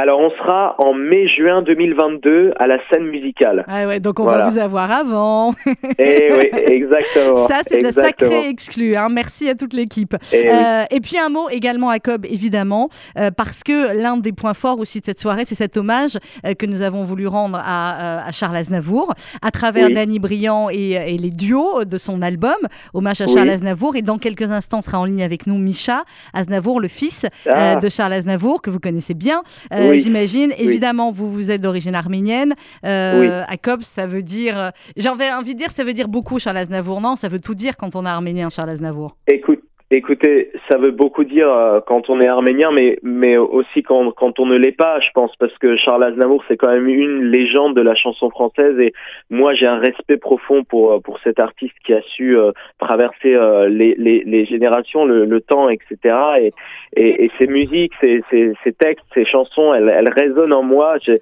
Alors, 0.00 0.20
on 0.20 0.30
sera 0.30 0.76
en 0.78 0.94
mai-juin 0.94 1.62
2022 1.62 2.52
à 2.56 2.66
la 2.68 2.78
scène 2.88 3.04
musicale. 3.06 3.64
Ah 3.66 3.88
ouais, 3.88 3.98
donc 3.98 4.20
on 4.20 4.22
Voilà. 4.22 4.44
va 4.44 4.50
vous 4.50 4.58
avoir 4.58 4.90
avant. 4.92 5.54
Et 5.98 6.28
oui, 6.36 6.48
exactement. 6.68 7.34
Ça, 7.48 7.56
c'est 7.66 7.78
de 7.78 7.82
la 7.82 7.90
sacrée 7.92 8.48
exclue. 8.48 8.94
hein. 8.96 9.08
Merci 9.10 9.48
à 9.48 9.56
toute 9.56 9.72
l'équipe. 9.72 10.14
Et 10.32 10.42
oui. 10.42 10.48
Euh, 10.52 10.84
et 10.92 11.00
puis 11.00 11.18
un 11.18 11.28
mot 11.30 11.48
également 11.50 11.90
à 11.90 11.98
Cobb, 11.98 12.26
évidemment, 12.26 12.90
euh, 13.18 13.30
parce 13.36 13.64
que 13.64 13.92
l'un 14.00 14.18
des 14.18 14.32
points 14.32 14.54
forts 14.54 14.78
aussi 14.78 15.00
de 15.00 15.04
cette 15.04 15.18
soirée, 15.20 15.44
c'est 15.44 15.56
cet 15.56 15.76
hommage 15.76 16.16
euh, 16.46 16.52
que 16.54 16.66
nous 16.66 16.82
avons 16.82 17.02
voulu 17.04 17.26
rendre 17.26 17.60
à, 17.60 18.24
à 18.24 18.30
Charles 18.30 18.56
Aznavour 18.56 19.12
à 19.42 19.50
travers 19.50 19.86
Oui. 19.86 19.94
Danny 19.94 20.20
Briand 20.20 20.68
et, 20.70 20.92
et 20.92 21.18
les 21.18 21.30
duos 21.30 21.84
de 21.84 21.98
son 21.98 22.22
album, 22.22 22.54
hommage 22.94 23.20
à 23.20 23.24
Oui. 23.26 23.34
Charles 23.34 23.50
Aznavour. 23.50 23.96
Et 23.96 24.02
dans 24.02 24.18
quelques 24.18 24.48
instants 24.50 24.80
sera 24.80 25.00
en 25.00 25.06
ligne 25.06 25.24
avec 25.24 25.48
nous 25.48 25.58
Micha 25.58 26.04
Aznavour, 26.34 26.80
le 26.80 26.88
fils 26.88 27.26
Ah. 27.52 27.76
de 27.76 27.88
Charles 27.88 28.12
Aznavour, 28.12 28.62
que 28.62 28.70
vous 28.70 28.78
connaissez 28.80 29.14
bien, 29.14 29.42
euh, 29.72 29.87
Oui. 29.90 30.00
j'imagine. 30.00 30.52
Évidemment, 30.58 31.10
vous, 31.10 31.30
vous 31.32 31.50
êtes 31.50 31.60
d'origine 31.60 31.94
arménienne. 31.94 32.54
Euh, 32.84 33.42
Oui. 33.48 33.74
Ça 33.80 34.06
veut 34.06 34.22
dire... 34.22 34.58
euh, 34.58 34.70
J'avais 34.96 35.30
envie 35.32 35.54
de 35.54 35.58
dire, 35.58 35.70
ça 35.72 35.84
veut 35.84 35.94
dire 35.94 36.08
beaucoup 36.08 36.38
Charles 36.38 36.58
Aznavour. 36.58 37.00
Non, 37.00 37.16
ça 37.16 37.28
veut 37.28 37.40
tout 37.40 37.54
dire 37.54 37.76
quand 37.76 37.96
on 37.96 38.04
est 38.04 38.08
arménien, 38.08 38.50
Charles 38.50 38.70
Aznavour. 38.70 39.16
Écoute, 39.26 39.47
écoutez, 39.90 40.50
ça 40.70 40.76
veut 40.76 40.90
beaucoup 40.90 41.24
dire 41.24 41.50
euh, 41.50 41.80
quand 41.86 42.10
on 42.10 42.20
est 42.20 42.28
arménien, 42.28 42.70
mais, 42.72 42.98
mais 43.02 43.36
aussi 43.36 43.82
quand, 43.82 44.10
quand 44.12 44.38
on 44.38 44.46
ne 44.46 44.56
l'est 44.56 44.76
pas, 44.76 45.00
je 45.00 45.08
pense, 45.14 45.34
parce 45.36 45.56
que 45.58 45.76
Charles 45.76 46.04
Aznavour, 46.04 46.44
c'est 46.46 46.56
quand 46.56 46.68
même 46.68 46.88
une 46.88 47.22
légende 47.24 47.74
de 47.74 47.80
la 47.80 47.94
chanson 47.94 48.28
française, 48.30 48.78
et 48.78 48.92
moi, 49.30 49.54
j'ai 49.54 49.66
un 49.66 49.78
respect 49.78 50.18
profond 50.18 50.64
pour, 50.64 50.92
euh, 50.92 51.00
pour 51.00 51.18
cet 51.20 51.40
artiste 51.40 51.74
qui 51.84 51.94
a 51.94 52.02
su 52.02 52.36
euh, 52.36 52.52
traverser 52.78 53.34
euh, 53.34 53.68
les, 53.68 53.94
les, 53.96 54.22
les 54.24 54.44
générations, 54.46 55.04
le, 55.04 55.24
le 55.24 55.40
temps, 55.40 55.68
etc. 55.70 56.14
Et, 56.40 56.52
et, 56.96 57.24
et 57.24 57.30
ses 57.38 57.46
musiques, 57.46 57.92
ses, 58.00 58.22
ses, 58.30 58.52
ses 58.64 58.72
textes, 58.72 59.06
ses 59.14 59.24
chansons, 59.24 59.72
elles, 59.74 59.88
elles 59.88 60.12
résonnent 60.12 60.52
en 60.52 60.62
moi. 60.62 60.96
J'ai- 61.02 61.18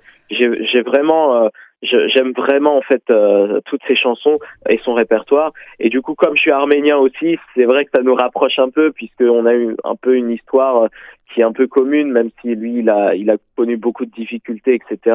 vraiment... 0.83 1.49
J'aime 1.87 2.33
vraiment 2.33 2.77
en 2.77 2.83
fait 2.83 3.03
euh, 3.11 3.61
toutes 3.67 3.83
ses 3.87 3.97
chansons 3.97 4.39
et 4.69 4.79
son 4.85 4.95
répertoire. 4.95 5.53
Et 5.79 5.89
du 5.89 6.03
coup, 6.03 6.15
comme 6.15 6.37
je 6.37 6.41
suis 6.41 6.51
arménien 6.51 6.97
aussi, 6.97 7.39
c'est 7.55 7.65
vrai 7.65 7.85
que 7.85 7.91
ça 7.95 8.03
nous 8.03 8.15
rapproche 8.15 8.59
un 8.59 8.71
peu 8.71 8.93
puisqu'on 8.93 9.47
a 9.47 9.55
eu 9.55 9.77
un 9.85 9.97
peu 9.97 10.17
une 10.17 10.31
histoire 10.31 10.85
euh, 10.85 10.89
qui 11.37 11.43
est 11.43 11.45
un 11.45 11.53
peu 11.53 11.67
commune, 11.67 12.11
même 12.11 12.31
si 12.41 12.55
lui, 12.55 12.79
il 12.79 12.89
a, 12.89 13.15
il 13.15 13.29
a 13.29 13.37
connu 13.59 13.77
beaucoup 13.77 14.07
de 14.07 14.11
difficultés, 14.11 14.75
etc. 14.75 15.15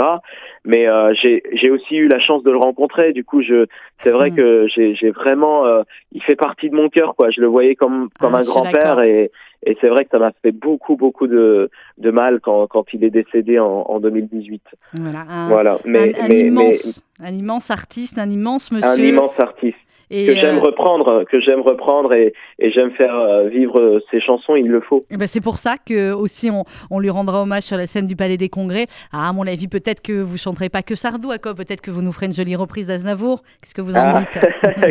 Mais 0.65 0.87
euh, 0.87 1.15
j'ai 1.15 1.71
aussi 1.71 1.95
eu 1.95 2.07
la 2.07 2.19
chance 2.19 2.43
de 2.43 2.51
le 2.51 2.57
rencontrer. 2.59 3.11
Du 3.11 3.23
coup, 3.25 3.41
je 3.41 3.65
c'est 4.03 4.11
vrai 4.11 4.29
Hmm. 4.29 4.35
que 4.35 4.67
j'ai 4.67 5.09
vraiment, 5.09 5.65
euh, 5.65 5.81
il 6.11 6.21
fait 6.21 6.35
partie 6.35 6.69
de 6.69 6.75
mon 6.75 6.89
cœur, 6.89 7.15
quoi. 7.15 7.31
Je 7.31 7.41
le 7.41 7.47
voyais 7.47 7.73
comme 7.75 8.09
comme 8.19 8.35
Ah, 8.35 8.39
un 8.41 8.43
grand-père 8.43 9.01
et 9.01 9.31
et 9.65 9.77
c'est 9.81 9.89
vrai 9.89 10.05
que 10.05 10.11
ça 10.11 10.19
m'a 10.19 10.31
fait 10.43 10.51
beaucoup 10.51 10.95
beaucoup 10.95 11.25
de 11.25 11.71
de 11.97 12.11
mal 12.11 12.39
quand 12.39 12.67
quand 12.67 12.85
il 12.93 13.03
est 13.03 13.09
décédé 13.09 13.57
en, 13.57 13.65
en 13.89 13.99
2018. 13.99 14.61
Voilà, 14.93 15.21
un, 15.27 15.47
voilà. 15.49 15.79
Mais 15.85 16.15
un- 16.19 16.25
un 16.25 16.27
mais 16.27 16.35
mais 16.35 16.47
immense, 16.49 17.03
un 17.19 17.33
immense 17.33 17.71
artiste, 17.71 18.19
un 18.19 18.29
immense 18.29 18.71
monsieur. 18.71 19.03
un 19.03 19.07
immense 19.07 19.39
artiste 19.39 19.77
et, 20.11 20.25
que 20.25 20.35
j'aime 20.35 20.57
euh, 20.57 20.61
reprendre, 20.61 21.23
que 21.31 21.39
j'aime 21.39 21.61
reprendre 21.61 22.13
et, 22.13 22.33
et 22.59 22.69
j'aime 22.71 22.91
faire 22.91 23.15
euh, 23.15 23.47
vivre 23.47 23.79
euh, 23.79 23.99
ses 24.11 24.19
chansons, 24.19 24.55
il 24.55 24.69
le 24.69 24.81
faut. 24.81 25.05
eh 25.09 25.15
ben, 25.17 25.27
c'est 25.27 25.39
pour 25.41 25.57
ça 25.57 25.77
que 25.83 26.11
aussi 26.11 26.51
on, 26.51 26.65
on 26.89 26.99
lui 26.99 27.09
rendra 27.09 27.41
hommage 27.41 27.63
sur 27.63 27.77
la 27.77 27.87
scène 27.87 28.07
du 28.07 28.15
Palais 28.17 28.35
des 28.37 28.49
Congrès. 28.49 28.87
Ah, 29.13 29.29
à 29.29 29.33
mon 29.33 29.47
avis, 29.47 29.67
peut-être 29.69 30.01
que 30.01 30.21
vous 30.21 30.37
chanterez 30.37 30.67
pas 30.69 30.83
que 30.83 30.95
Sardou, 30.95 31.31
à 31.31 31.37
quoi 31.37 31.53
Peut-être 31.55 31.79
que 31.81 31.91
vous 31.91 32.01
nous 32.01 32.11
ferez 32.11 32.25
une 32.25 32.33
jolie 32.33 32.55
reprise 32.57 32.87
d'Aznavour. 32.87 33.41
Qu'est-ce 33.61 33.73
que 33.73 33.81
vous 33.81 33.95
en 33.95 33.99
Ah, 33.99 34.19
dites? 34.19 34.37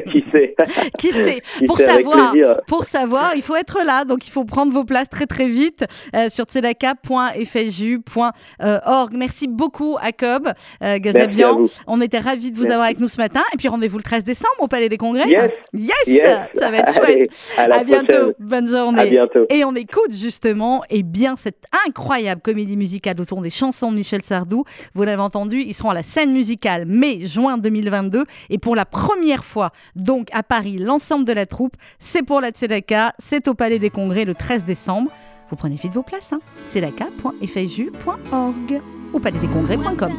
Qui 0.13 0.25
sait? 0.33 0.55
Qui 0.99 1.13
sait? 1.13 1.43
Qui 1.59 1.67
Pour 1.67 1.77
sait, 1.79 1.87
savoir, 1.87 2.35
pour 2.67 2.85
savoir, 2.85 3.33
il 3.37 3.43
faut 3.43 3.57
être 3.57 3.83
là, 3.85 4.05
donc 4.07 4.27
il 4.27 4.31
faut 4.31 4.45
prendre 4.45 4.73
vos 4.73 4.85
places 4.85 5.11
très 5.11 5.27
très 5.27 5.49
vite 5.49 5.85
euh, 6.15 6.31
sur 6.31 6.47
tzedaka.fju.org. 6.47 9.13
Merci 9.13 9.49
beaucoup 9.49 9.97
à 10.01 10.11
euh, 10.23 10.39
à 10.81 10.99
Gazabian. 10.99 11.65
On 11.87 12.01
était 12.01 12.19
ravis 12.19 12.51
de 12.51 12.57
vous 12.57 12.63
Merci. 12.63 12.73
avoir 12.73 12.87
avec 12.87 13.01
nous 13.01 13.09
ce 13.09 13.19
matin. 13.19 13.43
Et 13.53 13.57
puis 13.57 13.69
rendez-vous 13.69 13.99
le 13.99 14.03
13 14.03 14.25
décembre 14.25 14.55
au 14.61 14.69
Palais 14.69 14.89
des 14.89 14.97
Congrès. 14.97 15.10
Yes. 15.15 15.51
Yes, 15.73 15.93
Yes. 16.07 16.49
ça 16.57 16.71
va 16.71 16.79
être 16.79 16.97
Allez, 17.03 17.15
chouette. 17.29 17.31
à 17.59 17.69
la 17.69 17.85
bientôt, 17.85 18.07
prochaine. 18.07 18.33
bonne 18.39 18.69
journée. 18.69 19.01
À 19.01 19.07
bientôt. 19.07 19.47
Et 19.51 19.65
on 19.65 19.75
écoute 19.75 20.13
justement 20.13 20.83
et 20.91 21.03
bien 21.03 21.37
cette 21.37 21.65
incroyable 21.87 22.41
comédie 22.43 22.77
musicale 22.77 23.21
autour 23.21 23.41
des 23.43 23.51
chansons 23.51 23.91
de 23.91 23.97
Michel 23.97 24.23
Sardou. 24.23 24.65
Vous 24.95 25.03
l'avez 25.05 25.23
entendu, 25.23 25.61
ils 25.61 25.75
seront 25.75 25.91
à 25.91 25.95
la 25.95 26.03
scène 26.03 26.33
musicale 26.33 26.85
mai-juin 26.87 27.59
2022 27.59 28.25
et 28.51 28.59
pour 28.59 28.77
la 28.77 28.85
première 28.85 29.45
fois 29.45 29.71
donc 29.97 30.29
à 30.33 30.43
Paris, 30.43 30.79
l'ensemble 30.79 31.25
de 31.25 31.33
la 31.33 31.47
troupe, 31.47 31.75
c'est 31.99 32.23
pour 32.23 32.41
la 32.41 32.51
Tzedaka, 32.51 33.15
c'est 33.19 33.49
au 33.49 33.55
Palais 33.55 33.79
des 33.79 33.91
Congrès 33.91 34.25
le 34.25 34.35
13 34.35 34.65
décembre. 34.65 35.11
Vous 35.51 35.57
prenez 35.57 35.75
vite 35.77 35.93
vos 35.93 36.03
places, 36.03 36.33
hein. 36.33 36.41
tzedaka.fju.org 36.71 38.81
ou 39.13 39.19
palaisdescongrès.com. 39.19 40.13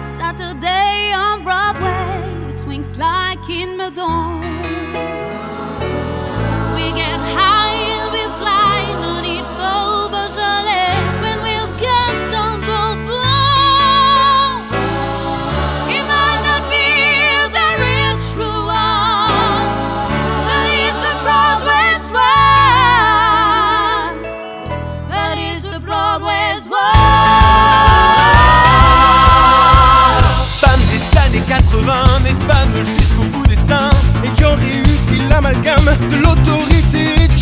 Saturday 0.00 1.12
on 1.14 1.40
Broadway. 1.42 2.47
Swings 2.68 2.98
like 2.98 3.48
in 3.48 3.78
Madon. 3.78 4.42
We 6.74 6.92
get 6.92 7.18
high 7.32 7.72
and 7.96 8.12
we 8.12 8.22
fly, 8.38 8.76
no 9.00 9.22
need 9.22 9.46
for 9.56 10.10
Beaujolais. 10.10 10.57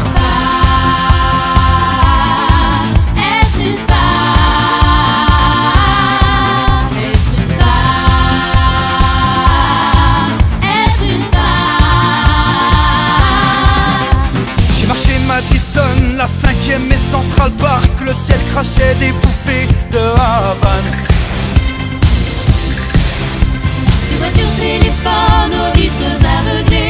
Être 3.17 3.59
une 3.59 3.77
femme, 3.87 4.11
être 6.97 7.23
une 7.33 7.53
femme, 7.59 7.91
être 10.63 11.03
une 11.03 11.25
femme. 11.33 11.51
J'ai 14.73 14.87
marché 14.87 15.13
Madison, 15.29 16.17
la 16.17 16.27
cinquième 16.27 16.91
et 16.91 16.99
Central 16.99 17.53
Park, 17.53 17.91
le 18.05 18.13
ciel 18.13 18.41
crachait 18.53 18.95
des 18.97 19.13
bouffées 19.13 19.69
de 19.93 19.99
Havane. 19.99 21.10
Téléphones 24.61 25.55
aux 25.55 25.73
vitres 25.79 26.21
aveuglées, 26.39 26.90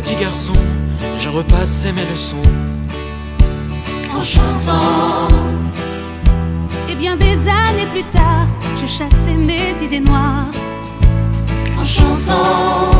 petit 0.00 0.14
garçon, 0.14 0.54
je 1.18 1.28
repassais 1.28 1.92
mes 1.92 2.04
leçons. 2.10 2.40
en 4.16 4.22
chantant. 4.22 5.28
Et 6.88 6.94
bien 6.94 7.16
des 7.16 7.36
années 7.48 7.88
plus 7.92 8.04
tard, 8.04 8.46
je 8.80 8.86
chassais 8.86 9.34
mes 9.36 9.74
idées 9.84 10.00
noires 10.00 10.46
en 11.78 11.84
chantant. 11.84 12.90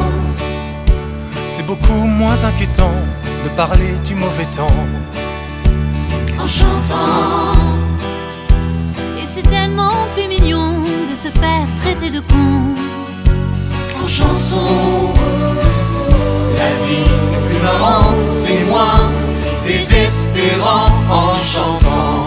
C'est 1.47 1.65
beaucoup 1.65 2.05
moins 2.21 2.45
inquiétant 2.45 2.97
de 3.45 3.49
parler 3.57 3.93
du 4.05 4.15
mauvais 4.15 4.49
temps. 4.57 4.77
En 6.39 6.47
chantant. 6.47 7.53
Et 9.19 9.27
c'est 9.27 9.49
tellement 9.49 10.07
plus 10.15 10.29
mignon 10.29 10.73
de 11.11 11.17
se 11.17 11.31
faire 11.39 11.67
traiter 11.81 12.11
de 12.11 12.21
con 12.21 12.75
en 14.05 14.07
chanson. 14.07 15.11
La 16.61 16.67
vie 16.85 17.09
c'est 17.09 17.41
plus 17.47 17.63
marrant, 17.63 18.13
c'est 18.23 18.65
moins 18.65 19.11
désespérant 19.67 20.91
en 21.11 21.35
chantant. 21.35 22.27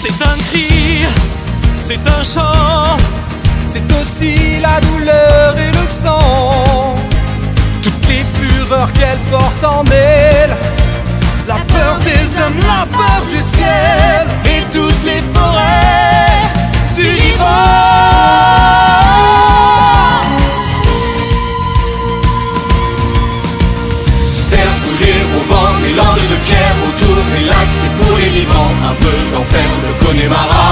C'est 0.00 0.18
un 0.32 0.36
cri, 0.48 1.04
c'est 1.78 2.04
un 2.18 2.22
chant. 2.24 2.96
C'est 3.62 3.88
aussi 4.00 4.58
la 4.60 4.80
douleur 4.80 5.58
et 5.58 5.70
le 5.70 5.86
sang. 5.86 6.94
Toutes 7.82 8.08
les 8.08 8.24
fureurs 8.34 8.90
qu'elle 8.92 9.22
porte 9.30 9.62
en 9.62 9.84
elle. 9.92 10.56
La 11.46 11.58
peur 11.74 11.98
des 12.08 12.24
hommes, 12.40 12.60
la 12.66 12.86
peur 12.86 13.22
du 13.28 13.40
ciel. 13.54 14.26
Et 14.46 14.62
toutes 14.72 15.04
les 15.04 15.22
forêts 15.34 16.09
Un 28.90 28.94
peu 28.94 29.18
d'enfer 29.32 29.70
de 29.86 30.04
Connemara. 30.04 30.64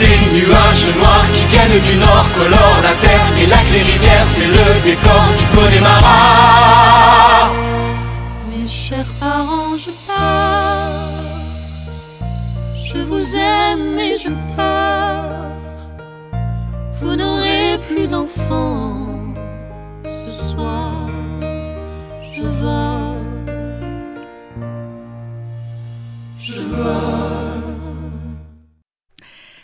Des 0.00 0.20
nuages 0.36 0.86
noirs 0.96 1.26
qui 1.32 1.44
viennent 1.44 1.80
du 1.80 1.96
nord 1.96 2.26
colorent 2.36 2.82
la 2.82 2.94
terre. 3.00 3.26
Les 3.36 3.46
lacs, 3.46 3.70
les 3.72 3.82
rivières, 3.82 4.24
c'est 4.26 4.46
le 4.46 4.80
décor 4.82 5.24
du 5.38 5.44
Connemara. 5.56 6.18
Mes 8.50 8.66
chers 8.68 9.12
parents, 9.20 9.76
je 9.78 9.90
pars. 10.08 11.10
Je 12.74 12.98
vous 13.02 13.36
aime 13.36 13.98
et 13.98 14.16
je 14.18 14.30
pars. 14.56 14.71
d'enfant 18.12 18.81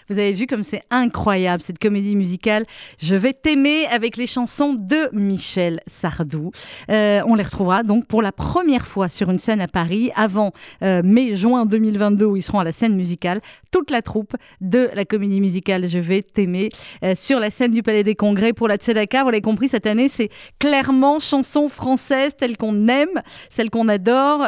Vous 0.09 0.19
avez 0.19 0.33
vu 0.33 0.47
comme 0.47 0.63
c'est 0.63 0.83
incroyable 0.91 1.63
cette 1.63 1.79
comédie 1.79 2.17
musicale. 2.17 2.65
Je 2.99 3.15
vais 3.15 3.35
t'aimer 3.35 3.87
avec 3.89 4.17
les 4.17 4.27
chansons 4.27 4.73
de 4.73 5.11
Michel 5.13 5.83
Sardou. 5.87 6.51
Euh, 6.91 7.21
on 7.27 7.35
les 7.35 7.43
retrouvera 7.43 7.83
donc 7.83 8.07
pour 8.07 8.23
la 8.23 8.33
première 8.33 8.87
fois 8.87 9.11
sur 9.11 9.29
une 9.29 9.39
scène 9.39 9.61
à 9.61 9.69
Paris 9.69 10.11
avant 10.17 10.53
euh, 10.83 11.03
mai-juin 11.05 11.67
2022 11.67 12.25
où 12.25 12.37
ils 12.37 12.43
seront 12.43 12.59
à 12.59 12.65
la 12.65 12.73
scène 12.73 12.97
musicale. 12.97 13.43
Toute 13.71 13.91
la 13.91 14.01
troupe 14.01 14.35
de 14.63 14.89
la 14.95 15.05
comédie 15.05 15.43
musicale 15.43 15.87
Je 15.87 15.99
vais 15.99 16.23
t'aimer 16.23 16.71
euh, 17.05 17.15
sur 17.15 17.39
la 17.39 17.51
scène 17.51 17.73
du 17.73 17.83
Palais 17.83 18.03
des 18.03 18.15
Congrès 18.15 18.55
pour 18.55 18.67
la 18.67 18.77
Tzedaka. 18.77 19.25
Vous 19.25 19.31
l'avez 19.31 19.43
compris, 19.43 19.69
cette 19.69 19.87
année 19.87 20.09
c'est 20.09 20.31
clairement 20.59 21.19
chanson 21.19 21.69
française 21.69 22.33
telle 22.35 22.57
qu'on 22.57 22.89
aime, 22.89 23.21
celle 23.51 23.69
qu'on 23.69 23.89
adore, 23.89 24.47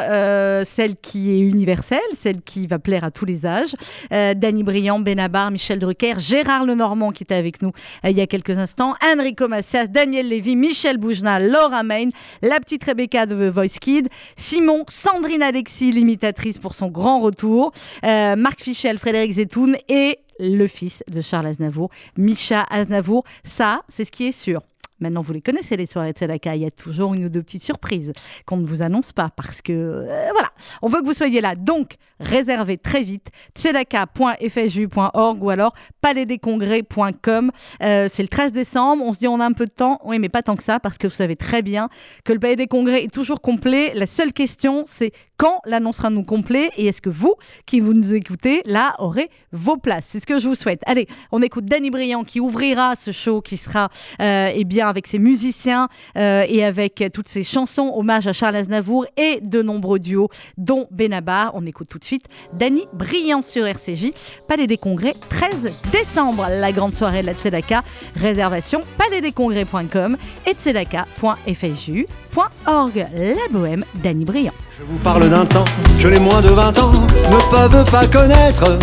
celle 0.65 0.95
qui 0.95 1.31
est 1.31 1.39
universelle, 1.39 1.99
celle 2.15 2.41
qui 2.41 2.65
va 2.65 2.79
plaire 2.79 3.03
à 3.03 3.11
tous 3.11 3.25
les 3.25 3.45
âges. 3.45 3.75
Danny 4.09 4.63
Briand, 4.63 4.99
Benabar, 4.99 5.50
Michel 5.51 5.79
Drucker, 5.79 6.15
Gérard 6.17 6.65
Lenormand 6.65 7.11
qui 7.11 7.23
était 7.23 7.35
avec 7.35 7.61
nous 7.61 7.71
euh, 8.05 8.09
il 8.09 8.17
y 8.17 8.21
a 8.21 8.27
quelques 8.27 8.57
instants, 8.57 8.95
Enrico 9.05 9.47
Macias, 9.47 9.87
Daniel 9.87 10.27
Lévy, 10.27 10.55
Michel 10.55 10.97
Boujna, 10.97 11.39
Laura 11.39 11.83
Main, 11.83 12.09
la 12.41 12.59
petite 12.59 12.83
Rebecca 12.83 13.25
de 13.25 13.35
The 13.35 13.53
Voice 13.53 13.79
Kid, 13.79 14.09
Simon, 14.35 14.85
Sandrine 14.89 15.43
Alexis, 15.43 15.91
l'imitatrice 15.91 16.59
pour 16.59 16.73
son 16.73 16.87
grand 16.87 17.19
retour, 17.19 17.71
euh, 18.05 18.35
Marc 18.35 18.61
Fichel, 18.61 18.97
Frédéric 18.97 19.33
Zetoun 19.33 19.77
et 19.89 20.19
le 20.39 20.67
fils 20.67 21.03
de 21.09 21.21
Charles 21.21 21.47
Aznavour, 21.47 21.89
Micha 22.17 22.65
Aznavour. 22.69 23.23
Ça, 23.43 23.81
c'est 23.89 24.05
ce 24.05 24.11
qui 24.11 24.27
est 24.27 24.31
sûr. 24.31 24.61
Maintenant, 25.01 25.21
vous 25.21 25.33
les 25.33 25.41
connaissez, 25.41 25.75
les 25.75 25.85
soirées 25.85 26.13
de 26.13 26.17
Tzedaka. 26.17 26.55
Il 26.55 26.61
y 26.61 26.65
a 26.65 26.71
toujours 26.71 27.13
une 27.13 27.25
ou 27.25 27.29
deux 27.29 27.41
petites 27.41 27.63
surprises 27.63 28.13
qu'on 28.45 28.57
ne 28.57 28.65
vous 28.65 28.81
annonce 28.81 29.11
pas 29.11 29.31
parce 29.35 29.61
que, 29.61 29.73
euh, 29.73 30.29
voilà, 30.31 30.51
on 30.81 30.87
veut 30.87 31.01
que 31.01 31.05
vous 31.05 31.13
soyez 31.13 31.41
là. 31.41 31.55
Donc, 31.55 31.95
réservez 32.19 32.77
très 32.77 33.03
vite 33.03 33.29
tzedaka.fju.org 33.55 35.43
ou 35.43 35.49
alors 35.49 35.73
palaisdescongrès.com. 36.01 37.51
Euh, 37.81 38.07
c'est 38.09 38.21
le 38.23 38.29
13 38.29 38.51
décembre. 38.51 39.03
On 39.05 39.13
se 39.13 39.19
dit, 39.19 39.27
on 39.27 39.39
a 39.39 39.45
un 39.45 39.53
peu 39.53 39.65
de 39.65 39.71
temps. 39.71 39.99
Oui, 40.05 40.19
mais 40.19 40.29
pas 40.29 40.43
tant 40.43 40.55
que 40.55 40.63
ça 40.63 40.79
parce 40.79 40.97
que 40.97 41.07
vous 41.07 41.13
savez 41.13 41.35
très 41.35 41.61
bien 41.61 41.89
que 42.23 42.33
le 42.33 42.39
Palais 42.39 42.55
des 42.55 42.67
Congrès 42.67 43.03
est 43.03 43.13
toujours 43.13 43.41
complet. 43.41 43.91
La 43.95 44.05
seule 44.05 44.33
question, 44.33 44.83
c'est 44.85 45.11
quand 45.37 45.59
l'annoncera-nous 45.65 46.23
complet 46.23 46.69
et 46.77 46.85
est-ce 46.85 47.01
que 47.01 47.09
vous, 47.09 47.33
qui 47.65 47.79
vous 47.79 47.93
nous 47.93 48.13
écoutez, 48.13 48.61
là, 48.65 48.93
aurez 48.99 49.31
vos 49.51 49.75
places? 49.75 50.05
C'est 50.09 50.19
ce 50.19 50.27
que 50.27 50.37
je 50.37 50.47
vous 50.47 50.53
souhaite. 50.53 50.81
Allez, 50.85 51.07
on 51.31 51.41
écoute 51.41 51.65
Danny 51.65 51.89
Briand 51.89 52.23
qui 52.23 52.39
ouvrira 52.39 52.95
ce 52.95 53.11
show 53.11 53.41
qui 53.41 53.57
sera, 53.57 53.89
euh, 54.21 54.51
eh 54.53 54.63
bien, 54.65 54.90
avec 54.91 55.07
ses 55.07 55.17
musiciens 55.17 55.89
euh, 56.17 56.45
et 56.47 56.63
avec 56.63 57.03
toutes 57.11 57.29
ses 57.29 57.43
chansons, 57.43 57.91
hommage 57.95 58.27
à 58.27 58.33
Charles 58.33 58.57
Aznavour 58.57 59.07
et 59.17 59.39
de 59.41 59.63
nombreux 59.63 59.97
duos, 59.97 60.29
dont 60.57 60.87
Benabar. 60.91 61.51
On 61.55 61.65
écoute 61.65 61.87
tout 61.89 61.97
de 61.97 62.05
suite 62.05 62.25
Dany 62.53 62.85
Brillant 62.93 63.41
sur 63.41 63.65
RCJ. 63.65 64.11
Palais 64.47 64.67
des 64.67 64.77
Congrès, 64.77 65.15
13 65.29 65.73
décembre, 65.91 66.45
la 66.49 66.71
grande 66.71 66.93
soirée 66.93 67.21
de 67.21 67.27
la 67.27 67.33
Tzedaka. 67.33 67.83
Réservation 68.15 68.81
palaisdescongrès.com 68.97 70.17
et 70.45 70.53
tzedaka.fju.org. 70.53 73.07
La 73.15 73.47
bohème, 73.51 73.85
Dany 74.03 74.25
Brillant. 74.25 74.53
Je 74.77 74.83
vous 74.83 74.99
parle 74.99 75.29
d'un 75.29 75.45
temps 75.45 75.65
que 75.99 76.07
les 76.07 76.19
moins 76.19 76.41
de 76.41 76.49
20 76.49 76.79
ans 76.79 76.91
ne 76.91 77.51
peuvent 77.51 77.91
pas 77.91 78.07
connaître. 78.07 78.77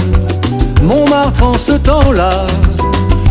Montmartre 0.83 1.45
en 1.45 1.55
ce 1.55 1.73
temps-là 1.73 2.47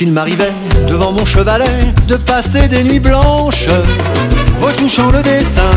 Il 0.00 0.10
m'arrivait, 0.10 0.52
devant 0.88 1.12
mon 1.12 1.24
chevalet, 1.24 1.64
de 2.08 2.16
passer 2.16 2.66
des 2.66 2.82
nuits 2.82 2.98
blanches, 2.98 3.66
retouchant 4.60 5.10
le 5.10 5.22
dessin 5.22 5.70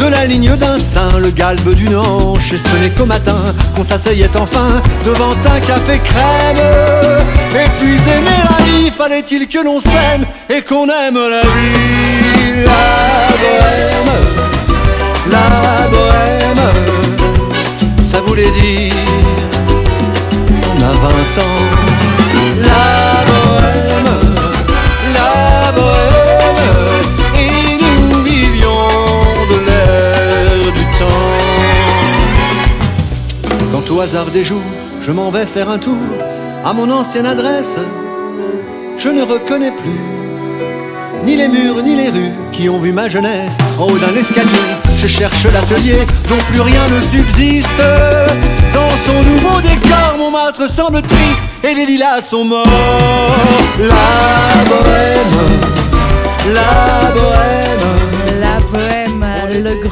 de 0.00 0.08
la 0.08 0.26
ligne 0.26 0.56
d'un 0.56 0.78
sein, 0.78 1.18
le 1.18 1.30
galbe 1.30 1.74
d'une 1.74 1.94
hanche. 1.94 2.52
Et 2.52 2.58
ce 2.58 2.76
n'est 2.76 2.90
qu'au 2.90 3.06
matin 3.06 3.36
qu'on 3.76 3.84
s'asseyait 3.84 4.36
enfin 4.36 4.66
devant 5.06 5.30
un 5.30 5.60
café 5.60 6.00
crème. 6.00 6.62
Puis 7.78 7.94
aimer 7.94 8.42
la 8.50 8.64
vie, 8.64 8.90
fallait-il 8.90 9.46
que 9.46 9.64
l'on 9.64 9.78
s'aime 9.78 10.26
et 10.50 10.62
qu'on 10.62 10.86
aime 10.86 11.14
la 11.14 11.40
vie? 11.40 12.64
La 12.64 13.28
bohème, 13.42 14.12
la 15.30 15.88
bohème, 15.88 16.66
ça 18.10 18.20
voulait 18.20 18.50
dire 18.50 18.94
on 20.74 20.82
a 20.82 20.92
20 20.92 21.42
ans. 21.42 22.21
Au 33.94 34.00
hasard 34.00 34.30
des 34.30 34.42
jours, 34.42 34.62
je 35.06 35.12
m'en 35.12 35.30
vais 35.30 35.44
faire 35.44 35.68
un 35.68 35.76
tour 35.76 35.98
à 36.64 36.72
mon 36.72 36.90
ancienne 36.90 37.26
adresse, 37.26 37.76
je 38.96 39.08
ne 39.10 39.22
reconnais 39.22 39.70
plus 39.70 40.00
ni 41.24 41.36
les 41.36 41.46
murs 41.46 41.82
ni 41.82 41.94
les 41.94 42.08
rues 42.08 42.32
qui 42.52 42.70
ont 42.70 42.80
vu 42.80 42.90
ma 42.90 43.10
jeunesse. 43.10 43.58
En 43.78 43.84
haut 43.84 43.98
d'un 43.98 44.16
escalier, 44.18 44.48
je 44.98 45.06
cherche 45.06 45.44
l'atelier 45.44 46.06
dont 46.30 46.42
plus 46.50 46.62
rien 46.62 46.82
ne 46.88 47.00
subsiste. 47.02 47.82
Dans 48.72 48.90
son 49.06 49.22
nouveau 49.22 49.60
décor, 49.60 50.16
Montmartre 50.16 50.70
semble 50.70 51.02
triste 51.02 51.51
et 51.64 51.74
les 51.74 51.86
lilas 51.86 52.20
sont 52.20 52.44
morts. 52.44 52.66
La 53.78 54.64
bohème, 54.68 56.54
la 56.54 57.10
bohème. 57.12 57.41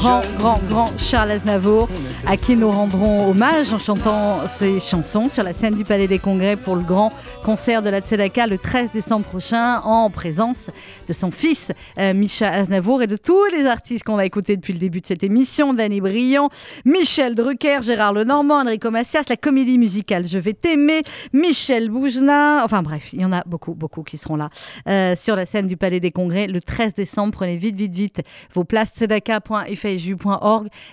Grand, 0.01 0.23
grand, 0.39 0.59
grand 0.71 0.99
Charles 0.99 1.31
Aznavour, 1.31 1.87
à 2.27 2.39
qui 2.39 2.57
nous 2.57 2.71
rendrons 2.71 3.29
hommage 3.29 3.71
en 3.75 3.79
chantant 3.79 4.49
ses 4.49 4.81
chansons 4.81 5.29
sur 5.29 5.43
la 5.43 5.53
scène 5.53 5.75
du 5.75 5.85
Palais 5.85 6.07
des 6.07 6.19
Congrès 6.19 6.57
pour 6.57 6.75
le 6.75 6.81
grand 6.81 7.13
concert 7.45 7.83
de 7.83 7.91
la 7.91 8.01
Tzedaka 8.01 8.47
le 8.47 8.57
13 8.57 8.93
décembre 8.93 9.27
prochain, 9.27 9.81
en 9.81 10.09
présence 10.09 10.71
de 11.07 11.13
son 11.13 11.31
fils 11.31 11.73
euh, 11.99 12.15
Micha 12.15 12.51
Aznavour 12.51 13.03
et 13.03 13.07
de 13.09 13.19
tous 13.19 13.45
les 13.53 13.67
artistes 13.67 14.05
qu'on 14.05 14.17
va 14.17 14.25
écouter 14.25 14.57
depuis 14.57 14.73
le 14.73 14.79
début 14.79 15.03
de 15.03 15.07
cette 15.07 15.23
émission, 15.23 15.75
Danny 15.75 16.01
Briand, 16.01 16.49
Michel 16.87 17.35
Drucker, 17.35 17.83
Gérard 17.83 18.15
Lenormand, 18.15 18.63
Enrico 18.63 18.91
Macias, 18.91 19.25
la 19.29 19.37
comédie 19.37 19.77
musicale 19.77 20.27
Je 20.27 20.39
vais 20.39 20.55
t'aimer, 20.55 21.03
Michel 21.35 21.91
Boujna, 21.91 22.65
enfin 22.65 22.81
bref, 22.81 23.13
il 23.13 23.21
y 23.21 23.25
en 23.27 23.33
a 23.33 23.43
beaucoup, 23.45 23.75
beaucoup 23.75 24.03
qui 24.03 24.17
seront 24.17 24.37
là 24.37 24.49
euh, 24.89 25.15
sur 25.15 25.37
la 25.37 25.45
scène 25.45 25.67
du 25.67 25.77
Palais 25.77 26.01
des 26.01 26.11
Congrès 26.11 26.47
le 26.47 26.63
13 26.63 26.95
décembre. 26.95 27.35
Prenez 27.35 27.59
vite, 27.59 27.77
vite, 27.77 27.93
vite 27.93 28.23
vos 28.55 28.65
places 28.65 28.95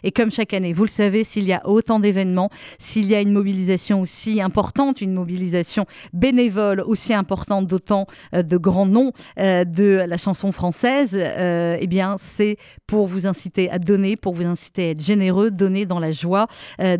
et 0.03 0.11
comme 0.11 0.31
chaque 0.31 0.53
année, 0.53 0.73
vous 0.73 0.83
le 0.83 0.89
savez, 0.89 1.23
s'il 1.23 1.45
y 1.45 1.53
a 1.53 1.67
autant 1.67 1.99
d'événements, 1.99 2.49
s'il 2.79 3.05
y 3.05 3.15
a 3.15 3.21
une 3.21 3.31
mobilisation 3.31 4.01
aussi 4.01 4.41
importante, 4.41 5.01
une 5.01 5.13
mobilisation 5.13 5.85
bénévole 6.13 6.81
aussi 6.81 7.13
importante 7.13 7.67
d'autant 7.67 8.07
euh, 8.33 8.43
de 8.43 8.57
grands 8.57 8.85
noms 8.85 9.11
euh, 9.39 9.63
de 9.65 10.03
la 10.07 10.17
chanson 10.17 10.51
française, 10.51 11.11
euh, 11.13 11.77
eh 11.79 11.87
bien, 11.87 12.15
c'est 12.17 12.57
pour 12.85 13.07
vous 13.07 13.27
inciter 13.27 13.69
à 13.69 13.79
donner, 13.79 14.15
pour 14.15 14.33
vous 14.33 14.45
inciter 14.45 14.87
à 14.87 14.89
être 14.91 15.03
généreux, 15.03 15.51
donner 15.51 15.85
dans 15.85 15.99
la 15.99 16.11
joie, 16.11 16.47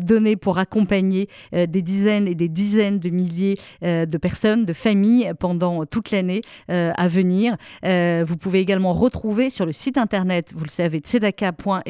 donner 0.00 0.36
pour 0.36 0.58
accompagner 0.58 1.28
des 1.52 1.82
dizaines 1.82 2.28
et 2.28 2.34
des 2.34 2.48
dizaines 2.48 2.98
de 2.98 3.08
milliers 3.08 3.54
de 3.82 4.18
personnes, 4.18 4.66
de 4.66 4.74
familles 4.74 5.32
pendant 5.38 5.86
toute 5.86 6.10
l'année 6.10 6.42
à 6.68 7.08
venir. 7.08 7.56
Vous 7.82 8.36
pouvez 8.36 8.60
également 8.60 8.92
retrouver 8.92 9.48
sur 9.48 9.64
le 9.64 9.72
site 9.72 9.96
internet, 9.96 10.52
vous 10.54 10.64
le 10.64 10.70
savez, 10.70 11.00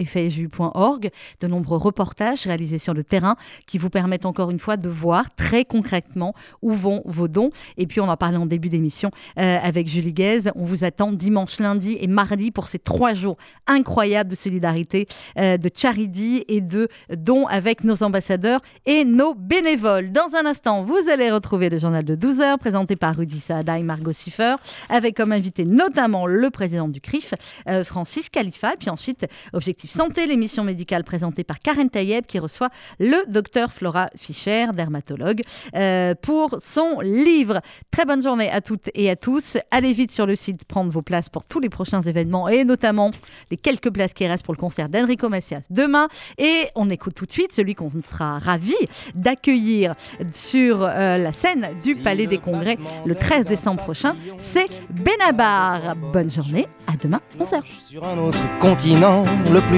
tzedaka.fju.org, 0.04 1.10
de 1.40 1.46
nombreux 1.46 1.78
reportages 1.78 2.46
réalisés 2.46 2.78
sur 2.78 2.94
le 2.94 3.04
terrain 3.04 3.36
qui 3.66 3.78
vous 3.78 3.90
permettent 3.90 4.26
encore 4.26 4.50
une 4.50 4.58
fois 4.58 4.76
de 4.76 4.88
voir 4.88 5.34
très 5.34 5.64
concrètement 5.64 6.34
où 6.62 6.72
vont 6.72 7.02
vos 7.04 7.28
dons. 7.28 7.50
Et 7.76 7.86
puis, 7.86 8.00
on 8.00 8.08
en 8.08 8.16
parlait 8.16 8.36
en 8.36 8.46
début 8.46 8.68
d'émission 8.68 9.10
euh, 9.38 9.58
avec 9.62 9.88
Julie 9.88 10.12
Guez. 10.12 10.50
On 10.54 10.64
vous 10.64 10.84
attend 10.84 11.12
dimanche, 11.12 11.58
lundi 11.60 11.96
et 12.00 12.06
mardi 12.06 12.50
pour 12.50 12.68
ces 12.68 12.78
trois 12.78 13.14
jours 13.14 13.36
incroyables 13.66 14.30
de 14.30 14.34
solidarité, 14.34 15.06
euh, 15.38 15.56
de 15.56 15.70
charity 15.74 16.44
et 16.48 16.60
de 16.60 16.88
dons 17.16 17.46
avec 17.46 17.84
nos 17.84 18.02
ambassadeurs 18.02 18.60
et 18.86 19.04
nos 19.04 19.34
bénévoles. 19.34 20.12
Dans 20.12 20.34
un 20.34 20.46
instant, 20.46 20.82
vous 20.82 21.08
allez 21.10 21.30
retrouver 21.30 21.68
le 21.68 21.78
journal 21.78 22.04
de 22.04 22.14
12 22.14 22.40
heures 22.40 22.58
présenté 22.58 22.96
par 22.96 23.16
Rudy 23.16 23.40
Saada 23.40 23.78
et 23.78 23.82
Margot 23.82 24.12
Siffer, 24.12 24.56
avec 24.88 25.16
comme 25.16 25.32
invité 25.32 25.64
notamment 25.64 26.26
le 26.26 26.50
président 26.50 26.88
du 26.88 27.00
CRIF, 27.00 27.34
euh, 27.68 27.84
Francis 27.84 28.28
Khalifa. 28.28 28.74
Et 28.74 28.76
puis 28.76 28.90
ensuite, 28.90 29.26
Objectif 29.52 29.87
Santé, 29.90 30.26
l'émission 30.26 30.64
médicale 30.64 31.04
présentée 31.04 31.44
par 31.44 31.60
Karen 31.60 31.88
Tayeb 31.88 32.26
qui 32.26 32.38
reçoit 32.38 32.68
le 32.98 33.16
docteur 33.30 33.72
Flora 33.72 34.10
Fischer, 34.16 34.66
dermatologue, 34.74 35.42
euh, 35.74 36.14
pour 36.20 36.56
son 36.62 37.00
livre. 37.00 37.60
Très 37.90 38.04
bonne 38.04 38.22
journée 38.22 38.50
à 38.50 38.60
toutes 38.60 38.90
et 38.94 39.10
à 39.10 39.16
tous. 39.16 39.56
Allez 39.70 39.92
vite 39.92 40.10
sur 40.10 40.26
le 40.26 40.34
site 40.34 40.64
prendre 40.64 40.90
vos 40.90 41.02
places 41.02 41.28
pour 41.28 41.44
tous 41.44 41.60
les 41.60 41.68
prochains 41.68 42.02
événements 42.02 42.48
et 42.48 42.64
notamment 42.64 43.10
les 43.50 43.56
quelques 43.56 43.90
places 43.90 44.12
qui 44.12 44.26
restent 44.26 44.44
pour 44.44 44.54
le 44.54 44.60
concert 44.60 44.88
d'Enrico 44.88 45.28
Macias 45.28 45.62
demain. 45.70 46.08
Et 46.36 46.68
on 46.74 46.90
écoute 46.90 47.14
tout 47.14 47.26
de 47.26 47.32
suite 47.32 47.52
celui 47.52 47.74
qu'on 47.74 47.90
sera 48.02 48.38
ravi 48.38 48.76
d'accueillir 49.14 49.94
sur 50.34 50.82
euh, 50.82 51.16
la 51.18 51.32
scène 51.32 51.68
du 51.82 51.96
Palais 51.96 52.26
des 52.26 52.38
Congrès 52.38 52.78
le 53.06 53.14
13 53.14 53.46
décembre 53.46 53.82
prochain. 53.82 54.14
C'est 54.36 54.68
Benabar. 54.90 55.96
Bonne 56.12 56.30
journée, 56.30 56.68
à 56.86 56.96
demain, 56.96 57.20
11h. 57.40 57.62
Sur 57.88 58.04
un 58.04 58.18
autre 58.18 58.38
continent, 58.60 59.24
le 59.52 59.60
plus 59.62 59.77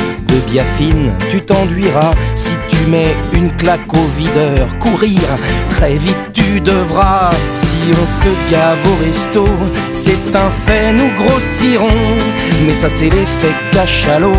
de 0.31 0.51
biafine 0.51 1.11
tu 1.29 1.41
t'enduiras. 1.41 2.13
Si 2.35 2.53
tu 2.69 2.77
mets 2.89 3.13
une 3.33 3.51
claque 3.51 3.93
au 3.93 4.07
videur, 4.17 4.67
courir, 4.79 5.21
très 5.69 5.95
vite 5.95 6.31
tu 6.33 6.59
devras. 6.61 7.31
Si 7.55 7.77
on 7.91 8.07
se 8.07 8.31
gave 8.51 8.79
au 8.91 9.05
resto, 9.05 9.45
c'est 9.93 10.35
un 10.35 10.49
fait, 10.65 10.93
nous 10.93 11.11
grossirons. 11.15 12.17
Mais 12.65 12.73
ça 12.73 12.89
c'est 12.89 13.09
l'effet 13.09 13.55
cachalot. 13.71 14.33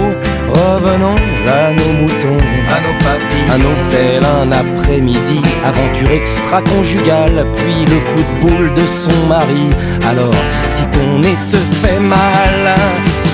Revenons 0.48 1.16
à 1.46 1.72
nos 1.72 1.92
moutons, 2.02 2.44
à 2.68 2.78
nos 2.84 2.96
papilles, 3.04 3.50
un 3.50 3.60
hôtel, 3.60 4.22
un 4.42 4.52
après-midi, 4.52 5.40
aventure 5.64 6.10
extra-conjugale, 6.10 7.46
puis 7.56 7.86
le 7.86 7.98
coup 8.10 8.22
de 8.22 8.40
boule 8.40 8.74
de 8.74 8.86
son 8.86 9.26
mari. 9.28 9.70
Alors, 10.10 10.34
si 10.68 10.82
ton 10.86 11.18
nez 11.20 11.36
te 11.50 11.56
fait 11.56 12.00
mal, 12.00 12.74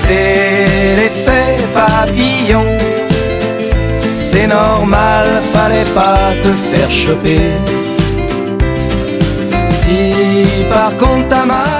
c'est 0.01 0.95
l'effet 0.97 1.55
papillon. 1.73 2.65
C'est 4.17 4.47
normal, 4.47 5.25
fallait 5.53 5.91
pas 5.93 6.31
te 6.41 6.51
faire 6.69 6.91
choper. 6.91 7.53
Si 9.67 10.13
par 10.69 10.95
contre 10.97 11.27
t'as 11.29 11.45
mal. 11.45 11.78